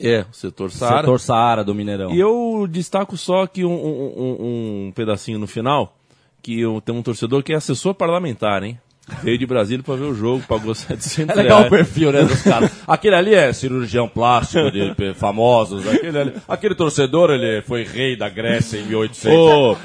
É, 0.00 0.24
o 0.30 0.34
setor 0.34 0.70
Saara. 0.70 0.98
Setor 1.00 1.20
Saara 1.20 1.64
do 1.64 1.74
Mineirão. 1.74 2.12
E 2.14 2.20
eu 2.20 2.66
destaco 2.70 3.16
só 3.16 3.42
aqui 3.42 3.64
um, 3.64 3.72
um- 3.72 4.12
um- 4.16 4.86
um 4.88 4.92
pedacinho 4.92 5.38
no 5.38 5.46
final, 5.48 5.96
que 6.40 6.60
eu, 6.60 6.80
tem 6.80 6.94
um 6.94 7.02
torcedor 7.02 7.42
que 7.42 7.52
é 7.52 7.56
assessor 7.56 7.94
parlamentar, 7.94 8.62
hein? 8.62 8.78
Veio 9.22 9.38
de 9.38 9.46
Brasília 9.46 9.82
para 9.82 9.96
ver 9.96 10.04
o 10.04 10.14
jogo, 10.14 10.42
pagou 10.48 10.74
700 10.74 11.34
É 11.36 11.42
legal 11.42 11.58
o 11.58 11.68
reais. 11.68 11.70
perfil, 11.70 12.12
né, 12.12 12.22
dos 12.22 12.42
caras. 12.42 12.70
Aquele 12.86 13.14
ali 13.16 13.34
é 13.34 13.52
cirurgião 13.52 14.08
plástico 14.08 14.70
de 14.70 14.94
famosos. 15.14 15.86
Aquele, 15.88 16.18
ali- 16.18 16.32
aquele 16.48 16.74
torcedor, 16.74 17.30
ele 17.30 17.62
foi 17.62 17.84
rei 17.84 18.16
da 18.16 18.28
Grécia 18.28 18.78
em 18.78 18.84
1800. 18.86 19.38
Ô, 19.38 19.76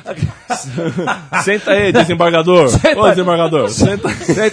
senta 1.43 1.71
aí, 1.71 1.91
desembargador. 1.91 2.69
Ô, 2.97 3.09
desembargador, 3.09 3.69
senta. 3.69 4.09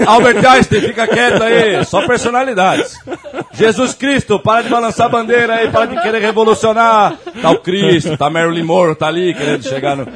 Albert 0.07 0.45
Einstein, 0.45 0.81
fica 0.83 1.07
quieto 1.07 1.43
aí. 1.43 1.85
Só 1.85 2.07
personalidades. 2.07 2.95
Jesus 3.53 3.93
Cristo, 3.95 4.39
para 4.39 4.63
de 4.63 4.69
balançar 4.69 5.07
a 5.07 5.09
bandeira 5.09 5.55
aí, 5.55 5.71
para 5.71 5.87
de 5.87 6.01
querer 6.01 6.21
revolucionar. 6.21 7.19
Tá 7.41 7.51
o 7.51 7.59
Cristo, 7.59 8.17
tá 8.17 8.31
Marilyn 8.31 8.65
Monroe, 8.65 8.95
tá 8.95 9.09
ali 9.09 9.35
querendo 9.35 9.63
chegar 9.63 9.97
no... 9.97 10.07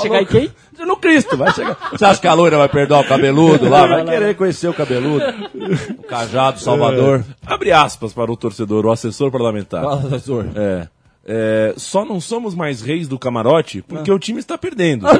Chegar 0.00 0.22
em 0.22 0.26
quem? 0.26 0.50
No 0.78 0.96
Cristo, 0.96 1.36
vai 1.36 1.52
chegar. 1.52 1.76
Você 1.90 2.04
acha 2.04 2.20
que 2.20 2.28
a 2.28 2.34
loira 2.34 2.58
vai 2.58 2.68
perdoar 2.68 3.00
o 3.00 3.08
cabeludo 3.08 3.68
lá? 3.68 3.86
Vai 3.86 4.04
querer 4.04 4.36
conhecer 4.36 4.68
o 4.68 4.74
cabeludo. 4.74 5.24
O 5.98 6.02
cajado, 6.04 6.60
Salvador. 6.60 7.24
Abre 7.44 7.72
aspas 7.72 8.12
para 8.12 8.30
o 8.30 8.36
torcedor, 8.36 8.86
o 8.86 8.90
assessor 8.90 9.30
parlamentar. 9.30 9.82
Fala, 9.82 10.06
assessor. 10.06 10.46
É. 10.54 10.88
É, 11.28 11.74
só 11.76 12.04
não 12.04 12.20
somos 12.20 12.54
mais 12.54 12.80
reis 12.80 13.08
do 13.08 13.18
camarote 13.18 13.82
porque 13.82 14.12
o 14.12 14.18
time 14.18 14.38
está 14.38 14.56
perdendo. 14.56 15.06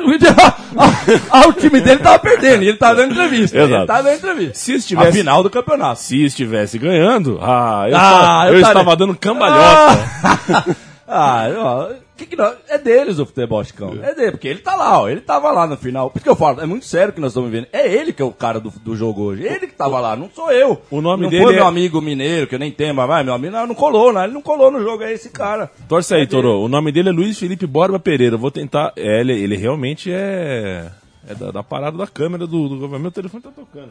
Ah, 1.31 1.49
o 1.49 1.53
time 1.53 1.81
dele 1.81 2.01
tava 2.01 2.19
perdendo 2.19 2.62
e 2.62 2.69
ele 2.69 2.77
tá 2.77 2.92
dando 2.92 3.12
entrevista. 3.12 3.57
Exato. 3.57 3.75
Ele 3.75 3.87
tá 3.87 4.03
dando 4.03 4.16
entrevista. 4.16 4.55
Se 4.55 4.75
estivesse, 4.75 5.09
A 5.09 5.12
final 5.12 5.42
do 5.42 5.49
campeonato. 5.51 6.01
se 6.01 6.25
estivesse 6.25 6.79
ganhando, 6.79 7.38
ah, 7.40 7.87
eu, 7.88 7.97
Ah, 7.97 7.99
estava, 7.99 8.47
eu 8.49 8.55
eu 8.55 8.61
estava 8.61 8.97
dando 8.97 9.16
cambalhota. 9.16 10.77
Ah, 11.09 11.49
ó, 11.59 11.88
que 12.16 12.26
que 12.26 12.37
não, 12.37 12.55
é 12.68 12.79
deles 12.79 13.18
o 13.18 13.26
futebol, 13.26 13.62
Chicão. 13.62 13.98
É 14.02 14.14
dele, 14.14 14.33
porque 14.33 14.48
ele 14.48 14.61
tá 14.61 14.74
lá, 14.74 15.00
ó. 15.02 15.09
Ele 15.09 15.20
tava 15.20 15.50
lá 15.52 15.66
no 15.66 15.76
final. 15.76 16.11
Por 16.11 16.18
isso 16.18 16.24
que 16.24 16.31
eu 16.31 16.37
falo, 16.37 16.61
é 16.61 16.66
muito 16.66 16.87
sério 16.87 17.12
que 17.12 17.20
nós 17.20 17.33
estamos 17.33 17.50
vendo. 17.50 17.66
É 17.72 17.87
ele 17.92 18.12
que 18.12 18.22
é 18.22 18.24
o 18.24 18.33
cara 18.33 18.59
do, 18.59 18.70
do 18.70 18.96
jogo 18.96 19.22
hoje. 19.22 19.44
Ele 19.44 19.66
que 19.66 19.74
tava 19.74 20.00
lá, 20.00 20.16
não 20.16 20.31
sou 20.31 20.50
eu. 20.50 20.81
O 20.90 21.00
nome 21.00 21.24
não 21.24 21.31
dele 21.31 21.42
foi 21.44 21.52
é- 21.52 21.57
meu 21.57 21.66
amigo 21.66 22.00
mineiro, 22.00 22.46
que 22.46 22.55
eu 22.55 22.59
nem 22.59 22.70
tenho, 22.72 22.94
mas 22.94 23.07
vai, 23.07 23.22
meu 23.22 23.35
amigo, 23.35 23.52
não, 23.52 23.66
não 23.66 23.74
colou, 23.74 24.12
não. 24.12 24.24
Ele 24.24 24.33
não 24.33 24.42
colou 24.42 24.70
no 24.70 24.83
jogo, 24.83 25.02
é 25.02 25.12
esse 25.12 25.29
cara. 25.31 25.70
Torce 25.88 26.14
aí, 26.14 26.26
Toro. 26.26 26.61
O 26.61 26.68
nome 26.68 26.90
dele 26.90 27.11
é 27.11 27.12
Luiz 27.12 27.38
Felipe 27.38 27.66
Borba 27.66 27.98
Pereira. 27.98 28.35
Eu 28.37 28.38
vou 28.38 28.50
tentar. 28.50 28.92
É, 28.96 29.20
ele, 29.20 29.33
ele 29.33 29.57
realmente 29.57 30.11
é. 30.11 30.90
É 31.29 31.35
da, 31.35 31.50
da 31.50 31.62
parada 31.62 31.98
da 31.98 32.07
câmera 32.07 32.46
do, 32.46 32.68
do 32.68 32.76
governo. 32.79 33.00
Meu 33.00 33.11
telefone 33.12 33.42
tá 33.42 33.50
tocando. 33.50 33.90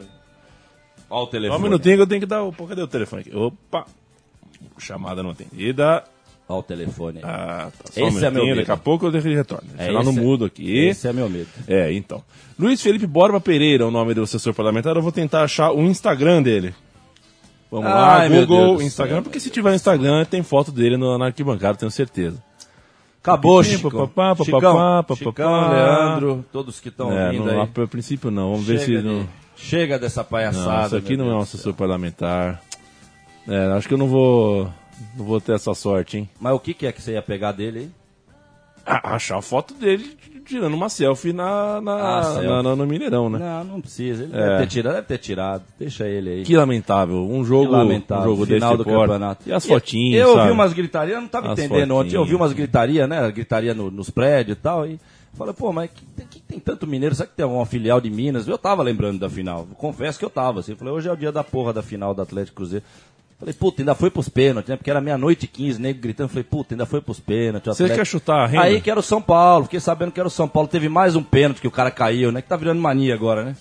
Ó 1.08 1.22
o 1.22 1.24
Só 1.26 1.30
telefone. 1.30 1.60
um 1.60 1.62
minutinho 1.62 1.96
que 1.96 2.02
eu 2.02 2.06
tenho 2.06 2.20
que 2.20 2.26
dar. 2.26 2.42
Pô, 2.50 2.66
cadê 2.66 2.82
o 2.82 2.88
telefone 2.88 3.22
aqui? 3.22 3.36
Opa! 3.36 3.84
Chamada 4.78 5.22
não 5.22 5.30
atendida. 5.30 6.02
Ó 6.48 6.58
o 6.60 6.62
telefone. 6.62 7.20
Ah, 7.24 7.70
tá. 7.76 7.90
Só 7.92 8.06
Esse 8.06 8.16
um 8.18 8.26
é 8.26 8.30
meu 8.30 8.44
medo. 8.46 8.56
Daqui 8.60 8.70
a 8.70 8.76
pouco 8.76 9.06
eu 9.06 9.10
deixo 9.10 9.26
ele 9.26 9.34
retorno. 9.34 9.68
É, 9.76 9.90
lá 9.90 10.02
no 10.04 10.10
esse 10.10 10.18
é- 10.18 10.22
mudo 10.22 10.44
aqui. 10.44 10.78
Esse 10.78 11.08
é 11.08 11.12
meu 11.12 11.28
medo. 11.28 11.48
É, 11.66 11.92
então. 11.92 12.22
Luiz 12.58 12.80
Felipe 12.80 13.06
Borba 13.06 13.40
Pereira 13.40 13.82
é 13.82 13.86
o 13.86 13.90
nome 13.90 14.14
do 14.14 14.22
assessor 14.22 14.54
parlamentar. 14.54 14.94
Eu 14.94 15.02
vou 15.02 15.10
tentar 15.12 15.42
achar 15.42 15.72
o 15.72 15.82
Instagram 15.82 16.42
dele. 16.42 16.72
Vamos 17.68 17.86
lá, 17.90 18.18
Ai, 18.20 18.28
Deus 18.28 18.46
Google, 18.46 18.80
Instagram, 18.80 19.24
porque 19.24 19.40
se 19.40 19.50
tiver 19.50 19.74
Instagram, 19.74 20.24
tem 20.24 20.40
foto 20.40 20.70
dele 20.70 20.96
no, 20.96 21.18
na 21.18 21.26
arquibancada, 21.26 21.76
tenho 21.76 21.90
certeza. 21.90 22.40
Acabou, 23.20 23.62
Chico. 23.64 23.90
papapá, 23.90 24.44
Chicão, 24.44 24.60
papapá, 24.60 25.16
Chicão, 25.16 25.32
papapá. 25.32 25.72
Leandro, 25.72 26.44
todos 26.52 26.78
que 26.78 26.88
estão 26.90 27.10
É, 27.10 27.32
vindo 27.32 27.44
não, 27.44 27.60
aí. 27.62 27.68
a, 27.82 27.86
princípio 27.88 28.30
não. 28.30 28.52
Vamos 28.52 28.66
ver 28.68 28.78
Chega, 28.78 29.00
se. 29.00 29.04
Não, 29.04 29.22
de- 29.24 29.28
chega 29.56 29.98
dessa 29.98 30.22
palhaçada. 30.22 30.78
não, 30.78 30.86
isso 30.86 30.96
aqui 30.96 31.16
não 31.16 31.28
é 31.28 31.34
um 31.34 31.40
assessor 31.40 31.74
parlamentar. 31.74 32.62
É, 33.48 33.66
acho 33.72 33.88
que 33.88 33.94
eu 33.94 33.98
não 33.98 34.06
vou. 34.06 34.72
Não 35.16 35.24
vou 35.24 35.40
ter 35.40 35.54
essa 35.54 35.74
sorte, 35.74 36.18
hein? 36.18 36.28
Mas 36.40 36.52
o 36.54 36.58
que, 36.60 36.72
que 36.74 36.86
é 36.86 36.92
que 36.92 37.02
você 37.02 37.12
ia 37.12 37.22
pegar 37.22 37.52
dele 37.52 37.78
aí? 37.80 37.90
Ah, 38.88 39.16
achar 39.16 39.36
a 39.38 39.42
foto 39.42 39.74
dele 39.74 40.16
tirando 40.46 40.74
uma 40.74 40.88
selfie 40.88 41.32
na, 41.32 41.80
na, 41.80 42.18
Ah, 42.18 42.22
selfie. 42.22 42.46
na- 42.46 42.62
na- 42.62 42.76
no 42.76 42.86
Mineirão, 42.86 43.28
né? 43.28 43.38
Não, 43.40 43.64
não 43.64 43.80
precisa. 43.80 44.22
Ele 44.22 44.32
É. 44.32 44.36
deve 44.46 44.58
ter 44.58 44.66
tirado, 44.68 44.94
deve 44.94 45.06
ter 45.08 45.18
tirado. 45.18 45.62
Deixa 45.76 46.06
ele 46.08 46.30
aí. 46.30 46.42
Que 46.44 46.56
lamentável. 46.56 47.16
Um 47.28 47.44
jogo, 47.44 47.66
Que 47.66 47.72
lamentável. 47.72 48.24
um 48.32 48.36
jogo 48.36 48.46
final 48.46 48.76
do 48.76 48.84
porte. 48.84 49.00
campeonato. 49.00 49.48
E 49.48 49.52
as 49.52 49.66
fotinhas, 49.66 50.20
Eu, 50.22 50.38
ouvi 50.38 50.50
umas 50.52 50.72
gritarias, 50.72 51.16
eu 51.16 51.20
não 51.20 51.28
tava 51.28 51.52
As 51.52 51.58
entendendo 51.58 51.90
ontem. 51.96 52.14
Eu 52.14 52.20
ouvi 52.20 52.30
fotinhas. 52.30 52.40
umas 52.40 52.52
gritarias, 52.52 53.08
né? 53.08 53.30
Gritaria 53.32 53.74
no- 53.74 53.90
nos 53.90 54.08
prédios 54.08 54.56
e 54.56 54.60
tal. 54.60 54.86
E 54.86 55.00
falei, 55.34 55.52
pô, 55.52 55.72
mas 55.72 55.90
que, 55.90 56.06
tem- 56.06 56.26
que 56.28 56.40
tem 56.40 56.60
tanto 56.60 56.86
mineiro? 56.86 57.12
Será 57.12 57.26
que 57.28 57.34
tem 57.34 57.44
uma 57.44 57.66
filial 57.66 58.00
de 58.00 58.08
Minas? 58.08 58.46
Eu 58.46 58.56
tava 58.56 58.84
lembrando 58.84 59.18
da 59.18 59.28
final. 59.28 59.66
Confesso 59.76 60.16
que 60.16 60.24
eu 60.24 60.30
tava. 60.30 60.60
Assim. 60.60 60.76
Falei, 60.76 60.94
hoje 60.94 61.08
é 61.08 61.12
o 61.12 61.16
dia 61.16 61.32
da 61.32 61.42
porra 61.42 61.72
da 61.72 61.82
final 61.82 62.14
do 62.14 62.22
Atlético 62.22 62.58
Cruzeiro. 62.58 62.84
Falei, 63.38 63.52
puta, 63.52 63.82
ainda 63.82 63.94
foi 63.94 64.10
pros 64.10 64.30
pênaltis, 64.30 64.70
né? 64.70 64.76
Porque 64.76 64.90
era 64.90 65.00
meia-noite 65.00 65.44
e 65.44 65.48
quinze, 65.48 65.80
nego 65.80 66.00
gritando. 66.00 66.28
Falei, 66.28 66.44
puta, 66.44 66.74
ainda 66.74 66.86
foi 66.86 67.02
pros 67.02 67.20
pênaltis. 67.20 67.76
Você 67.76 67.88
quer 67.88 68.06
chutar 68.06 68.44
a 68.44 68.46
renda? 68.46 68.64
Aí 68.64 68.80
que 68.80 68.90
era 68.90 68.98
o 68.98 69.02
São 69.02 69.20
Paulo, 69.20 69.64
fiquei 69.64 69.80
sabendo 69.80 70.10
que 70.10 70.18
era 70.18 70.26
o 70.26 70.30
São 70.30 70.48
Paulo. 70.48 70.66
Teve 70.68 70.88
mais 70.88 71.14
um 71.14 71.22
pênalti 71.22 71.60
que 71.60 71.68
o 71.68 71.70
cara 71.70 71.90
caiu, 71.90 72.32
né? 72.32 72.40
Que 72.40 72.48
tá 72.48 72.56
virando 72.56 72.80
mania 72.80 73.14
agora, 73.14 73.44
né? 73.44 73.54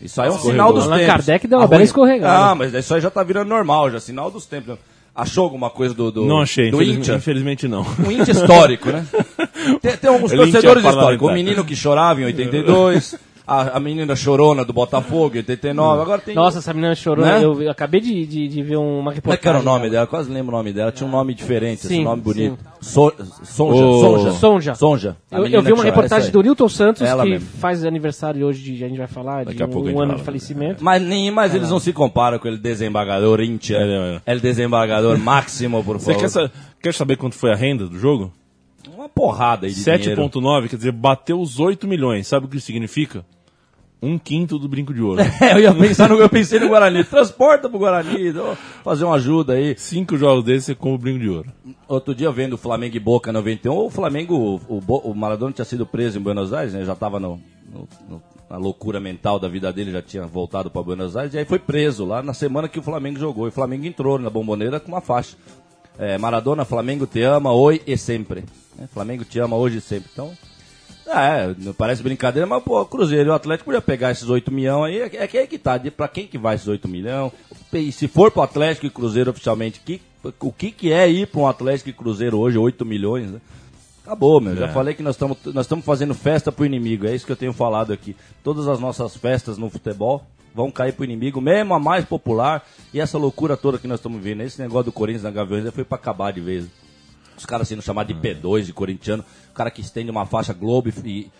Isso 0.00 0.22
aí 0.22 0.28
é 0.28 0.30
um 0.30 0.38
sinal 0.38 0.72
dos 0.72 0.84
Allan 0.84 0.96
tempos. 0.96 1.12
Kardec 1.12 1.46
deu 1.46 1.58
uma 1.58 1.66
bela 1.66 1.82
escorregada. 1.82 2.50
Ah, 2.50 2.54
mas 2.54 2.72
isso 2.72 2.94
aí 2.94 3.00
já 3.00 3.10
tá 3.10 3.22
virando 3.22 3.48
normal, 3.48 3.90
já 3.90 4.00
sinal 4.00 4.30
dos 4.30 4.46
tempos. 4.46 4.78
Achou 5.14 5.42
alguma 5.42 5.68
coisa 5.68 5.92
do, 5.92 6.12
do, 6.12 6.24
Não 6.24 6.40
achei, 6.40 6.70
do 6.70 6.76
infelizmente, 6.76 7.02
Inter? 7.02 7.16
infelizmente 7.16 7.68
não. 7.68 7.84
Um 8.06 8.10
índio 8.10 8.30
histórico, 8.30 8.90
né? 8.90 9.04
Tem, 9.82 9.96
tem 9.96 10.08
alguns 10.08 10.30
Ele 10.32 10.42
torcedores 10.42 10.84
históricos. 10.84 11.28
O 11.28 11.32
menino 11.32 11.64
que 11.64 11.74
chorava 11.74 12.20
em 12.20 12.24
82, 12.24 13.16
a, 13.48 13.76
a 13.76 13.80
menina 13.80 14.14
chorona 14.14 14.64
do 14.64 14.72
Botafogo 14.74 15.34
em 15.36 15.38
89, 15.38 16.02
agora 16.02 16.20
tem... 16.20 16.34
Nossa, 16.34 16.58
essa 16.58 16.74
menina 16.74 16.94
chorou. 16.94 17.24
Né? 17.24 17.42
Eu, 17.42 17.62
eu 17.62 17.70
acabei 17.70 18.00
de, 18.00 18.26
de, 18.26 18.46
de 18.46 18.62
ver 18.62 18.76
uma 18.76 19.10
reportagem. 19.10 19.22
Como 19.22 19.34
é 19.34 19.36
que 19.38 19.48
era 19.48 19.58
o 19.58 19.62
nome 19.62 19.88
dela? 19.88 20.06
Quase 20.06 20.30
lembro 20.30 20.54
o 20.54 20.58
nome 20.58 20.72
dela. 20.72 20.92
Tinha 20.92 21.06
um 21.08 21.10
nome 21.10 21.32
diferente, 21.34 21.78
esse 21.78 21.88
Sim, 21.88 22.04
nome 22.04 22.20
bonito. 22.20 22.58
So, 22.80 23.12
Sonja, 23.42 23.82
Sonja. 23.82 24.32
Sonja. 24.32 24.74
Sonja. 24.74 25.16
Eu, 25.30 25.46
eu 25.46 25.62
vi 25.62 25.72
uma 25.72 25.82
reportagem 25.82 26.30
do 26.30 26.40
aí. 26.40 26.44
Newton 26.44 26.68
Santos, 26.68 27.02
Ela 27.02 27.24
que 27.24 27.30
mesmo. 27.30 27.48
faz 27.58 27.84
aniversário 27.84 28.46
hoje, 28.46 28.62
de, 28.62 28.84
a 28.84 28.88
gente 28.88 28.98
vai 28.98 29.06
falar, 29.06 29.44
Daqui 29.46 29.56
de 29.56 29.64
um, 29.64 29.78
um 29.78 30.00
ano 30.00 30.08
fala. 30.10 30.14
de 30.16 30.22
falecimento. 30.24 30.84
Mas, 30.84 31.02
nem, 31.02 31.30
mas 31.30 31.54
eles 31.54 31.70
não 31.70 31.80
se 31.80 31.92
comparam 31.92 32.38
com 32.38 32.46
aquele 32.46 32.60
desembargador 32.60 33.40
Intia. 33.40 33.78
É, 33.78 34.20
é. 34.26 34.32
El 34.32 34.40
desembargador 34.40 35.18
máximo, 35.18 35.82
por 35.82 35.98
Você 35.98 36.12
favor. 36.12 36.20
quer, 36.20 36.28
sa- 36.28 36.50
quer 36.82 36.94
saber 36.94 37.16
quanto 37.16 37.34
foi 37.34 37.50
a 37.50 37.56
renda 37.56 37.86
do 37.88 37.98
jogo? 37.98 38.32
Uma 38.94 39.08
porrada 39.08 39.66
aí 39.66 39.72
de 39.72 39.82
dinheiro. 39.84 40.22
7.9, 40.28 40.68
quer 40.68 40.76
dizer, 40.76 40.92
bateu 40.92 41.40
os 41.40 41.58
8 41.60 41.86
milhões. 41.86 42.26
Sabe 42.26 42.46
o 42.46 42.48
que 42.48 42.56
isso 42.56 42.66
significa? 42.66 43.24
Um 44.00 44.16
quinto 44.16 44.58
do 44.60 44.68
brinco 44.68 44.94
de 44.94 45.02
ouro. 45.02 45.20
É, 45.42 45.54
eu 45.54 45.58
ia 45.60 45.74
pensar 45.74 46.08
no, 46.08 46.16
eu 46.16 46.28
pensei 46.28 46.60
no 46.60 46.68
Guarani. 46.68 47.02
Transporta 47.04 47.68
pro 47.68 47.78
Guarani, 47.80 48.32
fazer 48.84 49.04
uma 49.04 49.16
ajuda 49.16 49.54
aí. 49.54 49.74
Cinco 49.76 50.16
jogos 50.16 50.44
desses 50.44 50.66
você 50.66 50.74
compra 50.74 50.94
o 50.94 50.98
brinco 50.98 51.18
de 51.18 51.28
ouro. 51.28 51.52
Outro 51.88 52.14
dia 52.14 52.30
vendo 52.30 52.52
o 52.52 52.58
Flamengo 52.58 52.96
e 52.96 53.00
Boca 53.00 53.32
91, 53.32 53.76
o 53.86 53.90
Flamengo, 53.90 54.60
o, 54.68 54.76
o, 54.86 55.10
o 55.10 55.14
Maradona 55.14 55.52
tinha 55.52 55.64
sido 55.64 55.84
preso 55.84 56.18
em 56.18 56.22
Buenos 56.22 56.52
Aires, 56.52 56.74
né? 56.74 56.84
Já 56.84 56.94
tava 56.94 57.18
no, 57.18 57.40
no- 57.72 57.88
no- 58.08 58.22
na 58.48 58.56
loucura 58.56 58.98
mental 58.98 59.38
da 59.38 59.46
vida 59.48 59.70
dele, 59.72 59.90
já 59.92 60.00
tinha 60.00 60.22
voltado 60.26 60.70
para 60.70 60.82
Buenos 60.82 61.16
Aires, 61.16 61.34
e 61.34 61.38
aí 61.38 61.44
foi 61.44 61.58
preso 61.58 62.06
lá 62.06 62.22
na 62.22 62.32
semana 62.32 62.66
que 62.68 62.78
o 62.78 62.82
Flamengo 62.82 63.18
jogou. 63.18 63.46
E 63.46 63.48
o 63.50 63.52
Flamengo 63.52 63.84
entrou 63.84 64.18
na 64.18 64.30
bomboneira 64.30 64.78
com 64.80 64.88
uma 64.92 65.00
faixa. 65.02 65.36
É, 65.98 66.16
Maradona, 66.16 66.64
Flamengo 66.64 67.04
te 67.06 67.20
ama, 67.22 67.52
oi 67.52 67.82
e 67.86 67.96
sempre. 67.98 68.44
né? 68.78 68.88
Flamengo 68.94 69.24
te 69.24 69.38
ama 69.40 69.56
hoje 69.56 69.78
e 69.78 69.80
sempre. 69.80 70.08
Então, 70.12 70.30
é, 71.12 71.54
não 71.58 71.72
parece 71.72 72.02
brincadeira, 72.02 72.46
mas 72.46 72.62
pô, 72.62 72.80
o 72.80 72.86
Cruzeiro 72.86 73.28
e 73.28 73.30
o 73.30 73.34
Atlético 73.34 73.66
podia 73.66 73.80
pegar 73.80 74.10
esses 74.10 74.28
8 74.28 74.50
milhões 74.52 74.94
aí, 74.94 75.00
é, 75.02 75.26
que- 75.26 75.38
é 75.38 75.46
que 75.46 75.58
tá, 75.58 75.78
de, 75.78 75.90
pra 75.90 76.08
quem 76.08 76.26
que 76.26 76.36
vai 76.38 76.54
esses 76.56 76.68
8 76.68 76.88
milhões? 76.88 77.32
E 77.72 77.92
se 77.92 78.08
for 78.08 78.30
pro 78.30 78.42
Atlético 78.42 78.86
e 78.86 78.90
Cruzeiro 78.90 79.30
oficialmente, 79.30 79.80
que, 79.84 80.00
o 80.40 80.52
que 80.52 80.70
que 80.70 80.92
é 80.92 81.08
ir 81.08 81.26
pra 81.28 81.40
um 81.40 81.46
Atlético 81.46 81.90
e 81.90 81.92
Cruzeiro 81.92 82.38
hoje, 82.38 82.58
8 82.58 82.84
milhões, 82.84 83.30
né? 83.30 83.40
Acabou, 84.04 84.40
meu. 84.40 84.56
Já 84.56 84.66
É. 84.66 84.72
falei 84.72 84.94
que 84.94 85.02
nós 85.02 85.14
estamos 85.16 85.36
nós 85.46 85.66
estamos 85.66 85.84
fazendo 85.84 86.14
festa 86.14 86.50
pro 86.50 86.64
inimigo, 86.64 87.06
é 87.06 87.14
isso 87.14 87.26
que 87.26 87.32
eu 87.32 87.36
tenho 87.36 87.52
falado 87.52 87.92
aqui. 87.92 88.16
Todas 88.42 88.66
as 88.66 88.80
nossas 88.80 89.14
festas 89.16 89.58
no 89.58 89.68
futebol 89.68 90.24
vão 90.54 90.70
cair 90.70 90.92
pro 90.94 91.04
inimigo, 91.04 91.40
mesmo 91.42 91.74
a 91.74 91.78
mais 91.78 92.04
popular, 92.06 92.66
e 92.92 92.98
essa 93.00 93.18
loucura 93.18 93.54
toda 93.56 93.78
que 93.78 93.86
nós 93.86 93.98
estamos 94.00 94.20
vendo, 94.22 94.42
esse 94.42 94.60
negócio 94.60 94.84
do 94.86 94.92
Corinthians 94.92 95.22
na 95.24 95.30
Gaviões 95.30 95.64
já 95.64 95.70
foi 95.72 95.84
pra 95.84 95.96
acabar 95.96 96.32
de 96.32 96.40
vez. 96.40 96.64
Os 97.38 97.46
caras 97.46 97.68
sendo 97.68 97.80
chamados 97.80 98.14
de 98.14 98.20
P2, 98.20 98.64
de 98.64 98.72
corintiano, 98.72 99.24
o 99.50 99.54
cara 99.54 99.70
que 99.70 99.80
estende 99.80 100.10
uma 100.10 100.26
faixa 100.26 100.52
Globo 100.52 100.90
e, 101.04 101.30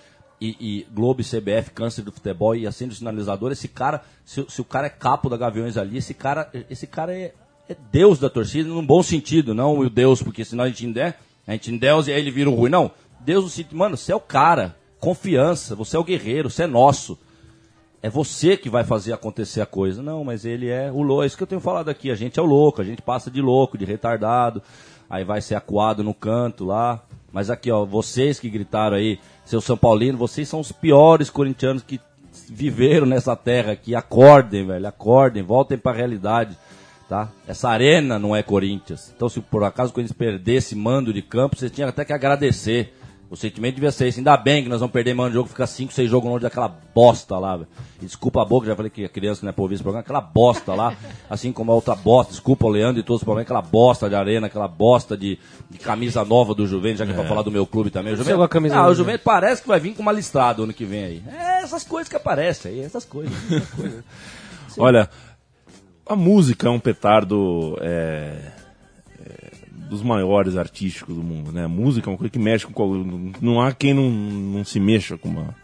e, 0.41 0.57
e 0.61 0.87
Globo 0.93 1.21
e 1.21 1.25
CBF, 1.25 1.73
câncer 1.73 2.03
do 2.03 2.13
futebol 2.13 2.55
e 2.55 2.67
acende 2.67 2.95
o 2.95 2.97
sinalizador, 2.97 3.51
esse 3.51 3.67
cara, 3.69 4.03
se, 4.25 4.45
se 4.49 4.61
o 4.61 4.65
cara 4.65 4.87
é 4.87 4.91
capo 4.91 5.29
da 5.29 5.37
Gaviões 5.37 5.77
ali, 5.77 5.99
esse 5.99 6.15
cara, 6.15 6.49
esse 6.71 6.87
cara 6.87 7.13
é, 7.13 7.35
é 7.69 7.77
Deus 7.91 8.19
da 8.19 8.31
torcida, 8.31 8.69
num 8.69 8.87
bom 8.87 9.03
sentido, 9.03 9.55
não 9.55 9.79
o 9.79 9.91
Deus, 9.91 10.23
porque 10.23 10.45
senão 10.45 10.65
a 10.65 10.69
gente 10.69 10.87
não 10.87 10.93
der, 10.93 11.19
a 11.47 11.53
gente 11.53 11.71
não 11.73 11.79
Deus 11.79 12.07
e 12.07 12.13
aí 12.13 12.21
ele 12.21 12.31
vira 12.31 12.49
o 12.49 12.55
ruim, 12.55 12.71
não. 12.71 12.91
Deus 13.21 13.45
no 13.45 13.51
sentido, 13.51 13.77
mano, 13.77 13.97
você 13.97 14.13
é 14.13 14.17
o 14.17 14.21
cara, 14.21 14.77
confiança, 15.01 15.75
você 15.75 15.97
é 15.97 15.99
o 15.99 16.05
guerreiro, 16.05 16.49
você 16.49 16.63
é 16.63 16.67
nosso. 16.67 17.19
É 18.01 18.09
você 18.09 18.57
que 18.57 18.71
vai 18.71 18.85
fazer 18.85 19.13
acontecer 19.13 19.61
a 19.61 19.67
coisa. 19.67 20.03
Não, 20.03 20.23
mas 20.23 20.45
ele 20.45 20.69
é 20.69 20.91
o 20.91 21.03
louco. 21.03 21.25
É 21.25 21.27
isso 21.27 21.37
que 21.37 21.43
eu 21.43 21.49
tenho 21.49 21.61
falado 21.61 21.89
aqui. 21.89 22.13
A 22.13 22.15
gente 22.15 22.39
é 22.39 22.43
o 22.43 22.47
louco, 22.47 22.81
a 22.81 22.85
gente 22.85 23.03
passa 23.03 23.29
de 23.29 23.41
louco, 23.41 23.77
de 23.77 23.85
retardado. 23.85 24.63
Aí 25.09 25.25
vai 25.25 25.41
ser 25.41 25.55
acuado 25.55 26.05
no 26.05 26.15
canto 26.15 26.65
lá. 26.65 27.03
Mas 27.33 27.51
aqui, 27.51 27.71
ó, 27.71 27.85
vocês 27.85 28.41
que 28.41 28.49
gritaram 28.49 28.97
aí, 28.97 29.19
seu 29.45 29.61
São 29.61 29.77
Paulino, 29.77 30.19
vocês 30.19 30.49
são 30.49 30.61
os 30.61 30.73
piores 30.73 31.31
corintianos 31.31 31.83
que 31.83 32.01
viveram 32.49 33.07
nessa 33.07 33.37
terra 33.37 33.73
aqui. 33.73 33.95
Acordem, 33.95 34.67
velho, 34.67 34.87
acordem, 34.87 35.43
voltem 35.43 35.79
pra 35.79 35.93
realidade. 35.93 36.57
Tá? 37.09 37.31
Essa 37.47 37.71
arena 37.71 38.19
não 38.19 38.37
é 38.37 38.43
Corinthians. 38.43 39.13
Então, 39.17 39.31
se 39.31 39.41
por 39.41 39.65
acaso 39.65 39.91
o 39.91 39.95
Corinthians 39.95 40.17
perdesse 40.17 40.75
mando 40.75 41.13
de 41.13 41.23
campo, 41.23 41.57
vocês 41.57 41.73
tinham 41.73 41.89
até 41.89 42.05
que 42.05 42.13
agradecer. 42.13 42.95
O 43.31 43.37
sentimento 43.37 43.75
devia 43.75 43.91
ser 43.91 44.09
esse. 44.09 44.21
Ainda 44.21 44.37
bem 44.39 44.63
que 44.63 44.71
nós 44.71 44.81
vamos 44.81 44.93
perder 44.93 45.13
mano 45.13 45.29
de 45.29 45.35
jogo, 45.35 45.49
ficar 45.49 45.67
5, 45.67 45.93
6 45.93 46.11
jogos 46.11 46.31
longe 46.31 46.43
daquela 46.43 46.69
bosta 46.69 47.39
lá. 47.39 47.61
E 48.01 48.07
desculpa 48.07 48.41
a 48.41 48.45
boca, 48.45 48.67
já 48.67 48.75
falei 48.75 48.91
que 48.91 49.05
a 49.05 49.09
criança 49.09 49.45
não 49.45 49.51
é 49.51 49.53
pra 49.53 49.63
ouvir 49.63 49.75
esse 49.75 49.83
programa, 49.83 50.01
aquela 50.01 50.21
bosta 50.21 50.75
lá, 50.75 50.95
assim 51.29 51.53
como 51.53 51.71
a 51.71 51.75
outra 51.75 51.95
bosta, 51.95 52.33
desculpa 52.33 52.67
o 52.67 52.71
Leandro 52.71 53.01
e 53.01 53.03
todos 53.03 53.21
os 53.21 53.25
problemas, 53.25 53.47
aquela 53.47 53.61
bosta 53.61 54.09
de 54.09 54.15
arena, 54.15 54.47
aquela 54.47 54.67
bosta 54.67 55.17
de, 55.17 55.39
de 55.69 55.79
camisa 55.79 56.25
nova 56.25 56.55
do 56.55 56.67
Juventus, 56.67 57.01
já 57.01 57.05
que 57.05 57.13
é 57.13 57.15
pra 57.15 57.25
falar 57.25 57.43
do 57.43 57.51
meu 57.51 57.67
clube 57.67 57.91
também. 57.91 58.15
O 58.15 58.17
Juventus, 58.17 58.43
a 58.43 58.49
camisa 58.49 58.77
ah, 58.77 58.89
o. 58.89 58.95
Juventus 58.95 59.23
parece 59.23 59.61
que 59.61 59.69
vai 59.69 59.79
vir 59.79 59.95
com 59.95 60.01
uma 60.01 60.13
listrada 60.13 60.63
ano 60.63 60.73
que 60.73 60.87
vem 60.87 61.05
aí. 61.05 61.23
É 61.31 61.63
essas 61.63 61.85
coisas 61.85 62.09
que 62.09 62.17
aparecem 62.17 62.73
aí, 62.73 62.81
essas 62.81 63.05
coisas. 63.05 63.33
Essas 63.53 63.69
coisas. 63.71 64.05
Olha, 64.79 65.11
a 66.09 66.17
música 66.17 66.69
é 66.69 66.71
um 66.71 66.81
petardo 66.81 67.77
é, 67.83 67.89
é, 67.89 68.53
dos 69.89 70.03
maiores 70.03 70.57
artísticos 70.57 71.15
do 71.15 71.23
mundo, 71.23 71.51
né? 71.53 71.65
A 71.65 71.69
música 71.69 72.09
é 72.09 72.13
uma 72.13 72.19
coisa 72.19 72.31
que 72.31 72.39
mexe 72.39 72.67
com 72.67 73.33
não 73.41 73.61
há 73.61 73.73
quem 73.73 73.95
não, 73.95 74.11
não 74.11 74.65
se 74.65 74.79
mexa 74.79 75.17
com 75.17 75.29
uma 75.29 75.55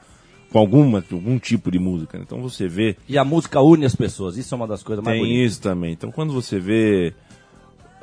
com 0.50 0.58
alguma 0.58 1.04
algum 1.12 1.38
tipo 1.38 1.70
de 1.70 1.78
música. 1.78 2.16
né? 2.16 2.24
Então 2.26 2.40
você 2.40 2.68
vê 2.68 2.96
E 3.08 3.18
a 3.18 3.24
música 3.24 3.60
une 3.60 3.84
as 3.84 3.96
pessoas, 3.96 4.37
isso 4.37 4.54
é 4.54 4.56
uma 4.56 4.66
das 4.68 4.82
coisas 4.82 5.04
mais 5.04 5.16
tem 5.18 5.26
bonitas. 5.26 5.52
isso 5.52 5.60
também. 5.60 5.92
Então 5.92 6.10
quando 6.12 6.32
você 6.32 6.58
vê 6.58 7.12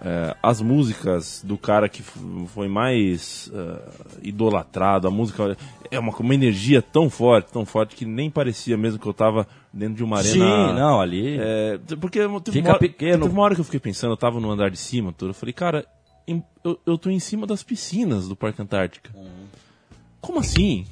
é, 0.04 0.36
as 0.42 0.60
músicas 0.62 1.44
do 1.46 1.58
cara 1.58 1.88
que 1.88 2.02
foi 2.48 2.68
mais 2.68 3.52
é, 3.54 3.82
idolatrado, 4.24 5.08
a 5.08 5.12
música 5.12 5.56
é 5.92 6.00
uma, 6.00 6.12
uma 6.12 6.34
energia 6.34 6.82
tão 6.82 7.10
forte, 7.10 7.52
tão 7.54 7.66
forte 7.66 7.96
que 7.96 8.04
nem 8.04 8.30
parecia 8.30 8.76
mesmo 8.76 9.00
que 9.00 9.08
eu 9.08 9.12
estava 9.12 9.48
dentro 9.72 9.96
de 9.96 10.04
uma 10.04 10.18
arena. 10.18 10.34
Sim, 10.34 10.74
não, 10.74 11.00
ali. 11.00 11.38
É, 11.40 11.80
porque 12.00 12.20
teve 12.20 12.52
Fica 12.52 12.70
uma 12.70 12.70
hora, 12.72 12.80
pequeno. 12.80 13.24
Teve 13.24 13.34
uma 13.34 13.44
hora 13.44 13.56
que 13.56 13.62
eu 13.62 13.66
fiquei 13.66 13.80
pensando, 13.80 14.12
eu 14.12 14.18
tava 14.18 14.40
no 14.40 14.50
andar 14.50 14.70
de 14.72 14.78
cima, 14.78 15.14
tudo, 15.14 15.30
eu 15.30 15.34
falei, 15.36 15.54
cara, 15.54 15.86
em- 16.28 16.44
eu, 16.64 16.80
eu 16.86 16.98
tô 16.98 17.10
em 17.10 17.20
cima 17.20 17.46
das 17.48 17.64
piscinas 17.64 18.28
do 18.28 18.36
Parque 18.36 18.62
Antártica. 18.62 19.12
Como 20.20 20.40
assim? 20.40 20.86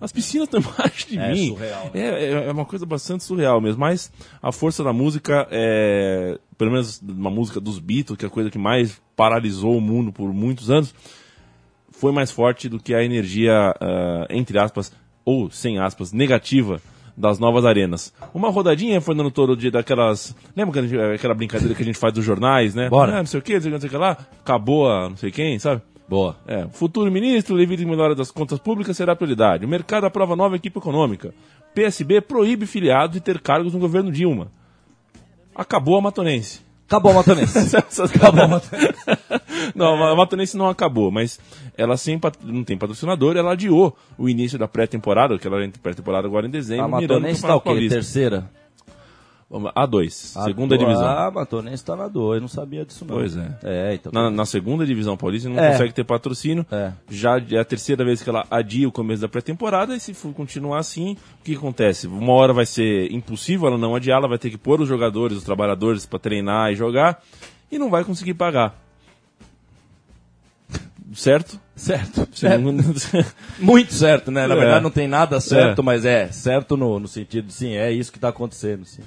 As 0.00 0.10
piscinas 0.12 0.48
estão 0.48 0.58
embaixo 0.74 1.08
de 1.08 1.18
É 1.18 1.32
mim. 1.32 1.48
surreal, 1.48 1.90
né? 1.94 2.00
É, 2.00 2.24
é, 2.24 2.32
é 2.48 2.52
uma 2.52 2.64
coisa 2.64 2.84
bastante 2.84 3.22
surreal 3.24 3.60
mesmo. 3.60 3.80
Mas 3.80 4.10
a 4.42 4.50
força 4.50 4.82
da 4.82 4.92
música, 4.92 5.46
é, 5.50 6.38
pelo 6.58 6.72
menos 6.72 7.00
uma 7.00 7.30
música 7.30 7.60
dos 7.60 7.78
Beatles, 7.78 8.18
que 8.18 8.24
é 8.24 8.28
a 8.28 8.30
coisa 8.30 8.50
que 8.50 8.58
mais 8.58 9.00
paralisou 9.14 9.76
o 9.76 9.80
mundo 9.80 10.12
por 10.12 10.32
muitos 10.32 10.70
anos, 10.70 10.92
foi 11.90 12.10
mais 12.10 12.30
forte 12.32 12.68
do 12.68 12.80
que 12.80 12.92
a 12.94 13.04
energia, 13.04 13.52
ah, 13.80 14.26
entre 14.30 14.58
aspas, 14.58 14.92
ou 15.24 15.50
sem 15.52 15.78
aspas, 15.78 16.10
negativa 16.12 16.80
das 17.16 17.38
novas 17.38 17.64
arenas. 17.64 18.12
Uma 18.32 18.50
rodadinha, 18.50 19.00
Fernando 19.00 19.30
todo 19.30 19.56
dia 19.56 19.70
daquelas. 19.70 20.34
Lembra 20.56 20.80
a 20.80 20.82
gente- 20.86 20.98
aquela 20.98 21.34
brincadeira 21.34 21.74
que 21.74 21.82
a 21.82 21.84
gente 21.84 21.98
faz 21.98 22.12
dos 22.14 22.24
jornais, 22.24 22.74
né? 22.74 22.88
Bora. 22.88 23.14
Ah, 23.14 23.18
não 23.18 23.26
sei 23.26 23.40
o 23.40 23.42
que, 23.42 23.54
não 23.54 23.60
sei 23.60 23.68
o 23.68 23.72
que, 23.72 23.74
não 23.74 23.80
sei 23.80 23.88
o 23.88 23.90
que 23.90 23.96
lá. 23.98 24.16
Acabou 24.40 24.90
a 24.90 25.08
não 25.10 25.16
sei 25.16 25.30
quem, 25.30 25.58
sabe? 25.58 25.82
Boa. 26.08 26.36
É, 26.46 26.66
futuro 26.72 27.10
ministro, 27.10 27.54
Levite 27.54 27.84
melhora 27.86 28.14
das 28.14 28.30
contas 28.30 28.58
públicas 28.58 28.96
será 28.96 29.14
prioridade. 29.16 29.64
O 29.64 29.68
mercado 29.68 30.04
aprova 30.04 30.34
nova 30.36 30.56
equipe 30.56 30.78
econômica. 30.78 31.32
PSB 31.74 32.20
proíbe 32.20 32.66
filiados 32.66 33.14
de 33.14 33.20
ter 33.20 33.40
cargos 33.40 33.72
no 33.72 33.78
governo 33.78 34.10
Dilma. 34.12 34.48
Acabou 35.54 35.96
a 35.96 36.02
Matonense. 36.02 36.60
Acabou 36.86 37.12
o 37.12 37.14
Matonense. 37.14 37.76
acabou 37.76 38.44
a 38.44 38.48
Matonense. 38.48 38.94
Não, 39.74 40.02
a 40.04 40.14
Matonense 40.16 40.56
não 40.56 40.68
acabou, 40.68 41.10
mas 41.10 41.38
ela 41.76 41.96
sem 41.96 42.20
não 42.42 42.64
tem 42.64 42.76
patrocinador, 42.76 43.36
ela 43.36 43.52
adiou 43.52 43.96
o 44.18 44.28
início 44.28 44.58
da 44.58 44.68
pré-temporada, 44.68 45.38
que 45.38 45.46
ela 45.46 45.64
entra 45.64 45.78
em 45.78 45.82
pré-temporada 45.82 46.26
agora 46.26 46.46
em 46.46 46.50
dezembro. 46.50 46.84
A 46.84 46.88
Matonense 46.88 47.40
pro 47.40 47.48
tá 47.48 47.56
o 47.56 47.60
quê? 47.60 47.88
Terceira? 47.88 48.50
Vamos 49.50 49.70
lá, 49.76 49.86
A2, 49.86 50.06
A 50.34 50.44
segunda 50.44 50.78
do- 50.78 50.78
divisão. 50.78 51.04
Ah, 51.06 51.26
a 51.26 51.30
Matonense 51.30 51.84
tá 51.84 51.94
na 51.94 52.08
2, 52.08 52.40
não 52.40 52.48
sabia 52.48 52.86
disso 52.86 53.04
não. 53.04 53.16
Pois 53.16 53.36
é. 53.36 53.54
É, 53.62 53.94
então. 53.94 54.10
Na, 54.10 54.30
na 54.30 54.46
segunda 54.46 54.86
divisão 54.86 55.14
paulista 55.14 55.46
não 55.46 55.58
É. 55.62 55.72
consegue 55.72 55.92
ter 55.92 56.04
patrocínio. 56.04 56.64
É. 56.72 56.92
Já 57.10 57.38
é 57.50 57.58
a 57.58 57.64
terceira 57.64 58.02
vez 58.02 58.22
que 58.22 58.30
ela 58.30 58.46
adia 58.50 58.88
o 58.88 58.92
começo 58.92 59.20
da 59.20 59.28
pré-temporada 59.28 59.94
e 59.94 60.00
se 60.00 60.14
for 60.14 60.32
continuar 60.32 60.78
assim, 60.78 61.18
o 61.38 61.44
que 61.44 61.54
acontece? 61.54 62.06
Uma 62.06 62.32
hora 62.32 62.54
vai 62.54 62.64
ser 62.64 63.12
impossível 63.12 63.68
ela 63.68 63.76
não 63.76 63.94
adiar, 63.94 64.16
ela 64.20 64.28
vai 64.28 64.38
ter 64.38 64.48
que 64.48 64.56
pôr 64.56 64.80
os 64.80 64.88
jogadores, 64.88 65.36
os 65.36 65.44
trabalhadores 65.44 66.06
para 66.06 66.18
treinar 66.18 66.72
e 66.72 66.74
jogar 66.74 67.22
e 67.70 67.78
não 67.78 67.90
vai 67.90 68.04
conseguir 68.04 68.32
pagar. 68.32 68.81
Certo? 71.14 71.60
Certo. 71.76 72.28
Segundo- 72.32 72.82
Muito 73.58 73.92
certo, 73.92 74.30
né? 74.30 74.46
Na 74.46 74.54
É. 74.54 74.58
verdade 74.58 74.82
não 74.82 74.90
tem 74.90 75.06
nada 75.08 75.40
certo, 75.40 75.80
É. 75.80 75.84
mas 75.84 76.04
é 76.04 76.30
certo 76.32 76.76
no, 76.76 76.98
no 77.00 77.08
sentido 77.08 77.46
de 77.46 77.52
sim, 77.52 77.74
é 77.74 77.90
isso 77.92 78.12
que 78.12 78.18
tá 78.18 78.28
acontecendo, 78.28 78.84
sim. 78.84 79.02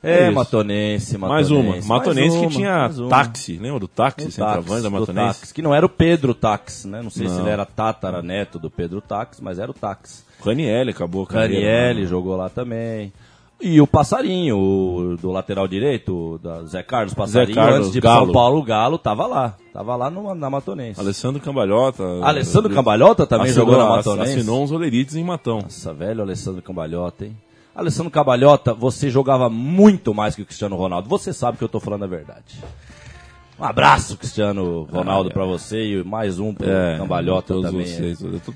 É, 0.00 0.26
isso. 0.26 0.32
Matonense, 0.34 1.18
Mais 1.18 1.50
uma. 1.50 1.62
Matonense. 1.62 1.88
Matonense 1.88 2.28
Mais 2.28 2.40
que 2.40 2.46
uma, 2.46 2.50
tinha 2.50 2.78
mais 2.78 2.98
uma. 3.00 3.10
táxi. 3.10 3.58
Lembra 3.58 3.80
do 3.80 3.88
táxi? 3.88 4.30
Centroavante 4.30 4.82
da 4.82 4.90
Matonense? 4.90 5.40
táxi, 5.40 5.54
que 5.54 5.60
não 5.62 5.74
era 5.74 5.84
o 5.84 5.88
Pedro 5.88 6.34
Táxi, 6.34 6.86
né? 6.86 7.02
Não 7.02 7.10
sei 7.10 7.28
se 7.28 7.34
Não. 7.34 7.40
ele 7.42 7.50
era 7.50 7.66
tataraneto 7.66 8.60
do 8.60 8.70
Pedro 8.70 9.00
Táxi, 9.00 9.42
mas 9.42 9.58
era 9.58 9.70
o 9.70 9.74
Táxi. 9.74 10.22
Ranielli 10.40 10.90
acabou 10.90 11.24
a 11.24 11.26
carreira, 11.26 11.94
né? 11.94 12.06
jogou 12.06 12.36
lá 12.36 12.48
também. 12.48 13.12
E 13.60 13.80
o 13.80 13.86
Passarinho, 13.88 15.16
do 15.20 15.32
lateral 15.32 15.66
direito, 15.66 16.38
da 16.40 16.62
Zé 16.64 16.80
Carlos 16.82 17.12
Passarinho, 17.12 17.56
Carlos, 17.56 17.78
antes 17.78 17.92
de 17.92 18.00
Galo. 18.00 18.26
São 18.26 18.32
Paulo, 18.32 18.58
o 18.60 18.62
Galo 18.62 18.98
tava 18.98 19.26
lá. 19.26 19.56
Tava 19.72 19.96
lá 19.96 20.08
no, 20.08 20.32
na 20.32 20.48
Matonense. 20.48 21.00
Alessandro 21.00 21.40
Cambalhota. 21.42 22.04
Alessandro 22.22 22.72
Cambalhota 22.72 23.26
também 23.26 23.50
assinou, 23.50 23.66
jogou 23.66 23.82
na 23.82 23.96
Matonense. 23.96 24.34
Assinou 24.38 24.62
uns 24.62 24.70
olerites 24.70 25.16
em 25.16 25.24
Matão. 25.24 25.58
Nossa, 25.62 25.92
velho 25.92 26.22
Alessandro 26.22 26.62
Cambalhota, 26.62 27.24
hein? 27.26 27.36
Alessandro 27.74 28.10
Cambalhota, 28.12 28.72
você 28.74 29.10
jogava 29.10 29.50
muito 29.50 30.14
mais 30.14 30.36
que 30.36 30.42
o 30.42 30.46
Cristiano 30.46 30.76
Ronaldo. 30.76 31.08
Você 31.08 31.32
sabe 31.32 31.58
que 31.58 31.64
eu 31.64 31.68
tô 31.68 31.80
falando 31.80 32.04
a 32.04 32.08
verdade. 32.08 32.58
Um 33.58 33.64
abraço, 33.64 34.16
Cristiano 34.16 34.82
Ronaldo, 34.84 35.30
Ah, 35.30 35.32
é. 35.32 35.34
pra 35.34 35.44
você 35.44 35.84
e 35.84 36.04
mais 36.04 36.38
um 36.38 36.54
pro 36.54 36.68
É, 36.70 36.96
Cambalhota 36.96 37.54
todos 37.54 37.70
também. 37.72 37.86
Vocês, 37.86 38.20
eu 38.20 38.38
tô- 38.38 38.54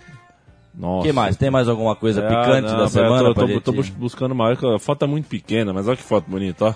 Nossa. 0.74 1.06
que 1.06 1.12
mais? 1.12 1.36
Tem 1.36 1.50
mais 1.50 1.68
alguma 1.68 1.94
coisa 1.94 2.22
É, 2.22 2.28
picante 2.28 2.68
não, 2.70 2.76
da 2.78 2.84
eu 2.84 2.88
semana 2.88 3.24
Tô, 3.28 3.34
pra 3.34 3.42
tô, 3.42 3.48
gente? 3.48 3.62
tô 3.62 3.72
bus- 3.72 3.90
buscando 3.90 4.32
uma. 4.32 4.52
A 4.52 4.78
foto 4.78 4.98
tá 5.00 5.06
muito 5.06 5.26
pequena, 5.28 5.72
mas 5.72 5.86
olha 5.86 5.96
que 5.96 6.02
foto 6.02 6.30
bonita, 6.30 6.64
ó. 6.66 6.74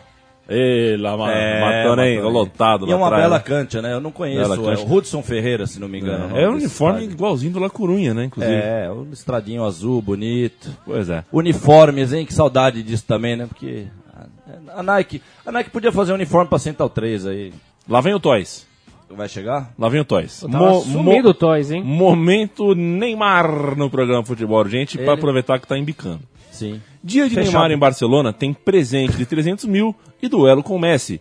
Ei, 0.49 0.97
lá, 0.97 1.15
É, 1.29 1.61
matando 1.61 2.03
aí, 2.03 2.17
Matone. 2.19 2.33
lotado 2.33 2.87
E 2.87 2.93
é 2.93 2.95
uma 2.95 3.11
bela 3.11 3.37
né? 3.39 3.43
cancha, 3.43 3.83
né? 3.83 3.93
Eu 3.93 4.01
não 4.01 4.13
conheço. 4.13 4.49
Bela 4.49 4.75
É 4.75 4.77
o 4.79 4.93
Hudson 4.93 5.21
Ferreira, 5.21 5.67
se 5.67 5.81
não 5.81 5.89
me 5.89 5.99
engano. 5.99 6.29
nome 6.29 6.41
É 6.41 6.49
um 6.49 6.53
uniforme 6.53 6.99
estádio. 7.01 7.15
igualzinho 7.17 7.53
do 7.55 7.59
La 7.59 7.69
Corunha, 7.69 8.15
né? 8.15 8.27
Inclusive. 8.27 8.55
É, 8.55 8.89
um 8.93 9.11
estradinho 9.13 9.65
azul, 9.65 10.01
bonito. 10.01 10.71
Pois 10.85 11.09
é. 11.11 11.25
Uniformes, 11.33 12.13
hein? 12.13 12.25
Que 12.25 12.33
saudade 12.33 12.81
disso 12.85 13.05
também, 13.09 13.35
né? 13.35 13.47
Porque 13.49 13.87
a, 14.15 14.79
a 14.79 14.83
Nike, 14.85 15.21
a 15.45 15.51
Nike 15.51 15.71
podia 15.71 15.91
fazer 15.91 16.13
um 16.13 16.15
uniforme 16.15 16.49
pra 16.49 16.61
Central 16.61 16.91
3 16.91 17.27
aí. 17.27 17.53
Lá 17.89 18.01
vem 18.01 18.15
o 18.15 18.21
Toys. 18.21 18.65
Vai 19.09 19.29
chegar? 19.29 19.73
Lá 19.79 19.89
vem 19.89 20.01
o 20.01 20.05
Toys. 20.05 20.43
Mo- 20.43 20.81
sumido 20.83 21.31
o 21.31 21.35
Toys, 21.35 21.71
hein? 21.71 21.83
Momento 21.83 22.75
Neymar 22.75 23.77
no 23.77 23.89
programa 23.89 24.25
Futebol 24.25 24.59
Urgente 24.59 24.97
Ele- 24.99 25.05
para 25.05 25.15
aproveitar 25.15 25.59
que 25.61 25.67
tá 25.67 25.79
embicando. 25.79 26.21
Sim. 26.51 26.81
Dia 27.05 27.29
de 27.29 27.35
Fechado. 27.35 27.53
Neymar 27.53 27.71
em 27.71 27.79
Barcelona 27.79 28.33
tem 28.33 28.53
presente 28.53 29.17
de 29.17 29.25
300 29.27 29.65
mil 29.67 29.95
e 30.21 30.29
duelo 30.29 30.63
com 30.63 30.75
o 30.75 30.79
Messi. 30.79 31.21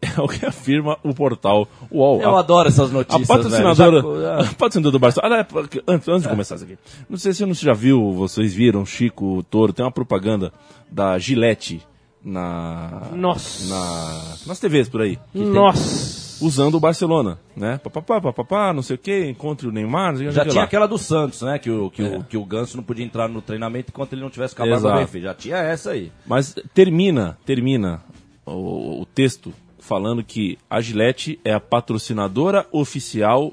É 0.00 0.20
o 0.20 0.28
que 0.28 0.44
afirma 0.44 0.98
o 1.02 1.14
portal 1.14 1.66
UOL. 1.90 2.20
Eu 2.20 2.36
A- 2.36 2.40
adoro 2.40 2.68
essas 2.68 2.90
A 2.90 2.92
notícias. 2.92 3.26
patrocinadora, 3.26 4.02
velho. 4.02 4.20
Já- 4.20 4.34
a 4.50 4.54
patrocinadora 4.54 4.92
do 4.92 4.98
Barcelona. 4.98 5.36
Ah, 5.36 5.40
é, 5.40 5.80
antes, 5.88 6.08
antes 6.08 6.22
de 6.22 6.28
começar 6.28 6.54
isso 6.56 6.64
aqui. 6.64 6.78
Não 7.08 7.16
sei 7.16 7.32
se 7.32 7.44
você 7.44 7.64
já 7.64 7.72
viu, 7.72 8.12
vocês 8.12 8.54
viram, 8.54 8.84
Chico 8.86 9.42
Toro, 9.50 9.72
tem 9.72 9.84
uma 9.84 9.90
propaganda 9.90 10.52
da 10.92 11.18
Gillette 11.18 11.80
na, 12.22 13.08
Nossa. 13.14 13.68
na, 13.74 14.22
nas 14.46 14.60
TVs 14.60 14.88
por 14.88 15.00
aí. 15.00 15.18
Nossa. 15.34 16.25
Usando 16.40 16.74
o 16.74 16.80
Barcelona, 16.80 17.38
né? 17.56 17.78
Papapá, 17.78 18.20
papapá, 18.20 18.72
não 18.72 18.82
sei 18.82 18.96
o 18.96 18.98
que, 18.98 19.26
encontre 19.26 19.66
o 19.66 19.72
Neymar, 19.72 20.16
Já 20.30 20.42
tinha 20.44 20.54
lá. 20.60 20.64
aquela 20.64 20.86
do 20.86 20.98
Santos, 20.98 21.42
né? 21.42 21.58
Que 21.58 21.70
o, 21.70 21.90
que, 21.90 22.02
É. 22.02 22.18
o, 22.18 22.24
que 22.24 22.36
o 22.36 22.44
Ganso 22.44 22.76
não 22.76 22.84
podia 22.84 23.04
entrar 23.04 23.28
no 23.28 23.40
treinamento 23.40 23.90
enquanto 23.90 24.12
ele 24.12 24.22
não 24.22 24.30
tivesse 24.30 24.54
acabado 24.54 24.78
Exato. 24.78 24.94
o 24.96 24.98
Benfica. 24.98 25.20
Já 25.26 25.34
tinha 25.34 25.56
essa 25.58 25.90
aí. 25.92 26.12
Mas 26.26 26.54
termina, 26.74 27.38
termina 27.44 28.02
o, 28.44 29.00
o 29.02 29.06
texto 29.06 29.52
falando 29.78 30.22
que 30.24 30.58
a 30.68 30.80
Gillette 30.80 31.38
é 31.44 31.52
a 31.52 31.60
patrocinadora 31.60 32.66
oficial 32.72 33.52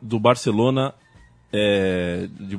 do 0.00 0.18
Barcelona. 0.18 0.94
É, 1.52 2.28
de, 2.40 2.58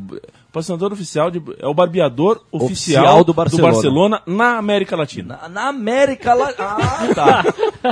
patrocinador 0.56 0.93
oficial 0.93 1.30
de, 1.30 1.41
é 1.60 1.68
o 1.68 1.74
barbeador 1.74 2.41
oficial, 2.51 3.03
Oficial 3.03 3.24
do 3.26 3.34
Barcelona. 3.34 3.72
Barcelona 3.74 4.22
na 4.26 4.58
América 4.58 4.95
Latina. 4.95 5.39
Na, 5.43 5.49
na 5.49 5.68
América 5.68 6.34
Latina. 6.34 6.56
Ah, 6.86 7.14
tá. 7.14 7.45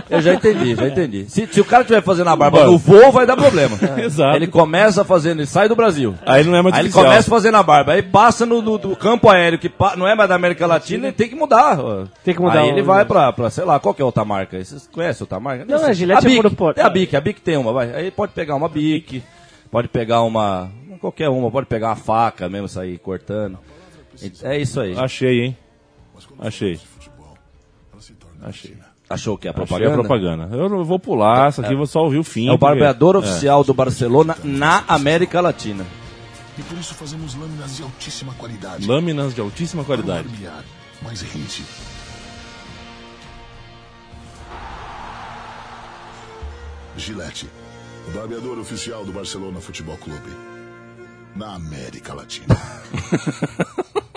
Eu 0.09 0.21
já 0.21 0.33
entendi, 0.33 0.75
já 0.75 0.87
entendi. 0.87 1.25
Se, 1.29 1.45
se 1.47 1.59
o 1.61 1.65
cara 1.65 1.81
estiver 1.83 2.01
fazendo 2.01 2.29
a 2.29 2.35
barba 2.35 2.65
no 2.65 2.77
voo, 2.77 3.11
vai 3.11 3.25
dar 3.25 3.35
problema. 3.35 3.77
Exato. 4.01 4.35
Ele 4.35 4.47
começa 4.47 5.03
fazendo, 5.03 5.39
ele 5.39 5.45
sai 5.45 5.67
do 5.67 5.75
Brasil. 5.75 6.15
Aí 6.25 6.41
ele 6.41 6.49
não 6.49 6.57
é 6.57 6.61
mais 6.61 6.75
Aí 6.75 6.81
ele 6.81 6.91
começa 6.91 7.29
fazendo 7.29 7.55
a 7.55 7.63
barba, 7.63 7.93
aí 7.93 8.01
passa 8.01 8.45
no 8.45 8.61
do, 8.61 8.77
do 8.77 8.95
campo 8.95 9.29
aéreo, 9.29 9.59
que 9.59 9.69
pa- 9.69 9.95
não 9.95 10.07
é 10.07 10.15
mais 10.15 10.29
da 10.29 10.35
América 10.35 10.65
Latina, 10.65 11.07
ele 11.07 11.13
tem 11.13 11.27
que 11.29 11.35
mudar. 11.35 11.77
Tem 12.23 12.33
que 12.33 12.41
mudar 12.41 12.61
Aí 12.61 12.69
o- 12.69 12.71
ele 12.71 12.81
vai 12.81 13.03
pra, 13.05 13.31
pra, 13.33 13.49
sei 13.49 13.65
lá, 13.65 13.79
qual 13.79 13.93
que 13.93 14.01
é 14.01 14.03
a 14.03 14.05
outra 14.05 14.23
marca? 14.25 14.63
Vocês 14.63 14.87
conhecem 14.91 15.23
outra 15.23 15.39
marca? 15.39 15.65
Não, 15.65 15.79
sei. 15.79 15.89
a 15.89 15.93
Gillette 15.93 16.25
é 16.25 16.29
Bic. 16.29 16.55
É 16.77 16.81
a 16.81 16.89
Bic, 16.89 17.15
a 17.15 17.21
Bic 17.21 17.41
tem 17.41 17.57
uma, 17.57 17.73
vai. 17.73 17.93
Aí 17.93 18.11
pode 18.11 18.31
pegar 18.33 18.55
uma 18.55 18.69
Bic, 18.69 19.21
pode 19.71 19.87
pegar 19.87 20.21
uma, 20.21 20.69
qualquer 21.03 21.29
uma, 21.29 21.51
pode 21.51 21.67
pegar 21.67 21.89
uma 21.89 21.95
faca 21.95 22.47
mesmo, 22.47 22.67
sair 22.69 22.97
cortando. 22.97 23.59
É 24.41 24.57
isso 24.57 24.79
aí. 24.79 24.97
Achei, 24.97 25.41
hein? 25.41 25.57
Achei. 26.39 26.79
Achei. 28.41 28.77
Achou 29.09 29.37
que 29.37 29.47
é 29.47 29.51
a 29.51 29.53
Achei 29.53 29.65
propaganda? 29.65 29.93
a 29.93 29.97
propaganda. 29.99 30.55
Eu 30.55 30.69
não 30.69 30.83
vou 30.83 30.97
pular, 30.97 31.47
essa 31.49 31.61
aqui 31.61 31.73
eu 31.73 31.77
vou 31.77 31.85
só 31.87 32.01
ouvir 32.03 32.17
o 32.19 32.23
fim. 32.23 32.47
É 32.47 32.51
o 32.51 32.57
porque- 32.57 32.65
barbeador 32.75 33.15
É. 33.15 33.17
oficial 33.19 33.63
do 33.63 33.73
Barcelona 33.73 34.37
na 34.43 34.83
América 34.87 35.39
Latina. 35.41 35.85
E 36.57 36.61
por 36.63 36.77
isso 36.77 36.93
fazemos 36.93 37.35
lâminas 37.35 37.75
de 37.77 37.83
altíssima 37.83 38.33
qualidade. 38.35 38.87
Lâminas 38.87 39.33
de 39.35 39.41
altíssima 39.41 39.83
qualidade. 39.83 40.27
barbear 40.27 40.63
mais 41.01 41.21
rente. 41.21 41.63
Gillette, 46.97 47.49
o 48.07 48.11
barbeador 48.11 48.59
oficial 48.59 49.03
do 49.03 49.11
Barcelona 49.11 49.59
Futebol 49.59 49.97
Clube. 49.97 50.29
Na 51.35 51.55
América 51.55 52.13
Latina. 52.13 52.55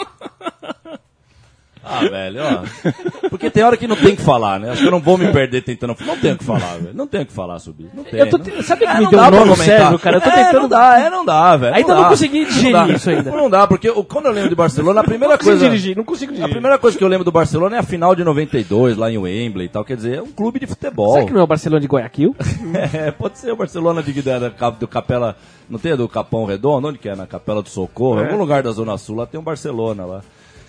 Ah, 1.89 2.01
velho, 2.01 2.41
ó. 2.43 3.28
Porque 3.30 3.49
tem 3.51 3.62
hora 3.62 3.76
que 3.76 3.87
não 3.87 3.95
tem 3.97 4.16
que 4.16 4.22
falar, 4.22 4.59
né? 4.59 4.70
Acho 4.70 4.80
que 4.82 4.87
eu 4.89 4.91
não 4.91 5.01
vou 5.01 5.16
me 5.16 5.30
perder 5.32 5.62
tentando. 5.62 5.97
Não 6.05 6.16
tenho 6.16 6.34
o 6.34 6.39
que 6.39 6.45
falar, 6.45 6.76
velho. 6.78 6.95
Não 6.95 7.07
tenho 7.07 7.22
o 7.22 7.26
que 7.26 7.32
falar 7.32 7.59
sobre 7.61 7.84
isso. 7.84 7.93
Não 7.97 8.03
tem. 8.05 8.18
Eu 8.20 8.28
tô 8.30 8.39
não- 8.39 8.45
te- 8.45 8.62
sabe 8.64 8.80
que 8.84 8.87
É, 8.91 8.95
me 8.95 9.03
não 9.05 9.11
deu 9.11 9.20
um 9.20 9.30
nó 9.30 9.45
no 9.47 9.57
cérebro, 9.57 9.99
cara? 9.99 10.16
Eu 10.16 10.20
tô 10.20 10.28
É, 10.30 10.32
tentando- 10.45 10.62
Não 10.62 10.68
dá, 10.68 10.99
é, 10.99 11.11
não 11.11 11.24
dá, 11.24 11.57
velho. 11.57 11.74
Ainda 11.76 11.95
não 11.95 12.03
dá. 12.03 12.09
consegui 12.09 12.45
digerir 12.45 12.72
Não 12.72 12.87
dá. 12.89 12.93
isso 12.95 13.11
ainda. 13.11 13.30
Não 13.30 13.51
dá, 13.51 13.66
porque 13.66 13.89
o- 13.89 14.03
quando 14.05 14.26
eu 14.26 14.32
lembro 14.32 14.49
de 14.51 14.57
Barcelona, 14.57 15.01
a 15.01 15.05
primeira 15.05 15.34
Não 15.37 15.45
coisa. 15.45 15.64
dirigir, 15.64 15.97
não 15.97 16.05
consigo 16.05 16.32
A 16.32 16.34
dirigir. 16.34 16.53
primeira 16.53 16.78
coisa 16.78 16.99
que 16.99 17.05
eu 17.05 17.09
lembro 17.09 17.24
do 17.24 17.32
Barcelona 17.32 17.76
é 17.76 17.78
a 17.78 17.82
final 17.82 18.14
de 18.14 18.24
92, 18.24 18.97
lá 18.97 19.11
em 19.11 19.18
Wembley 19.18 19.66
e 19.66 19.68
tal. 19.68 19.84
Quer 19.84 19.97
dizer, 19.97 20.18
é 20.18 20.22
um 20.22 20.30
clube 20.32 20.59
de 20.59 20.66
futebol. 20.66 21.12
Será 21.14 21.26
que 21.26 21.32
não 21.32 21.41
é 21.41 21.45
o 21.45 21.47
Barcelona 21.47 21.80
de 21.80 21.87
Guayaquil? 21.87 22.34
É, 22.97 23.11
pode 23.11 23.39
ser 23.39 23.53
o 23.53 23.57
Barcelona 23.57 24.03
de, 24.03 24.22
da, 24.22 24.39
do 24.70 24.89
Capela. 24.89 25.37
Não 25.68 25.78
tem 25.78 25.93
a 25.93 25.97
do 25.97 26.09
Capão 26.09 26.45
Redondo? 26.47 26.89
Onde 26.89 26.99
que 26.99 27.09
é? 27.09 27.16
Na 27.16 27.26
Capela 27.26 27.62
do 27.62 27.68
Socorro? 27.68 28.20
Em 28.20 28.24
algum 28.24 28.37
lugar 28.39 28.62
da 28.62 28.70
Zona 28.70 28.97
Sul, 28.99 29.16
lá 29.16 29.26
tem 29.26 29.39
um 29.39 29.43
Barcelona 29.43 30.05
lá. 30.05 30.20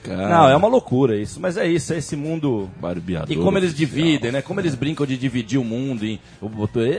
Cara, 0.04 0.30
Não, 0.30 0.50
é 0.50 0.56
uma 0.56 0.68
loucura 0.68 1.18
isso. 1.18 1.39
Mas 1.39 1.58
é 1.58 1.68
isso, 1.68 1.93
é 1.93 1.98
esse 1.98 2.16
mundo. 2.16 2.70
Barbeador 2.80 3.32
E 3.32 3.36
como 3.36 3.58
eles 3.58 3.72
oficial. 3.74 3.89
dividem, 3.89 4.32
né? 4.32 4.41
Como 4.41 4.60
eles 4.60 4.76
brincam 4.76 5.06
de 5.06 5.18
dividir 5.18 5.60
o 5.60 5.64
mundo. 5.64 6.06
Em, 6.06 6.20
o- 6.41 6.50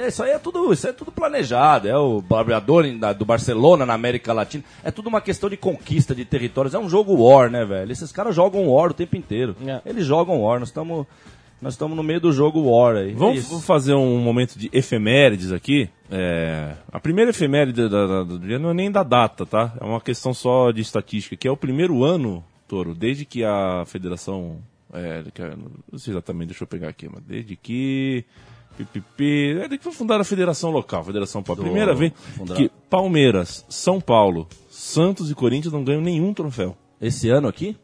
isso 0.07 0.22
aí 0.22 0.30
é 0.32 0.38
tudo, 0.38 0.72
isso 0.72 0.86
é 0.86 0.92
tudo 0.92 1.11
planejado. 1.11 1.88
É 1.88 1.96
o 1.96 2.20
barbeador 2.20 2.84
do 3.16 3.24
Barcelona 3.24 3.86
na 3.86 3.94
América 3.94 4.32
Latina. 4.32 4.62
É 4.84 4.90
tudo 4.90 5.09
uma 5.09 5.20
questão 5.20 5.49
de 5.49 5.57
conquista 5.57 6.14
de 6.14 6.24
territórios. 6.24 6.74
É 6.74 6.78
um 6.78 6.88
jogo 6.88 7.14
war, 7.14 7.51
né, 7.51 7.64
velho? 7.64 7.90
Esses 7.90 8.12
caras 8.12 8.34
jogam 8.34 8.68
war 8.68 8.90
o 8.90 8.94
tempo 8.94 9.16
inteiro. 9.16 9.57
É. 9.66 9.80
Eles 9.86 10.05
jogam 10.07 10.42
war. 10.42 10.59
Nós 10.61 10.68
estamos 10.68 11.07
nós 11.61 11.74
estamos 11.74 11.96
no 11.96 12.05
meio 12.05 12.20
do 12.20 12.30
jogo 12.30 12.61
war 12.70 12.94
aí. 12.94 13.11
É 13.11 13.14
Vamos 13.14 13.38
isso. 13.40 13.61
fazer 13.62 13.92
um 13.94 14.18
momento 14.20 14.57
de 14.57 14.70
efemérides 14.72 15.51
aqui. 15.51 15.88
É, 16.09 16.72
a 16.92 17.01
primeira 17.01 17.30
efeméride 17.32 17.88
do 17.88 18.38
dia 18.38 18.61
não 18.61 18.70
é 18.70 18.74
nem 18.74 18.90
da 18.92 19.03
data, 19.03 19.44
tá? 19.44 19.72
É 19.80 19.84
uma 19.84 20.01
questão 20.01 20.32
só 20.32 20.70
de 20.70 20.80
estatística, 20.80 21.34
que 21.34 21.49
é 21.49 21.51
o 21.51 21.57
primeiro 21.57 22.05
ano, 22.05 22.44
Toro, 22.68 22.94
desde 22.94 23.24
que 23.24 23.42
a 23.42 23.84
federação. 23.86 24.58
É, 24.92 25.22
não 25.90 25.98
sei 25.98 26.12
exatamente, 26.12 26.48
deixa 26.48 26.64
eu 26.64 26.68
pegar 26.68 26.88
aqui, 26.88 27.08
mas 27.12 27.22
desde 27.24 27.56
que. 27.56 28.24
É 28.78 28.84
desde 29.58 29.78
que 29.78 29.84
foi 29.84 29.92
fundada 29.92 30.20
a 30.20 30.24
federação 30.24 30.70
local, 30.70 31.00
a 31.00 31.04
Federação 31.04 31.42
Paulo. 31.42 31.62
Primeira 31.62 31.94
vez 31.94 32.12
fundada- 32.36 32.60
que 32.60 32.70
Palmeiras, 32.88 33.64
São 33.68 34.00
Paulo, 34.00 34.46
Santos 34.70 35.30
e 35.30 35.34
Corinthians 35.34 35.72
não 35.72 35.82
ganham 35.82 36.00
nenhum 36.00 36.32
troféu. 36.32 36.76
Esse 37.00 37.28
ano 37.28 37.48
aqui 37.48 37.76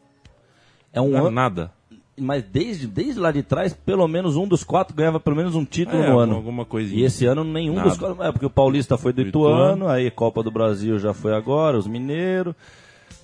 é 0.93 1.01
um 1.01 1.15
ano. 1.17 1.31
Nada. 1.31 1.71
Mas 2.17 2.43
desde, 2.43 2.87
desde 2.87 3.19
lá 3.19 3.29
de 3.29 3.43
trás, 3.43 3.73
pelo 3.73 4.07
menos 4.07 4.37
um 4.37 4.47
dos 4.47 4.63
quatro 4.63 4.95
ganhava 4.95 5.19
pelo 5.19 5.35
menos 5.35 5.53
um 5.53 5.65
título 5.65 6.01
É, 6.01 6.09
no 6.09 6.17
ano. 6.17 6.35
alguma 6.35 6.63
coisinha. 6.63 7.01
E 7.01 7.03
esse 7.03 7.25
ano 7.25 7.43
nenhum 7.43 7.75
Nada. 7.75 7.89
dos 7.89 7.97
quatro. 7.97 8.23
É, 8.23 8.31
porque 8.31 8.45
o 8.45 8.49
Paulista 8.49 8.97
foi 8.97 9.11
Do 9.11 9.21
Ituano, 9.21 9.55
Ituano. 9.75 9.87
aí 9.89 10.09
Copa 10.09 10.41
do 10.41 10.49
Brasil 10.49 10.97
já 10.97 11.13
foi 11.13 11.33
agora, 11.33 11.77
os 11.77 11.87
Mineiros. 11.87 12.55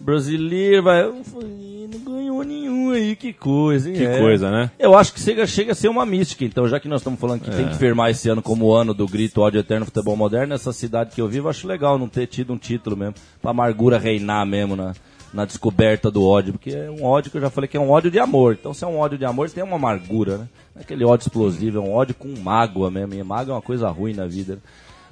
Brasileiro, 0.03 0.83
vai. 0.83 1.03
Não 1.03 1.99
ganhou 2.15 2.43
nenhum 2.43 2.91
aí, 2.91 3.15
que 3.15 3.33
coisa, 3.33 3.89
hein? 3.89 3.95
Que 3.95 4.05
É. 4.05 4.19
coisa, 4.19 4.49
né? 4.49 4.71
Eu 4.79 4.95
acho 4.97 5.13
que 5.13 5.19
chega, 5.19 5.45
chega 5.45 5.73
a 5.73 5.75
ser 5.75 5.89
uma 5.89 6.05
mística, 6.05 6.43
então, 6.45 6.67
já 6.67 6.79
que 6.79 6.87
nós 6.87 7.01
estamos 7.01 7.19
falando 7.19 7.41
que 7.41 7.51
tem 7.51 7.65
É. 7.65 7.69
que 7.69 7.75
firmar 7.77 8.09
esse 8.09 8.29
ano 8.29 8.41
como 8.41 8.65
o 8.65 8.73
ano 8.73 8.93
do 8.93 9.05
grito 9.07 9.41
ódio 9.41 9.59
eterno 9.59 9.85
futebol 9.85 10.15
moderno, 10.15 10.53
essa 10.53 10.71
cidade 10.71 11.13
que 11.13 11.21
eu 11.21 11.27
vivo, 11.27 11.49
acho 11.49 11.67
legal 11.67 11.97
não 11.99 12.07
ter 12.07 12.27
tido 12.27 12.53
um 12.53 12.57
título 12.57 12.95
mesmo, 12.95 13.15
pra 13.41 13.51
amargura 13.51 13.97
reinar 13.97 14.45
mesmo 14.45 14.75
na, 14.75 14.93
na 15.33 15.43
descoberta 15.45 16.09
do 16.09 16.25
ódio, 16.25 16.53
porque 16.53 16.71
é 16.71 16.89
um 16.89 17.03
ódio 17.03 17.29
que 17.29 17.37
eu 17.37 17.41
já 17.41 17.49
falei 17.49 17.67
que 17.67 17.75
é 17.77 17.79
um 17.79 17.89
ódio 17.89 18.09
de 18.09 18.19
amor. 18.19 18.57
Então, 18.59 18.73
se 18.73 18.83
é 18.83 18.87
um 18.87 18.97
ódio 18.97 19.17
de 19.17 19.25
amor, 19.25 19.49
tem 19.49 19.63
uma 19.63 19.75
amargura, 19.75 20.37
né? 20.37 20.47
Não 20.73 20.79
é 20.81 20.83
aquele 20.83 21.03
ódio 21.03 21.25
explosivo, 21.25 21.77
é 21.77 21.81
um 21.81 21.91
ódio 21.93 22.15
com 22.15 22.33
mágoa 22.39 22.89
mesmo, 22.89 23.13
e 23.13 23.23
mágoa 23.23 23.53
é 23.53 23.55
uma 23.55 23.61
coisa 23.61 23.89
ruim 23.89 24.13
na 24.13 24.25
vida. 24.25 24.55
né? 24.55 24.61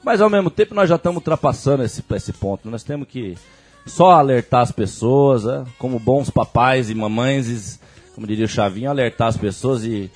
Mas 0.04 0.22
ao 0.22 0.30
mesmo 0.30 0.50
tempo 0.50 0.74
nós 0.74 0.88
já 0.88 0.96
estamos 0.96 1.18
ultrapassando 1.18 1.84
esse, 1.84 2.02
esse 2.16 2.32
ponto. 2.32 2.70
Nós 2.70 2.84
temos 2.84 3.06
que 3.08 3.36
só 3.90 4.12
alertar 4.12 4.62
as 4.62 4.72
pessoas, 4.72 5.44
né? 5.44 5.66
como 5.78 6.00
bons 6.00 6.30
papais 6.30 6.90
e 6.90 6.96
mamães, 6.96 7.80
como 8.16 8.28
diria 8.28 8.46
o 8.46 8.50
Chavinho, 8.50 8.90
alertar 8.90 9.28
as 9.28 9.38
pessoas 9.38 9.84
e, 9.84 10.10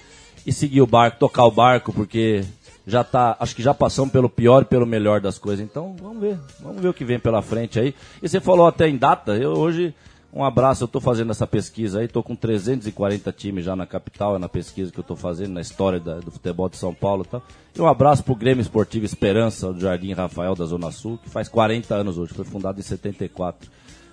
e 0.45 0.53
seguir 0.53 0.81
o 0.81 0.87
barco, 0.87 1.19
tocar 1.19 1.45
o 1.45 1.51
barco, 1.51 1.91
porque 1.91 2.43
já 2.85 3.03
tá, 3.03 3.35
acho 3.39 3.55
que 3.55 3.63
já 3.63 3.73
passamos 3.73 4.11
pelo 4.11 4.29
pior 4.29 4.61
e 4.61 4.65
pelo 4.65 4.85
melhor 4.85 5.19
das 5.19 5.37
coisas. 5.37 5.65
Então, 5.65 5.95
vamos 6.01 6.21
ver, 6.21 6.37
vamos 6.61 6.81
ver 6.81 6.89
o 6.89 6.93
que 6.93 7.05
vem 7.05 7.19
pela 7.19 7.41
frente 7.41 7.79
aí. 7.79 7.95
E 8.21 8.29
você 8.29 8.39
falou 8.39 8.67
até 8.67 8.87
em 8.87 8.97
data, 8.97 9.35
eu 9.35 9.51
hoje 9.51 9.93
um 10.35 10.43
abraço, 10.43 10.83
eu 10.83 10.85
estou 10.85 10.99
fazendo 10.99 11.29
essa 11.31 11.45
pesquisa 11.45 11.99
aí, 11.99 12.05
estou 12.05 12.23
com 12.23 12.35
340 12.35 13.31
times 13.31 13.63
já 13.65 13.75
na 13.75 13.85
capital, 13.85 14.35
é 14.35 14.39
na 14.39 14.49
pesquisa 14.49 14.91
que 14.91 14.99
eu 14.99 15.03
estou 15.03 15.15
fazendo, 15.15 15.53
na 15.53 15.61
história 15.61 15.99
da, 15.99 16.15
do 16.15 16.31
futebol 16.31 16.67
de 16.69 16.77
São 16.77 16.93
Paulo 16.93 17.23
e 17.25 17.27
tal. 17.29 17.43
E 17.77 17.81
um 17.81 17.87
abraço 17.87 18.23
pro 18.23 18.35
Grêmio 18.35 18.61
Esportivo 18.61 19.05
Esperança, 19.05 19.71
do 19.71 19.79
Jardim 19.79 20.13
Rafael 20.13 20.55
da 20.55 20.65
Zona 20.65 20.91
Sul, 20.91 21.19
que 21.21 21.29
faz 21.29 21.47
40 21.47 21.93
anos 21.95 22.17
hoje, 22.17 22.33
foi 22.33 22.45
fundado 22.45 22.79
em 22.79 22.83
74, 22.83 23.69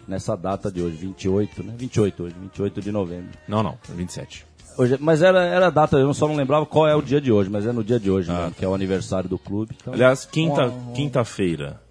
nessa 0.06 0.36
data 0.36 0.70
de 0.70 0.82
hoje, 0.82 0.96
28, 0.96 1.62
né? 1.62 1.74
28 1.76 2.22
hoje, 2.24 2.34
28 2.40 2.80
de 2.80 2.92
novembro. 2.92 3.30
Não, 3.48 3.62
não, 3.62 3.78
27. 3.94 4.46
Hoje, 4.78 4.96
mas 5.00 5.20
era, 5.22 5.44
era 5.44 5.66
a 5.66 5.70
data, 5.70 5.96
eu 5.98 6.14
só 6.14 6.28
não 6.28 6.36
lembrava 6.36 6.64
qual 6.64 6.86
é 6.86 6.94
o 6.94 7.02
dia 7.02 7.20
de 7.20 7.30
hoje, 7.32 7.50
mas 7.50 7.66
é 7.66 7.72
no 7.72 7.82
dia 7.84 7.98
de 7.98 8.10
hoje, 8.10 8.30
Ah, 8.30 8.34
né, 8.34 8.44
tá. 8.46 8.50
que 8.58 8.64
é 8.64 8.68
o 8.68 8.74
aniversário 8.74 9.28
do 9.28 9.38
clube. 9.38 9.74
Então, 9.80 9.92
Aliás, 9.92 10.24
quinta, 10.24 10.72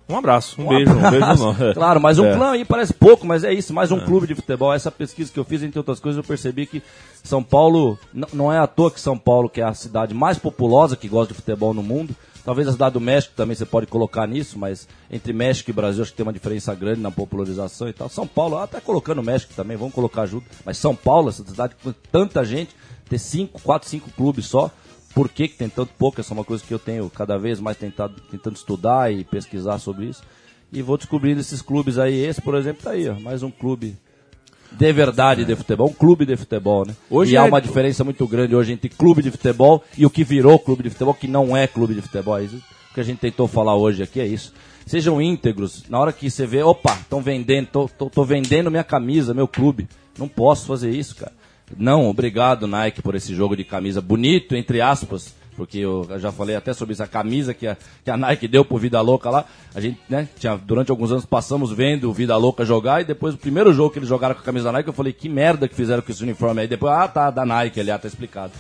um- 0.10 0.16
quinta-feira. 0.16 0.16
Um 0.16 0.18
abraço, 0.18 0.62
um, 0.62 0.68
beijo, 0.68 0.91
um 0.91 1.10
beijo. 1.10 1.26
não. 1.66 1.74
Claro, 1.74 2.01
mas 2.01 2.18
um 2.20 2.26
É. 2.26 2.36
clã 2.36 2.51
aí 2.51 2.66
parece 2.66 2.93
pouco, 2.93 3.26
mas 3.26 3.43
é 3.43 3.53
isso, 3.53 3.74
mais 3.74 3.91
um 3.91 3.99
clube 3.99 4.28
de 4.28 4.36
futebol. 4.36 4.74
Essa 4.74 4.91
pesquisa 4.91 5.32
que 5.32 5.39
eu 5.39 5.43
fiz, 5.45 5.62
entre 5.64 5.78
outras 5.80 5.99
coisas, 5.99 6.18
eu 6.18 6.24
percebi 6.24 6.66
que 6.66 6.82
São 7.24 7.43
Paulo, 7.43 7.97
não 8.34 8.51
é 8.51 8.57
à 8.60 8.68
toa 8.68 8.89
que 8.91 8.99
São 8.99 9.18
Paulo, 9.18 9.49
que 9.49 9.62
é 9.62 9.64
a 9.64 9.74
cidade 9.74 10.14
mais 10.14 10.38
populosa 10.38 10.95
que 10.95 11.07
gosta 11.07 11.34
de 11.34 11.39
futebol 11.39 11.74
no 11.74 11.84
mundo, 11.84 12.16
talvez 12.43 12.68
a 12.68 12.72
cidade 12.72 12.93
do 12.93 13.01
México 13.01 13.34
também 13.36 13.55
você 13.55 13.66
pode 13.66 13.86
colocar 13.88 14.26
nisso, 14.28 14.57
mas 14.57 14.88
entre 15.12 15.32
México 15.34 15.70
e 15.70 15.74
Brasil 15.74 16.01
acho 16.01 16.12
que 16.12 16.18
tem 16.18 16.26
uma 16.26 16.34
diferença 16.34 16.74
grande 16.74 16.99
na 17.01 17.12
popularização 17.12 17.88
e 17.88 17.93
tal. 17.93 18.10
São 18.10 18.26
Paulo, 18.26 18.57
até 18.57 18.80
colocando 18.82 19.20
o 19.20 19.24
México 19.24 19.53
também, 19.55 19.78
vamos 19.78 19.93
colocar 19.93 20.26
junto, 20.26 20.45
mas 20.66 20.78
São 20.78 20.95
Paulo, 20.95 21.30
essa 21.30 21.43
cidade 21.43 21.76
com 21.84 21.93
tanta 22.12 22.43
gente, 22.43 22.72
ter 23.07 23.20
cinco, 23.20 23.60
quatro, 23.62 23.88
cinco 23.89 24.10
clubes 24.12 24.45
só, 24.47 24.72
por 25.14 25.30
que, 25.30 25.47
que 25.47 25.57
tem 25.57 25.70
tanto 25.70 25.91
pouco? 25.97 26.20
Essa 26.20 26.34
é 26.34 26.36
uma 26.36 26.43
coisa 26.43 26.64
que 26.64 26.74
eu 26.74 26.80
tenho 26.80 27.10
cada 27.10 27.38
vez 27.38 27.60
mais 27.60 27.78
tentado, 27.78 28.16
tentando 28.30 28.55
estudar 28.55 29.12
e 29.12 29.24
pesquisar 29.24 29.80
sobre 29.80 30.05
isso. 30.05 30.24
E 30.72 30.82
vou 30.82 30.97
descobrindo 30.97 31.39
esses 31.39 31.62
clubes 31.62 31.97
aí. 31.97 32.24
Esse, 32.26 32.41
por 32.41 32.55
exemplo, 32.55 32.84
tá 32.84 32.91
aí, 32.91 33.10
ó, 33.10 33.20
mais 33.20 33.41
um 33.41 33.49
clube 33.49 33.97
de 34.72 34.93
verdade 34.93 35.45
de 35.45 35.55
futebol, 35.55 35.89
um 35.89 35.93
clube 35.93 36.26
de 36.26 36.38
futebol, 36.38 36.86
né? 36.86 36.95
Hoje 37.10 37.34
e 37.34 37.38
há 37.38 37.45
é- 37.45 37.47
uma 37.47 37.60
diferença 37.60 38.03
muito 38.03 38.28
grande 38.28 38.55
hoje 38.55 38.72
entre 38.72 38.88
clube 38.88 39.24
de 39.24 39.32
futebol 39.32 39.84
e 39.97 40.05
o 40.05 40.10
que 40.10 40.24
virou 40.24 40.60
clube 40.60 40.84
de 40.84 40.89
futebol, 40.91 41.14
que 41.14 41.28
não 41.28 41.57
é 41.57 41.66
clube 41.66 41.95
de 41.95 42.01
futebol. 42.01 42.38
É 42.38 42.43
isso 42.43 42.62
que 42.93 42.99
a 42.99 43.03
gente 43.03 43.20
tentou 43.20 43.47
falar 43.47 43.76
hoje 43.76 44.03
aqui, 44.03 44.20
é 44.20 44.28
isso. 44.28 44.53
Sejam 44.86 45.22
íntegros. 45.22 45.84
Na 45.89 45.99
hora 45.99 46.12
que 46.14 46.30
você 46.30 46.45
vê, 46.45 46.64
opa, 46.64 46.93
estão 46.93 47.22
vendendo, 47.22 47.68
tô, 47.68 47.88
tô, 47.88 48.10
tô 48.10 48.24
vendendo 48.24 48.72
minha 48.72 48.84
camisa, 48.84 49.34
meu 49.34 49.47
clube. 49.47 49.88
Não 50.18 50.28
posso 50.28 50.66
fazer 50.66 50.91
isso, 50.91 51.16
cara. 51.16 51.32
Não, 51.78 52.07
obrigado, 52.07 52.67
Nike, 52.67 53.01
por 53.01 53.15
esse 53.15 53.34
jogo 53.36 53.55
de 53.55 53.63
camisa 53.63 54.01
bonito, 54.01 54.55
entre 54.55 54.82
aspas, 54.82 55.36
porque 55.55 55.80
eu 55.80 56.07
já 56.17 56.32
falei 56.32 56.55
até 56.55 56.74
sobre 56.74 56.93
essa 56.93 57.05
camisa 57.05 57.53
que 57.53 57.67
a, 57.67 57.78
que 58.03 58.09
a 58.09 58.17
Nike 58.17 58.47
deu 58.47 58.63
pro 58.63 58.78
Vida 58.78 59.01
Louca 59.01 59.30
lá. 59.30 59.45
A 59.76 59.82
gente, 59.82 59.99
né, 60.09 60.28
tinha, 60.38 60.55
durante 60.57 60.89
alguns 60.89 61.11
anos 61.11 61.26
passamos 61.26 61.72
vendo 61.72 62.09
o 62.09 62.13
Vida 62.13 62.36
Louca 62.38 62.65
jogar 62.65 63.01
e 63.01 63.05
depois 63.05 63.36
o 63.36 63.38
primeiro 63.38 63.74
jogo 63.74 63.91
que 63.91 63.99
eles 63.99 64.09
jogaram 64.09 64.36
com 64.36 64.41
a 64.41 64.45
camisa 64.45 64.65
da 64.65 64.72
Nike, 64.72 64.89
eu 64.89 64.93
falei, 64.93 65.13
que 65.13 65.30
merda 65.30 65.67
que 65.67 65.76
fizeram 65.76 66.01
com 66.01 66.11
esse 66.11 66.24
uniforme 66.24 66.61
aí. 66.61 66.67
Depois, 66.67 66.93
ah, 66.93 67.07
tá, 67.07 67.30
da 67.30 67.45
Nike 67.45 67.80
ali, 67.80 67.91
ah, 67.91 67.99
tá 67.99 68.07
explicado. 68.07 68.53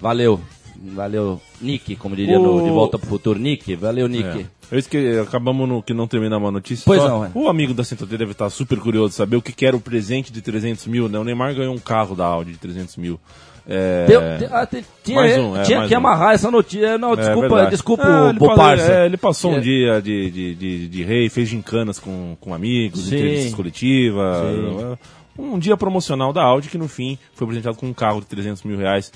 Valeu. 0.00 0.40
Valeu, 0.82 1.40
Nick, 1.60 1.96
como 1.96 2.14
diria 2.16 2.38
no 2.38 2.56
O- 2.56 2.62
De 2.64 2.70
Volta 2.70 2.98
pro 2.98 3.08
Futuro. 3.08 3.38
Nick, 3.38 3.74
valeu, 3.76 4.06
Nick. 4.08 4.24
É. 4.40 4.46
Eu 4.70 4.78
esque... 4.78 5.18
Acabamos 5.20 5.68
no 5.68 5.82
que 5.82 5.92
não 5.94 6.06
terminamos 6.06 6.48
a 6.48 6.52
notícia. 6.52 6.82
Pois 6.86 7.00
Só 7.00 7.08
não, 7.08 7.24
é. 7.24 7.30
O 7.34 7.48
amigo 7.48 7.72
da 7.74 7.84
Centro 7.84 8.06
T 8.06 8.16
deve 8.16 8.32
estar 8.32 8.48
super 8.50 8.78
curioso 8.78 9.10
de 9.10 9.14
saber 9.14 9.36
o 9.36 9.42
que, 9.42 9.52
que 9.52 9.64
era 9.66 9.76
o 9.76 9.80
presente 9.80 10.32
de 10.32 10.40
300 10.42 10.86
mil, 10.86 11.08
né? 11.08 11.18
O 11.18 11.24
Neymar 11.24 11.54
ganhou 11.54 11.74
um 11.74 11.78
carro 11.78 12.14
da 12.16 12.24
Audi 12.26 12.52
de 12.52 12.58
300 12.58 12.96
mil. 12.96 13.20
É... 13.66 14.04
Deu- 14.06 14.20
de- 14.38 14.44
ah, 14.46 14.68
tinha 15.02 15.20
um, 15.20 15.56
é, 15.56 15.62
tinha 15.62 15.86
que 15.88 15.94
um. 15.94 15.96
amarrar 15.96 16.34
essa 16.34 16.50
notícia. 16.50 16.98
Não, 16.98 17.12
É 17.14 17.16
desculpa, 17.16 17.40
verdade. 17.48 17.70
desculpa 17.70 18.02
Ah, 18.04 18.28
ele, 18.30 18.38
o 18.38 18.46
pa- 18.48 18.54
parça. 18.56 18.92
é, 18.92 19.06
ele 19.06 19.16
passou 19.16 19.52
um 19.52 19.56
É. 19.56 19.60
dia 19.60 20.02
de, 20.02 20.30
de, 20.30 20.54
de, 20.54 20.88
de 20.88 21.02
rei, 21.04 21.28
fez 21.30 21.48
gincanas 21.48 21.98
com, 21.98 22.36
com 22.40 22.52
amigos, 22.52 23.06
Sim. 23.06 23.16
entrevistas 23.16 23.54
coletivas. 23.54 24.36
Sim. 24.36 24.96
Um 25.36 25.58
dia 25.58 25.76
promocional 25.76 26.32
da 26.32 26.42
Audi 26.42 26.68
que 26.68 26.78
no 26.78 26.86
fim 26.88 27.18
foi 27.34 27.44
apresentado 27.46 27.76
com 27.76 27.86
um 27.86 27.92
carro 27.94 28.20
de 28.20 28.26
300 28.26 28.62
mil 28.64 28.76
reais. 28.78 29.10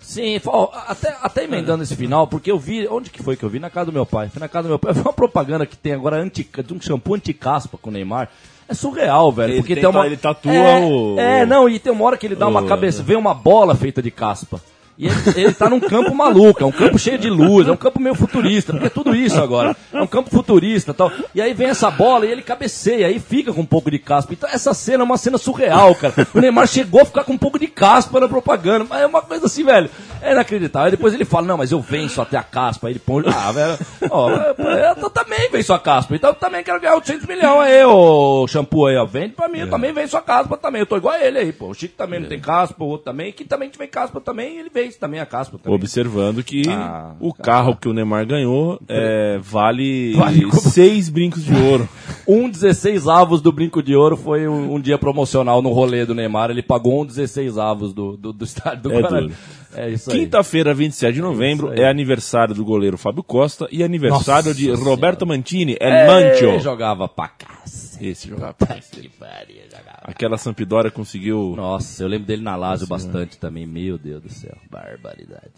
Sim, 0.00 0.40
até, 0.86 1.16
até 1.20 1.44
emendando 1.44 1.82
esse 1.82 1.96
final, 1.96 2.26
porque 2.28 2.50
eu 2.50 2.58
vi. 2.58 2.86
Onde 2.88 3.10
que 3.10 3.22
foi 3.22 3.36
que 3.36 3.42
eu 3.44 3.48
vi? 3.48 3.58
Na 3.58 3.68
casa 3.70 3.86
do 3.86 3.92
meu 3.92 4.06
pai. 4.06 4.28
Foi 4.28 4.38
na 4.40 4.48
casa 4.48 4.64
do 4.64 4.70
meu 4.70 4.78
pai. 4.78 4.92
Vi 4.94 5.00
uma 5.00 5.12
propaganda 5.12 5.66
que 5.66 5.76
tem 5.76 5.92
agora 5.92 6.16
anti, 6.16 6.48
de 6.64 6.72
um 6.74 6.80
shampoo 6.80 7.14
anti-caspa 7.16 7.76
com 7.76 7.90
o 7.90 7.92
Neymar. 7.92 8.28
É 8.68 8.74
surreal, 8.74 9.32
velho. 9.32 9.52
Ele 9.52 9.58
porque 9.60 9.74
tem 9.74 9.86
uma. 9.86 10.06
ele 10.06 10.16
tatua 10.16 10.52
é, 10.52 10.84
o- 10.84 11.18
É, 11.18 11.46
não, 11.46 11.68
e 11.68 11.78
tem 11.78 11.92
uma 11.92 12.04
hora 12.04 12.16
que 12.16 12.26
ele 12.26 12.34
dá 12.36 12.46
uma 12.46 12.64
cabeça. 12.64 13.02
Vem 13.02 13.16
uma 13.16 13.34
bola 13.34 13.74
feita 13.74 14.00
de 14.02 14.10
caspa. 14.10 14.60
E 14.98 15.06
ele, 15.06 15.16
ele 15.36 15.52
tá 15.52 15.68
num 15.68 15.80
campo 15.80 16.14
maluco, 16.14 16.62
é 16.62 16.66
um 16.66 16.72
campo 16.72 16.98
cheio 16.98 17.18
de 17.18 17.28
luz, 17.28 17.68
é 17.68 17.72
um 17.72 17.76
campo 17.76 18.00
meio 18.00 18.14
futurista, 18.14 18.72
porque 18.72 18.86
é 18.86 18.90
tudo 18.90 19.14
isso 19.14 19.40
agora. 19.40 19.76
É 19.92 20.00
um 20.00 20.06
campo 20.06 20.30
futurista 20.30 20.92
e 20.92 20.94
tal. 20.94 21.12
E 21.34 21.40
aí 21.40 21.52
vem 21.52 21.68
essa 21.68 21.90
bola 21.90 22.24
e 22.24 22.30
ele 22.30 22.42
cabeceia, 22.42 23.06
aí 23.06 23.18
fica 23.18 23.52
com 23.52 23.60
um 23.60 23.66
pouco 23.66 23.90
de 23.90 23.98
caspa. 23.98 24.32
Então 24.32 24.48
essa 24.50 24.72
cena 24.72 25.02
é 25.02 25.04
uma 25.04 25.18
cena 25.18 25.38
surreal, 25.38 25.94
cara. 25.94 26.14
O 26.34 26.40
Neymar 26.40 26.66
chegou 26.66 27.02
a 27.02 27.04
ficar 27.04 27.24
com 27.24 27.32
um 27.32 27.38
pouco 27.38 27.58
de 27.58 27.66
caspa 27.66 28.20
na 28.20 28.28
propaganda, 28.28 28.86
mas 28.88 29.02
é 29.02 29.06
uma 29.06 29.22
coisa 29.22 29.46
assim, 29.46 29.64
velho. 29.64 29.90
É 30.22 30.32
inacreditável. 30.32 30.86
Aí 30.86 30.90
depois 30.90 31.12
ele 31.12 31.24
fala, 31.24 31.46
não, 31.46 31.58
mas 31.58 31.72
eu 31.72 31.80
venço 31.80 32.20
até 32.20 32.36
a 32.36 32.42
caspa. 32.42 32.86
Aí 32.86 32.92
ele 32.92 32.98
põe, 32.98 33.24
ah, 33.26 33.52
velho, 33.52 33.78
ó, 34.10 34.30
eu, 34.30 35.02
eu 35.02 35.10
também 35.10 35.50
venço 35.50 35.72
a 35.72 35.78
caspa. 35.78 36.14
Então 36.14 36.30
eu 36.30 36.34
também 36.34 36.62
quero 36.64 36.80
ganhar 36.80 36.94
800 36.94 37.26
milhões 37.26 37.68
aí, 37.68 37.84
ô 37.84 38.46
shampoo 38.48 38.86
aí, 38.86 38.96
ó. 38.96 39.04
Vende 39.04 39.34
pra 39.34 39.48
mim, 39.48 39.60
eu 39.60 39.70
também 39.70 39.92
venço 39.92 40.16
a 40.16 40.22
caspa 40.22 40.56
também. 40.56 40.80
Eu 40.80 40.86
tô 40.86 40.96
igual 40.96 41.14
a 41.14 41.24
ele 41.24 41.38
aí, 41.38 41.52
pô. 41.52 41.68
O 41.68 41.74
Chico 41.74 41.94
também 41.96 42.20
não 42.20 42.28
tem 42.28 42.40
caspa, 42.40 42.82
o 42.82 42.88
outro 42.88 43.04
também. 43.04 43.32
Que 43.32 43.44
também 43.44 43.68
tiver 43.68 43.86
caspa 43.86 44.20
também, 44.20 44.58
ele 44.58 44.70
vence 44.86 44.98
também 44.98 45.20
a 45.20 45.26
caspa 45.26 45.58
também. 45.58 45.74
Observando 45.76 46.42
que 46.42 46.62
Ah, 46.68 47.14
o 47.20 47.32
carro 47.32 47.76
que 47.76 47.88
o 47.88 47.92
Neymar 47.92 48.26
ganhou 48.26 48.80
é, 48.88 49.38
vale, 49.42 50.14
Vale 50.16 50.50
seis 50.52 51.08
brincos 51.08 51.44
de 51.44 51.54
ouro. 51.54 51.88
Um 52.28 52.50
16 52.50 53.06
avos 53.06 53.40
do 53.40 53.52
Brinco 53.52 53.80
de 53.80 53.94
Ouro 53.94 54.16
foi 54.16 54.48
um, 54.48 54.74
um 54.74 54.80
dia 54.80 54.98
promocional 54.98 55.62
no 55.62 55.70
rolê 55.70 56.04
do 56.04 56.12
Neymar. 56.12 56.50
Ele 56.50 56.60
pagou 56.60 57.02
um 57.02 57.06
16 57.06 57.56
avos 57.56 57.92
do, 57.92 58.16
do, 58.16 58.32
do 58.32 58.44
estádio 58.44 58.82
do 58.82 58.92
É 58.92 59.00
Guarani. 59.00 59.28
duro. 59.28 59.38
É 59.74 59.90
isso 59.90 60.10
aí. 60.10 60.20
Quinta-feira, 60.20 60.72
27 60.72 61.14
de 61.14 61.20
novembro, 61.20 61.66
Isso 61.68 61.76
aí. 61.80 61.86
é 61.86 61.90
aniversário 61.90 62.54
do 62.54 62.64
goleiro 62.64 62.96
Fábio 62.96 63.22
Costa 63.22 63.66
e 63.70 63.82
aniversário 63.82 64.48
Nossa 64.50 64.54
de 64.54 64.70
Roberto 64.72 65.26
Mantini, 65.26 65.76
El 65.80 65.92
Ei, 65.92 66.06
Mancho. 66.06 66.60
jogava 66.60 67.08
pra 67.08 67.28
cacete. 67.28 68.06
Esse 68.08 68.28
jogava. 68.28 68.54
Que 68.54 69.08
pariu, 69.08 69.62
jogava. 69.70 70.00
Aquela 70.04 70.36
Sampdoria 70.38 70.90
conseguiu. 70.90 71.54
Nossa, 71.56 72.02
eu 72.02 72.08
lembro 72.08 72.26
dele 72.26 72.42
na 72.42 72.54
Lazio 72.56 72.86
bastante 72.86 73.38
também. 73.38 73.66
Meu 73.66 73.96
Deus 73.98 74.22
do 74.22 74.28
céu, 74.30 74.56
barbaridade. 74.70 75.50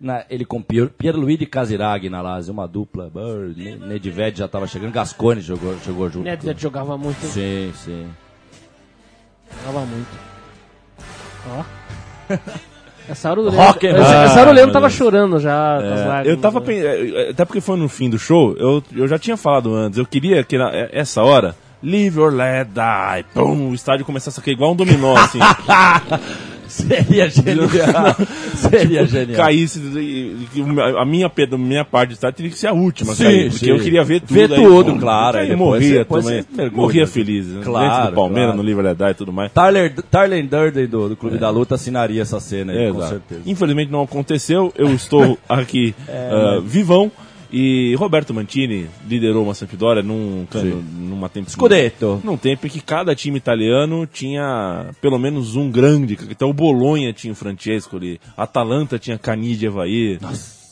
Na, 0.00 0.24
ele 0.30 0.44
com 0.44 0.62
Pier, 0.62 0.88
Pierluigi 0.90 1.44
Casiraghi 1.44 2.08
na 2.08 2.22
Lazio, 2.22 2.52
uma 2.52 2.68
dupla. 2.68 3.10
Nedved 3.86 4.38
já 4.38 4.44
estava 4.46 4.66
chegando, 4.68 4.92
Gascone 4.92 5.40
jogou, 5.40 5.76
jogou 5.84 6.08
junto. 6.08 6.24
Nedved 6.24 6.60
jogava 6.62 6.96
muito? 6.96 7.20
Sim, 7.26 7.72
sim. 7.74 8.08
Jogava 9.66 9.84
muito. 9.86 10.08
Ó. 11.48 11.64
Essa 13.08 13.30
hora 13.30 13.40
o 13.40 13.48
Rock 13.50 13.86
and 13.86 13.92
Leandro, 13.92 14.02
essa, 14.04 14.14
roll. 14.16 14.24
essa 14.26 14.40
hora 14.40 14.50
o 14.50 14.52
Leandro 14.52 14.72
tava 14.72 14.90
chorando 14.90 15.38
já. 15.40 15.78
É, 16.24 16.30
eu 16.30 16.36
tava 16.36 16.60
né? 16.60 16.66
pen- 16.66 16.80
é, 16.82 17.30
Até 17.30 17.44
porque 17.44 17.60
foi 17.60 17.76
no 17.76 17.88
fim 17.88 18.10
do 18.10 18.18
show, 18.18 18.54
eu, 18.58 18.82
eu 18.94 19.08
já 19.08 19.18
tinha 19.18 19.36
falado 19.36 19.74
antes. 19.74 19.98
Eu 19.98 20.04
queria 20.06 20.44
que 20.44 20.58
na, 20.58 20.70
é- 20.70 20.90
essa 20.92 21.22
hora, 21.22 21.54
Live 21.82 22.18
or 22.20 22.32
Let 22.32 22.68
Die, 22.68 23.24
pum, 23.34 23.70
o 23.70 23.74
estádio 23.74 24.04
começasse 24.04 24.38
a 24.38 24.42
cair 24.42 24.54
igual 24.54 24.72
um 24.72 24.76
dominó, 24.76 25.16
assim. 25.16 25.38
Seria 26.86 27.28
genial. 27.28 28.16
Seria 28.54 29.06
genial. 29.06 29.36
caísse. 29.36 29.80
A 30.98 31.04
minha, 31.04 31.26
a 31.30 31.58
minha 31.58 31.84
parte 31.84 32.10
do 32.10 32.12
estádio 32.14 32.36
teria 32.36 32.50
que 32.52 32.58
ser 32.58 32.68
a 32.68 32.72
última, 32.72 33.14
Sim, 33.14 33.24
cair, 33.24 33.50
porque 33.50 33.64
sim. 33.66 33.70
eu 33.70 33.78
queria 33.78 34.04
ver 34.04 34.20
tudo. 34.20 34.34
Ver 34.34 34.52
aí, 34.52 34.62
tudo, 34.62 34.92
pum, 34.92 34.98
claro, 34.98 35.38
Aí 35.38 35.50
aí 35.50 35.56
morria 35.56 35.98
depois 36.00 36.24
também. 36.24 36.44
mergulha. 36.56 36.82
Morria 36.82 37.06
feliz. 37.06 37.46
né? 37.46 37.60
Claro, 37.64 37.88
Dentro 37.96 38.10
do 38.10 38.14
Palmeiras, 38.14 38.54
claro. 38.54 38.62
no 38.84 38.94
Die 38.94 39.04
e 39.10 39.14
tudo 39.14 39.32
mais. 39.32 39.52
Tyler, 39.52 39.94
Tyler 40.10 40.46
Durden 40.46 40.86
do, 40.86 41.08
do 41.10 41.16
Clube 41.16 41.38
da 41.38 41.50
Luta 41.50 41.74
assinaria 41.74 42.22
essa 42.22 42.40
cena 42.40 42.72
aí, 42.72 42.84
É, 42.84 42.90
com 42.90 42.98
exato. 42.98 43.10
certeza. 43.10 43.40
Infelizmente 43.46 43.90
não 43.92 44.02
aconteceu. 44.02 44.72
Eu 44.76 44.92
estou 44.94 45.38
aqui 45.48 45.94
É, 46.06 46.30
ah, 46.32 46.60
vivão. 46.64 47.10
E 47.50 47.94
Roberto 47.96 48.34
Mantini 48.34 48.88
liderou 49.08 49.44
uma 49.44 49.54
Sampdoria 49.54 50.02
num, 50.02 50.46
numa 50.98 51.28
tempo, 51.28 51.50
Scudetto. 51.50 52.20
num 52.22 52.36
tempo 52.36 52.66
em 52.66 52.70
que 52.70 52.80
cada 52.80 53.14
time 53.14 53.38
italiano 53.38 54.06
tinha 54.06 54.90
pelo 55.00 55.18
menos 55.18 55.56
um 55.56 55.70
grande. 55.70 56.18
Então 56.30 56.50
o 56.50 56.52
Bolonha 56.54 57.12
tinha 57.12 57.32
o 57.32 57.36
Francesco 57.36 57.96
ali, 57.96 58.20
a 58.36 58.42
Atalanta 58.42 58.98
tinha 58.98 59.18
Cani 59.18 59.56
de 59.56 59.66
Evair. 59.66 60.18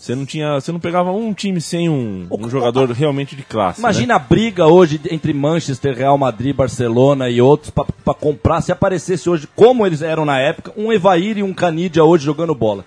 Você 0.07 0.14
não 0.14 0.24
tinha, 0.24 0.55
você 0.55 0.70
não 0.70 0.79
pegava 0.79 1.11
um 1.11 1.35
time 1.35 1.61
sem 1.61 1.89
um, 1.89 2.29
um 2.31 2.49
jogador 2.49 2.89
realmente 2.93 3.35
de 3.35 3.43
classe. 3.43 3.81
né? 3.81 3.85
Imagina 3.89 4.14
a 4.14 4.18
briga 4.20 4.64
hoje 4.66 5.01
entre 5.11 5.33
Manchester, 5.33 5.97
Real 5.97 6.16
Madrid, 6.16 6.55
Barcelona 6.55 7.29
e 7.29 7.41
outros 7.41 7.70
pra 7.70 8.14
comprar. 8.14 8.61
Se 8.61 8.70
aparecesse 8.70 9.29
hoje, 9.29 9.49
como 9.57 9.85
eles 9.85 10.03
eram 10.03 10.24
na 10.24 10.39
época, 10.39 10.72
um 10.77 10.93
Evair 10.93 11.39
e 11.39 11.43
um 11.43 11.53
Canidia 11.53 12.05
hoje 12.05 12.24
jogando 12.24 12.55
bola. 12.55 12.85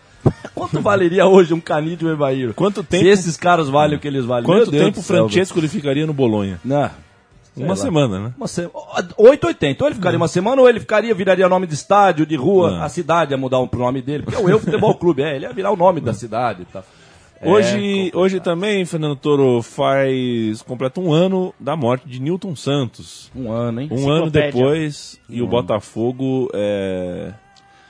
Quanto 0.56 0.82
valeria 0.82 1.26
hoje 1.26 1.54
um 1.54 1.60
Canidia 1.60 2.08
e 2.08 2.12
um 2.12 2.14
Evair? 2.14 2.54
Quanto 2.54 2.84
tempo- 2.84 3.04
Se 3.04 3.10
esses 3.10 3.38
caras 3.38 3.70
valem 3.70 3.98
o 3.98 4.00
que 4.00 4.08
eles 4.08 4.26
valem. 4.26 4.46
Quanto 4.46 4.72
Meu 4.72 4.82
tempo 4.86 5.00
o 5.00 5.04
Francesco 5.04 5.60
ele 5.60 5.68
ficaria 5.68 6.06
no 6.06 6.14
Bolonha? 6.14 6.60
Não. 6.64 6.90
Uma 7.58 7.70
lá. 7.70 7.76
semana, 7.76 8.20
né? 8.20 8.34
Uma 8.38 8.48
se... 8.48 8.70
880. 9.18 9.84
Ou 9.84 9.88
ele 9.90 9.96
ficaria 9.96 10.18
uma 10.18 10.28
semana, 10.30 10.62
ou 10.62 10.70
ele 10.70 10.80
ficaria, 10.80 11.14
viraria 11.14 11.50
nome 11.50 11.68
de 11.68 11.74
estádio, 11.74 12.26
de 12.26 12.36
rua, 12.36 12.78
É. 12.80 12.86
a 12.86 12.90
cidade 12.90 13.32
ia 13.34 13.38
mudar 13.38 13.60
um 13.60 13.68
pro 13.68 13.80
nome 13.80 14.02
dele. 14.02 14.24
Porque 14.24 14.40
é 14.40 14.44
o 14.44 14.50
Eu 14.50 14.60
Futebol 14.60 14.96
Clube, 14.96 15.24
é, 15.24 15.36
ele 15.36 15.46
ia 15.46 15.52
virar 15.54 15.72
o 15.72 15.76
nome 15.76 16.00
da 16.00 16.14
cidade 16.14 16.62
e 16.62 16.66
tal. 16.66 16.84
É, 17.42 17.50
Hoje, 17.50 18.12
hoje 18.14 18.40
também, 18.42 18.86
Fernando 18.86 19.16
Toro 19.16 19.62
faz. 19.62 20.62
completa 20.62 21.00
um 21.02 21.12
ano 21.12 21.54
da 21.60 21.76
morte 21.76 22.08
de 22.08 22.20
Newton 22.22 22.56
Santos. 22.56 23.32
Um 23.36 23.52
ano, 23.52 23.82
hein? 23.82 23.90
Um 23.92 24.10
ano 24.10 24.30
depois, 24.30 25.20
e 25.30 25.42
o 25.42 25.48
Botafogo 25.48 26.50
é, 26.54 27.32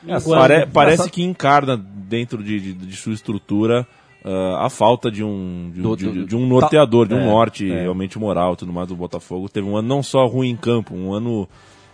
Minguando. 0.04 0.30
pare- 0.42 0.66
parece 0.66 1.10
que 1.10 1.24
encarna 1.24 1.76
dentro 1.78 2.44
de, 2.44 2.60
de- 2.60 2.74
de 2.74 2.96
sua 2.96 3.14
estrutura 3.14 3.86
ah, 4.24 4.66
a 4.66 4.70
falta 4.70 5.10
de 5.12 5.24
um, 5.24 5.72
de, 5.74 5.82
Do- 5.82 5.96
de- 5.96 6.10
do- 6.10 6.26
de 6.26 6.36
um 6.36 6.46
norteador, 6.48 7.08
de 7.08 7.14
um 7.14 7.20
É, 7.22 7.26
norte 7.26 7.72
é. 7.72 7.82
realmente 7.82 8.18
moral 8.20 8.54
e 8.54 8.58
tudo 8.58 8.72
mais 8.74 8.88
do 8.88 8.96
Botafogo. 8.96 9.48
Teve 9.50 9.68
um 9.68 9.78
ano 9.78 9.88
não 9.88 10.04
só 10.04 10.26
ruim 10.28 10.50
em 10.50 10.56
campo, 10.58 10.94
um 10.96 11.14
ano 11.14 11.48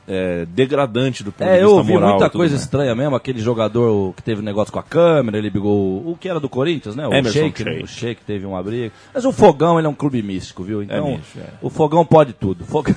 é, 0.08 0.46
degradante 0.46 1.24
do 1.24 1.32
ponto 1.32 1.44
de 1.48 1.50
É, 1.50 1.54
vista 1.54 1.66
eu 1.66 1.78
ouvi 1.78 1.94
moral. 1.94 2.10
muita 2.12 2.30
coisa 2.30 2.54
mais. 2.54 2.64
estranha 2.64 2.94
mesmo, 2.94 3.16
aquele 3.16 3.40
jogador 3.40 3.90
o 4.10 4.14
que 4.14 4.22
teve 4.22 4.42
negócio 4.42 4.72
com 4.72 4.80
a 4.80 4.84
câmera, 4.84 5.38
ele 5.38 5.50
brigou 5.50 5.98
o 6.10 6.16
que 6.20 6.30
era 6.30 6.40
do 6.40 6.48
Corinthians, 6.48 6.96
né? 6.96 7.08
O 7.08 7.14
Emerson 7.14 7.32
Sheik? 7.40 7.64
Sheik. 7.64 7.84
o 7.84 7.88
Sheik 7.88 8.22
teve 8.26 8.46
uma 8.46 8.62
briga. 8.62 8.92
Mas 9.14 9.26
o 9.26 9.32
Fogão, 9.32 9.78
ele 9.80 9.88
é 9.88 9.90
um 9.90 9.96
clube 9.96 10.22
místico, 10.22 10.64
viu? 10.64 10.84
Então, 10.84 11.12
místico, 11.18 11.40
é. 11.40 11.50
o 11.62 11.70
Fogão 11.70 12.06
pode 12.06 12.34
tudo. 12.34 12.64
Fogão, 12.70 12.96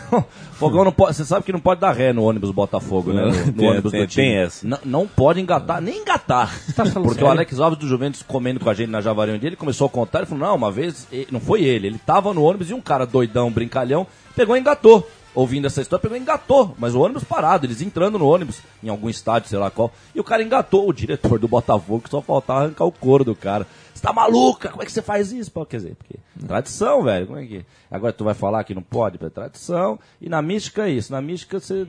Fogão 0.53 0.85
não 0.85 0.93
pode, 0.93 1.17
você 1.17 1.25
sabe 1.25 1.45
que 1.45 1.53
não 1.53 1.61
pode 1.61 1.81
dar 1.81 1.93
ré 1.93 2.13
no 2.13 2.25
ônibus 2.25 2.51
Botafogo, 2.51 3.13
né? 3.13 3.23
No, 3.25 3.53
no 3.63 3.69
ônibus 3.71 3.93
tem- 3.93 4.01
do 4.03 4.07
time. 4.07 4.27
tem 4.27 4.37
essa. 4.37 4.67
Não, 4.67 4.79
não 4.85 5.07
pode 5.07 5.41
engatar, 5.41 5.81
nem 5.81 5.99
engatar. 6.03 6.49
Tá 6.75 6.85
falando 6.85 7.05
Porque 7.07 7.23
o 7.23 7.27
sério? 7.27 7.29
Alex 7.31 7.59
Alves 7.61 7.79
do 7.79 7.87
Juventus 7.89 8.23
comendo 8.23 8.61
com 8.61 8.69
a 8.69 8.75
gente 8.75 8.91
na 8.91 9.01
Javari 9.01 9.33
um 9.33 9.39
dia, 9.39 9.49
ele 9.49 9.57
começou 9.57 9.87
a 9.87 9.91
contar, 9.91 10.19
ele 10.19 10.27
falou, 10.27 10.47
não, 10.47 10.57
uma 10.57 10.71
vez, 10.71 11.07
não 11.31 11.41
foi 11.41 11.63
ele, 11.65 11.87
ele 11.87 11.99
tava 12.05 12.33
no 12.35 12.43
ônibus 12.43 12.71
e 12.71 12.75
um 12.75 12.81
cara 12.81 13.07
doidão, 13.07 13.51
brincalhão, 13.51 14.07
pegou 14.37 14.57
e 14.57 14.61
engatou. 14.61 15.09
Ouvindo 15.39 15.69
essa 15.69 15.81
história, 15.81 16.03
pegou 16.03 16.17
engatou, 16.17 16.75
mas 16.77 16.97
o 16.97 17.01
ônibus 17.01 17.23
parado, 17.23 17.65
eles 17.65 17.81
entrando 17.81 18.19
no 18.19 18.27
ônibus, 18.27 18.61
em 18.83 18.89
algum 18.89 19.09
estádio, 19.09 19.49
sei 19.49 19.57
lá 19.57 19.71
qual, 19.71 19.93
e 20.13 20.19
o 20.19 20.25
cara 20.25 20.43
engatou, 20.43 20.89
o 20.89 20.93
diretor 20.93 21.39
do 21.39 21.47
Botafogo, 21.47 22.01
que 22.01 22.11
só 22.11 22.21
faltava 22.21 22.63
arrancar 22.63 22.85
o 22.85 22.91
couro 22.91 23.23
do 23.23 23.37
cara. 23.37 23.65
Você 23.95 24.03
tá 24.03 24.13
maluca? 24.13 24.69
Como 24.69 24.83
é 24.83 24.85
que 24.85 24.91
você 24.91 25.01
faz 25.01 25.31
isso? 25.31 25.49
Pô, 25.53 25.65
Quer 25.65 25.77
dizer, 25.77 25.95
porque 25.95 26.19
tradição, 26.45 27.05
velho, 27.05 27.29
como 27.29 27.39
é 27.39 27.47
que... 27.47 27.65
Agora 27.89 28.13
tu 28.13 28.25
vai 28.25 28.35
falar 28.35 28.65
que 28.65 28.75
não 28.75 28.83
pode, 28.83 29.17
é 29.25 29.31
tradição, 29.31 29.97
e 30.21 30.29
na 30.29 30.43
mística 30.43 30.89
é 30.89 30.91
isso, 30.91 31.13
na 31.13 31.23
mística 31.23 31.61
você, 31.61 31.87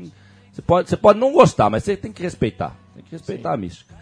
você, 0.51 0.61
pode, 0.61 0.87
você 0.87 0.95
pode 0.95 1.17
não 1.17 1.33
gostar, 1.33 1.71
mas 1.71 1.83
você 1.83 1.97
tem 1.97 2.11
que 2.11 2.21
respeitar, 2.21 2.77
tem 2.93 3.03
que 3.03 3.11
respeitar 3.13 3.55
a 3.55 3.57
mística. 3.57 3.95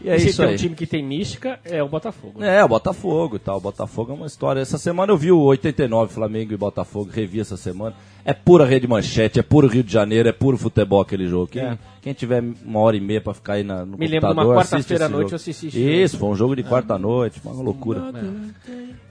E 0.00 0.10
é 0.10 0.18
se 0.18 0.30
isso 0.30 0.38
tem 0.38 0.48
aí. 0.48 0.54
um 0.54 0.58
time 0.58 0.74
que 0.74 0.86
tem 0.86 1.02
mística, 1.02 1.60
é 1.64 1.80
o 1.80 1.88
Botafogo. 1.88 2.40
né? 2.40 2.56
É, 2.58 2.64
o 2.64 2.68
Botafogo 2.68 3.36
e 3.36 3.38
tal. 3.38 3.56
O 3.56 3.60
Botafogo 3.60 4.12
é 4.12 4.14
uma 4.14 4.26
história. 4.26 4.60
Essa 4.60 4.76
semana 4.76 5.12
eu 5.12 5.16
vi 5.16 5.32
o 5.32 5.38
89 5.38 6.12
Flamengo 6.12 6.52
e 6.52 6.56
Botafogo, 6.58 7.10
revi 7.10 7.40
essa 7.40 7.56
semana. 7.56 7.96
É 8.26 8.32
pura 8.32 8.64
rede 8.64 8.86
manchete, 8.88 9.38
é 9.38 9.42
puro 9.42 9.66
Rio 9.66 9.82
de 9.82 9.92
Janeiro, 9.92 10.26
é 10.28 10.32
puro 10.32 10.56
futebol 10.56 11.00
aquele 11.02 11.26
jogo. 11.26 11.46
Quem, 11.48 11.62
É. 11.62 11.78
quem 12.00 12.14
tiver 12.14 12.42
uma 12.64 12.80
hora 12.80 12.96
e 12.96 13.00
meia 13.00 13.20
pra 13.20 13.34
ficar 13.34 13.54
aí 13.54 13.62
na, 13.62 13.84
no 13.84 13.98
Me 13.98 14.06
lembro 14.06 14.28
de 14.28 14.32
uma 14.34 14.42
computador, 14.44 14.54
quarta-feira 14.64 15.04
à 15.04 15.08
noite 15.10 15.22
jogo. 15.30 15.32
eu 15.34 15.36
assisti. 15.36 15.66
É. 15.66 16.02
Isso, 16.02 16.16
foi 16.18 16.28
um 16.30 16.34
jogo 16.34 16.56
de 16.56 16.62
quarta-noite, 16.64 17.38
uma 17.44 17.62
loucura. 17.62 18.00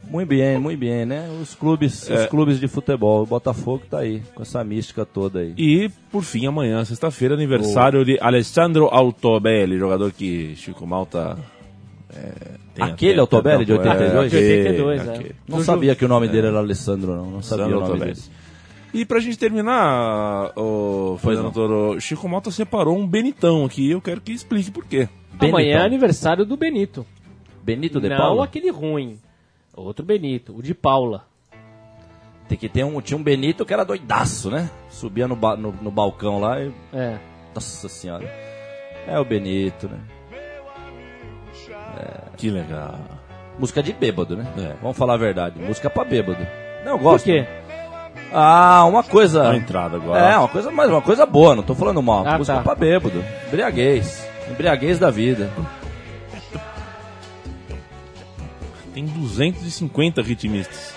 Muito 0.10 0.28
bem, 0.30 0.58
muito 0.58 0.80
bem, 0.80 1.06
né? 1.06 1.30
Os 1.42 1.54
clubes, 1.56 2.10
É. 2.10 2.16
os 2.24 2.26
clubes 2.26 2.60
de 2.60 2.68
futebol. 2.68 3.24
O 3.24 3.26
Botafogo 3.26 3.84
tá 3.90 4.00
aí, 4.00 4.22
com 4.34 4.42
essa 4.42 4.64
mística 4.64 5.06
toda 5.06 5.40
aí. 5.40 5.54
E, 5.58 5.90
por 6.12 6.24
fim, 6.24 6.46
amanhã, 6.46 6.84
sexta-feira, 6.84 7.36
aniversário 7.36 8.04
de 8.04 8.18
Alessandro 8.20 8.86
Altobelli, 8.92 9.78
jogador 9.78 10.12
que 10.12 10.56
Chico 10.56 10.86
Malta. 10.86 11.38
é, 12.16 12.32
tem 12.76 12.86
Aquele 12.86 13.20
Altobelli 13.20 13.64
de 13.66 13.72
é, 13.72 13.76
82? 13.76 14.32
De 14.32 14.38
82, 14.38 15.08
é. 15.08 15.32
Não 15.48 15.64
sabia 15.64 15.96
que 15.96 16.04
o 16.04 16.08
nome 16.08 16.28
dele 16.28 16.48
era 16.48 16.58
Alessandro, 16.60 17.16
não. 17.16 17.32
Não 17.32 17.42
sabia 17.42 17.66
Alessandro 17.66 17.78
o 17.78 17.80
nome 17.82 17.94
Altobelli. 17.94 18.14
dele. 18.20 18.43
E 18.94 19.06
pra 19.06 19.20
gente 19.20 19.38
terminar, 19.40 20.52
o 20.56 21.18
Fernando. 21.20 21.52
Toro, 21.52 22.00
Chico 22.00 22.30
Malta 22.30 22.52
separou 22.52 22.96
um 22.98 23.08
Benitão 23.08 23.66
aqui, 23.66 23.90
eu 23.90 24.00
quero 24.00 24.22
que 24.22 24.32
explique 24.32 24.70
por 24.70 24.86
quê. 24.86 25.10
Amanhã 25.40 25.80
é 25.80 25.82
aniversário 25.86 26.46
do 26.46 26.56
Benito. 26.56 27.04
Benito 27.64 28.00
de 28.00 28.08
Não 28.10 28.18
Paula? 28.18 28.44
aquele 28.46 28.70
ruim. 28.70 29.20
Outro 29.76 30.06
Benito, 30.06 30.56
o 30.56 30.62
de 30.62 30.76
Paula. 30.76 31.26
Tem 32.48 32.56
que 32.58 32.70
ter 32.70 32.84
um, 32.84 33.02
tinha 33.02 33.18
um 33.18 33.24
Benito 33.24 33.66
que 33.66 33.74
era 33.74 33.84
doidaço, 33.84 34.52
né? 34.52 34.70
Subia 34.90 35.28
no, 35.28 35.36
ba- 35.36 35.56
no, 35.58 35.72
no 35.72 35.90
balcão 35.90 36.40
lá 36.40 36.62
e. 36.62 36.72
É. 36.94 37.18
Nossa 37.56 37.90
senhora. 37.90 38.30
É 39.08 39.18
o 39.20 39.26
Benito, 39.26 39.88
né? 39.88 40.00
Que 42.38 42.50
legal. 42.50 43.00
Música 43.58 43.82
de 43.82 43.94
bêbado, 43.94 44.36
né? 44.36 44.46
É. 44.58 44.76
Vamos 44.82 44.98
falar 44.98 45.14
a 45.14 45.18
verdade. 45.18 45.60
Música 45.60 45.90
pra 45.90 46.04
bêbado. 46.04 46.46
Não, 46.84 46.94
eu 46.94 46.98
Por 46.98 47.04
gosto. 47.04 47.26
quê? 47.26 47.46
Ah, 48.32 48.86
uma 48.86 49.04
coisa. 49.04 49.44
Uma 49.44 49.56
entrada 49.56 49.98
agora. 49.98 50.20
É, 50.20 50.38
uma 50.38 50.48
coisa, 50.48 50.72
mas 50.72 50.90
uma 50.90 51.02
coisa 51.02 51.26
boa, 51.26 51.56
não 51.56 51.64
tô 51.64 51.76
falando 51.76 52.02
mal. 52.02 52.26
Ah, 52.28 52.38
música 52.38 52.58
tá. 52.58 52.64
pra 52.64 52.76
bêbado. 52.76 53.24
Embriaguez. 53.48 54.28
Embriaguez 54.50 54.98
da 54.98 55.12
vida. 55.12 55.52
Tem 58.94 59.06
250 59.06 60.22
ritmistas. 60.22 60.94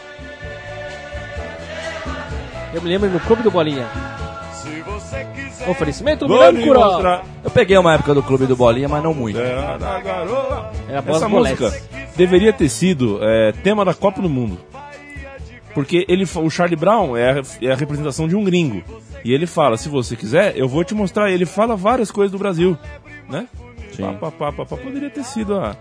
Eu 2.73 2.83
me 2.83 2.89
lembro 2.89 3.09
no 3.09 3.21
Clube 3.21 3.43
do 3.43 3.51
Bolinha. 3.51 3.87
Oferecimento 5.69 6.29
mostrar. 6.29 7.25
Eu 7.43 7.51
peguei 7.51 7.77
uma 7.77 7.95
época 7.95 8.15
do 8.15 8.23
Clube 8.23 8.47
do 8.47 8.55
Bolinha, 8.55 8.89
mas 8.89 9.03
não 9.03 9.15
muito. 9.15 9.39
Terra 9.39 9.79
da 9.79 10.01
garoa. 10.01 10.71
É 10.89 10.97
a 10.97 11.01
voz 11.01 11.17
Essa 11.17 11.29
música 11.29 11.73
deveria 12.17 12.53
ter 12.53 12.69
sido 12.69 13.19
é, 13.23 13.53
tema 13.53 13.85
da 13.85 13.95
Copa 13.95 14.21
do 14.21 14.29
Mundo. 14.29 14.59
Porque 15.77 16.07
ele, 16.09 16.25
o 16.37 16.49
Charlie 16.49 16.75
Brown 16.75 17.15
é 17.15 17.33
a, 17.39 17.43
é 17.61 17.71
a 17.71 17.77
representação 17.77 18.27
de 18.27 18.35
um 18.35 18.43
gringo. 18.43 18.83
E 19.23 19.35
ele 19.35 19.47
fala, 19.47 19.77
se 19.77 19.91
você 19.91 20.17
quiser, 20.17 20.57
eu 20.57 20.67
vou 20.67 20.83
te 20.83 20.95
mostrar. 20.95 21.31
Ele 21.31 21.45
fala 21.45 21.77
várias 21.77 22.11
coisas 22.11 22.33
do 22.33 22.39
Brasil. 22.39 22.79
Né? 23.29 23.47
Sim. 23.93 24.03
Pá, 24.19 24.31
pá, 24.31 24.51
pá, 24.53 24.65
pá. 24.65 24.77
Poderia 24.79 25.11
ter 25.11 25.23
sido 25.23 25.55
a... 25.55 25.77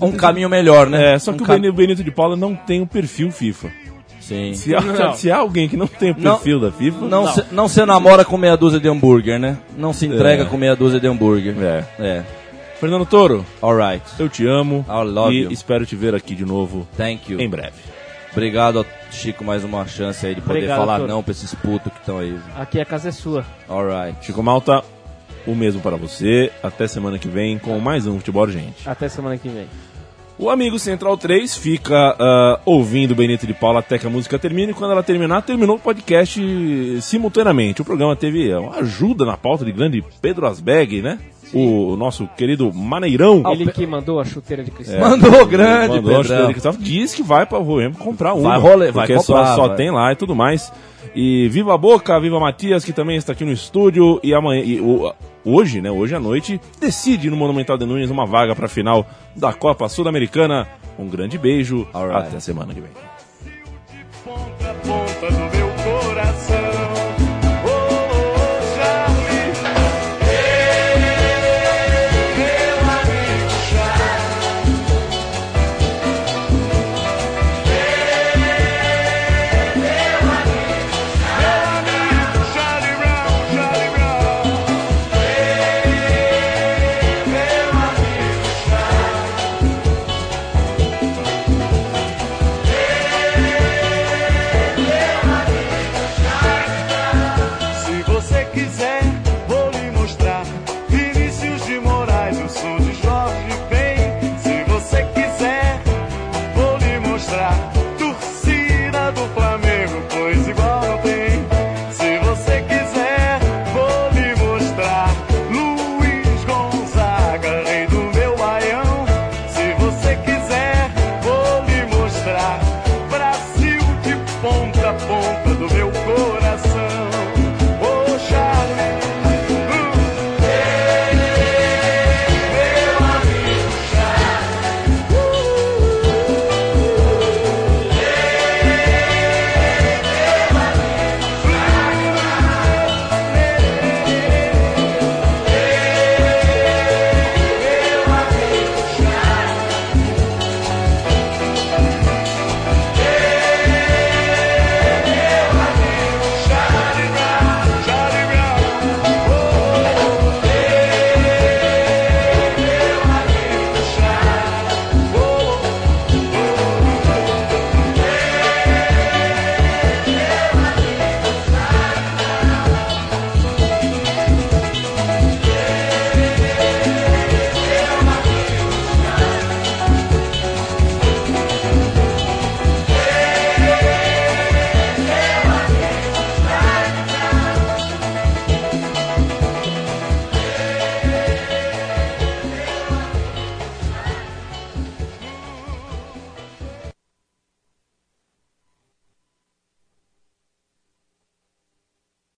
Um 0.00 0.12
caminho 0.12 0.48
melhor, 0.48 0.88
né? 0.88 1.14
É, 1.14 1.18
só 1.18 1.32
que 1.32 1.40
Um 1.40 1.44
o 1.44 1.46
cam- 1.46 1.68
o 1.68 1.72
Benito 1.72 2.04
de 2.04 2.10
Paula 2.12 2.36
não 2.36 2.54
tem 2.54 2.80
o 2.80 2.86
perfil 2.86 3.32
FIFA. 3.32 3.68
Sim. 4.20 4.54
Se 4.54 4.72
há, 4.76 4.80
Não. 4.80 5.14
se 5.14 5.28
há 5.28 5.38
alguém 5.38 5.68
que 5.68 5.76
não 5.76 5.88
tem 5.88 6.12
o 6.12 6.16
Não. 6.18 6.34
perfil 6.36 6.60
da 6.60 6.70
FIFA... 6.70 7.06
Não, 7.06 7.26
Se, 7.26 7.44
não 7.50 7.66
se 7.68 7.84
namora 7.84 8.24
com 8.24 8.36
meia 8.36 8.56
dúzia 8.56 8.78
de 8.78 8.88
hambúrguer, 8.88 9.40
né? 9.40 9.58
Não 9.76 9.92
se 9.92 10.06
entrega 10.06 10.44
É. 10.44 10.46
com 10.46 10.56
meia 10.56 10.76
dúzia 10.76 11.00
de 11.00 11.06
hambúrguer. 11.08 11.54
É. 11.60 11.84
É. 11.98 12.24
Fernando 12.78 13.04
Toro, 13.06 13.44
Alright. 13.60 14.04
eu 14.20 14.28
te 14.28 14.46
amo. 14.46 14.84
I 14.88 15.04
love 15.04 15.34
e 15.34 15.42
you. 15.42 15.50
espero 15.52 15.84
te 15.84 15.96
ver 15.96 16.14
aqui 16.14 16.34
de 16.36 16.44
novo 16.44 16.86
Thank 16.96 17.32
you. 17.32 17.40
em 17.40 17.48
breve. 17.48 17.74
Obrigado, 18.36 18.84
Chico, 19.10 19.42
mais 19.42 19.64
uma 19.64 19.86
chance 19.86 20.26
aí 20.26 20.34
de 20.34 20.42
poder 20.42 20.58
Obrigado, 20.58 20.76
falar 20.76 20.98
Toro. 20.98 21.08
não 21.08 21.22
pra 21.22 21.32
esses 21.32 21.54
putos 21.54 21.90
que 21.90 22.00
estão 22.00 22.18
aí. 22.18 22.38
Aqui 22.54 22.78
a 22.78 22.84
casa 22.84 23.08
é 23.08 23.12
sua. 23.12 23.46
Alright. 23.66 24.26
Chico 24.26 24.42
Malta, 24.42 24.84
o 25.46 25.54
mesmo 25.54 25.80
para 25.80 25.96
você. 25.96 26.52
Até 26.62 26.86
semana 26.86 27.18
que 27.18 27.28
vem 27.28 27.58
com 27.58 27.80
mais 27.80 28.06
um 28.06 28.18
Futebol 28.18 28.46
Gente. 28.46 28.86
Até 28.86 29.08
semana 29.08 29.38
que 29.38 29.48
vem. 29.48 29.66
O 30.38 30.50
amigo 30.50 30.78
Central 30.78 31.16
3 31.16 31.56
fica 31.56 32.14
ah, 32.18 32.60
ouvindo 32.66 33.14
Benito 33.14 33.46
de 33.46 33.54
Paula 33.54 33.80
até 33.80 33.98
que 33.98 34.06
a 34.06 34.10
música 34.10 34.38
termine. 34.38 34.72
E 34.72 34.74
quando 34.74 34.90
ela 34.90 35.02
terminar, 35.02 35.40
terminou 35.40 35.76
o 35.76 35.80
podcast 35.80 36.38
simultaneamente. 37.00 37.80
O 37.80 37.86
programa 37.86 38.14
teve 38.14 38.54
uma 38.54 38.80
ajuda 38.80 39.24
na 39.24 39.38
pauta 39.38 39.64
de 39.64 39.72
grande 39.72 40.04
Pedro 40.20 40.46
Asbeg, 40.46 41.00
né? 41.00 41.18
O, 41.54 41.92
o 41.92 41.96
nosso 41.96 42.26
querido 42.36 42.72
Maneirão. 42.72 43.42
Ele 43.52 43.70
que 43.70 43.86
mandou 43.86 44.18
a 44.20 44.24
chuteira 44.24 44.64
de 44.64 44.70
cristal. 44.70 44.98
Mandou 45.00 45.46
grande, 45.46 45.96
Mandou 45.96 46.20
a 46.20 46.22
chuteira 46.22 46.46
de 46.48 46.52
cristal. 46.52 46.72
Diz 46.78 47.14
que 47.14 47.22
vai 47.22 47.46
para 47.46 47.58
o 47.58 47.62
Roem 47.62 47.92
comprar 47.92 48.34
uma. 48.34 48.50
Vai 48.50 48.58
role- 48.58 48.90
vai 48.90 49.06
porque 49.06 49.14
comprar, 49.16 49.46
só, 49.46 49.56
só 49.56 49.68
vai. 49.68 49.76
tem 49.76 49.90
lá 49.90 50.12
e 50.12 50.16
tudo 50.16 50.34
mais. 50.34 50.72
E 51.14 51.48
viva 51.48 51.72
a 51.74 51.78
Boca, 51.78 52.18
viva 52.20 52.38
Matias, 52.40 52.84
que 52.84 52.92
também 52.92 53.16
está 53.16 53.32
aqui 53.32 53.44
no 53.44 53.52
estúdio. 53.52 54.20
E 54.22 54.34
amanhã, 54.34 54.62
e 54.62 54.80
o- 54.80 55.12
hoje, 55.44 55.80
né? 55.80 55.90
Hoje 55.90 56.14
à 56.14 56.20
noite, 56.20 56.60
decide 56.80 57.30
no 57.30 57.36
Monumental 57.36 57.78
de 57.78 57.86
Nunes 57.86 58.10
uma 58.10 58.26
vaga 58.26 58.54
para 58.54 58.66
a 58.66 58.68
final 58.68 59.06
da 59.34 59.52
Copa 59.52 59.88
Sul-Americana. 59.88 60.66
Um 60.98 61.08
grande 61.08 61.38
beijo. 61.38 61.86
Até 61.92 62.40
semana 62.40 62.74
que 62.74 62.80
vem. 62.80 62.90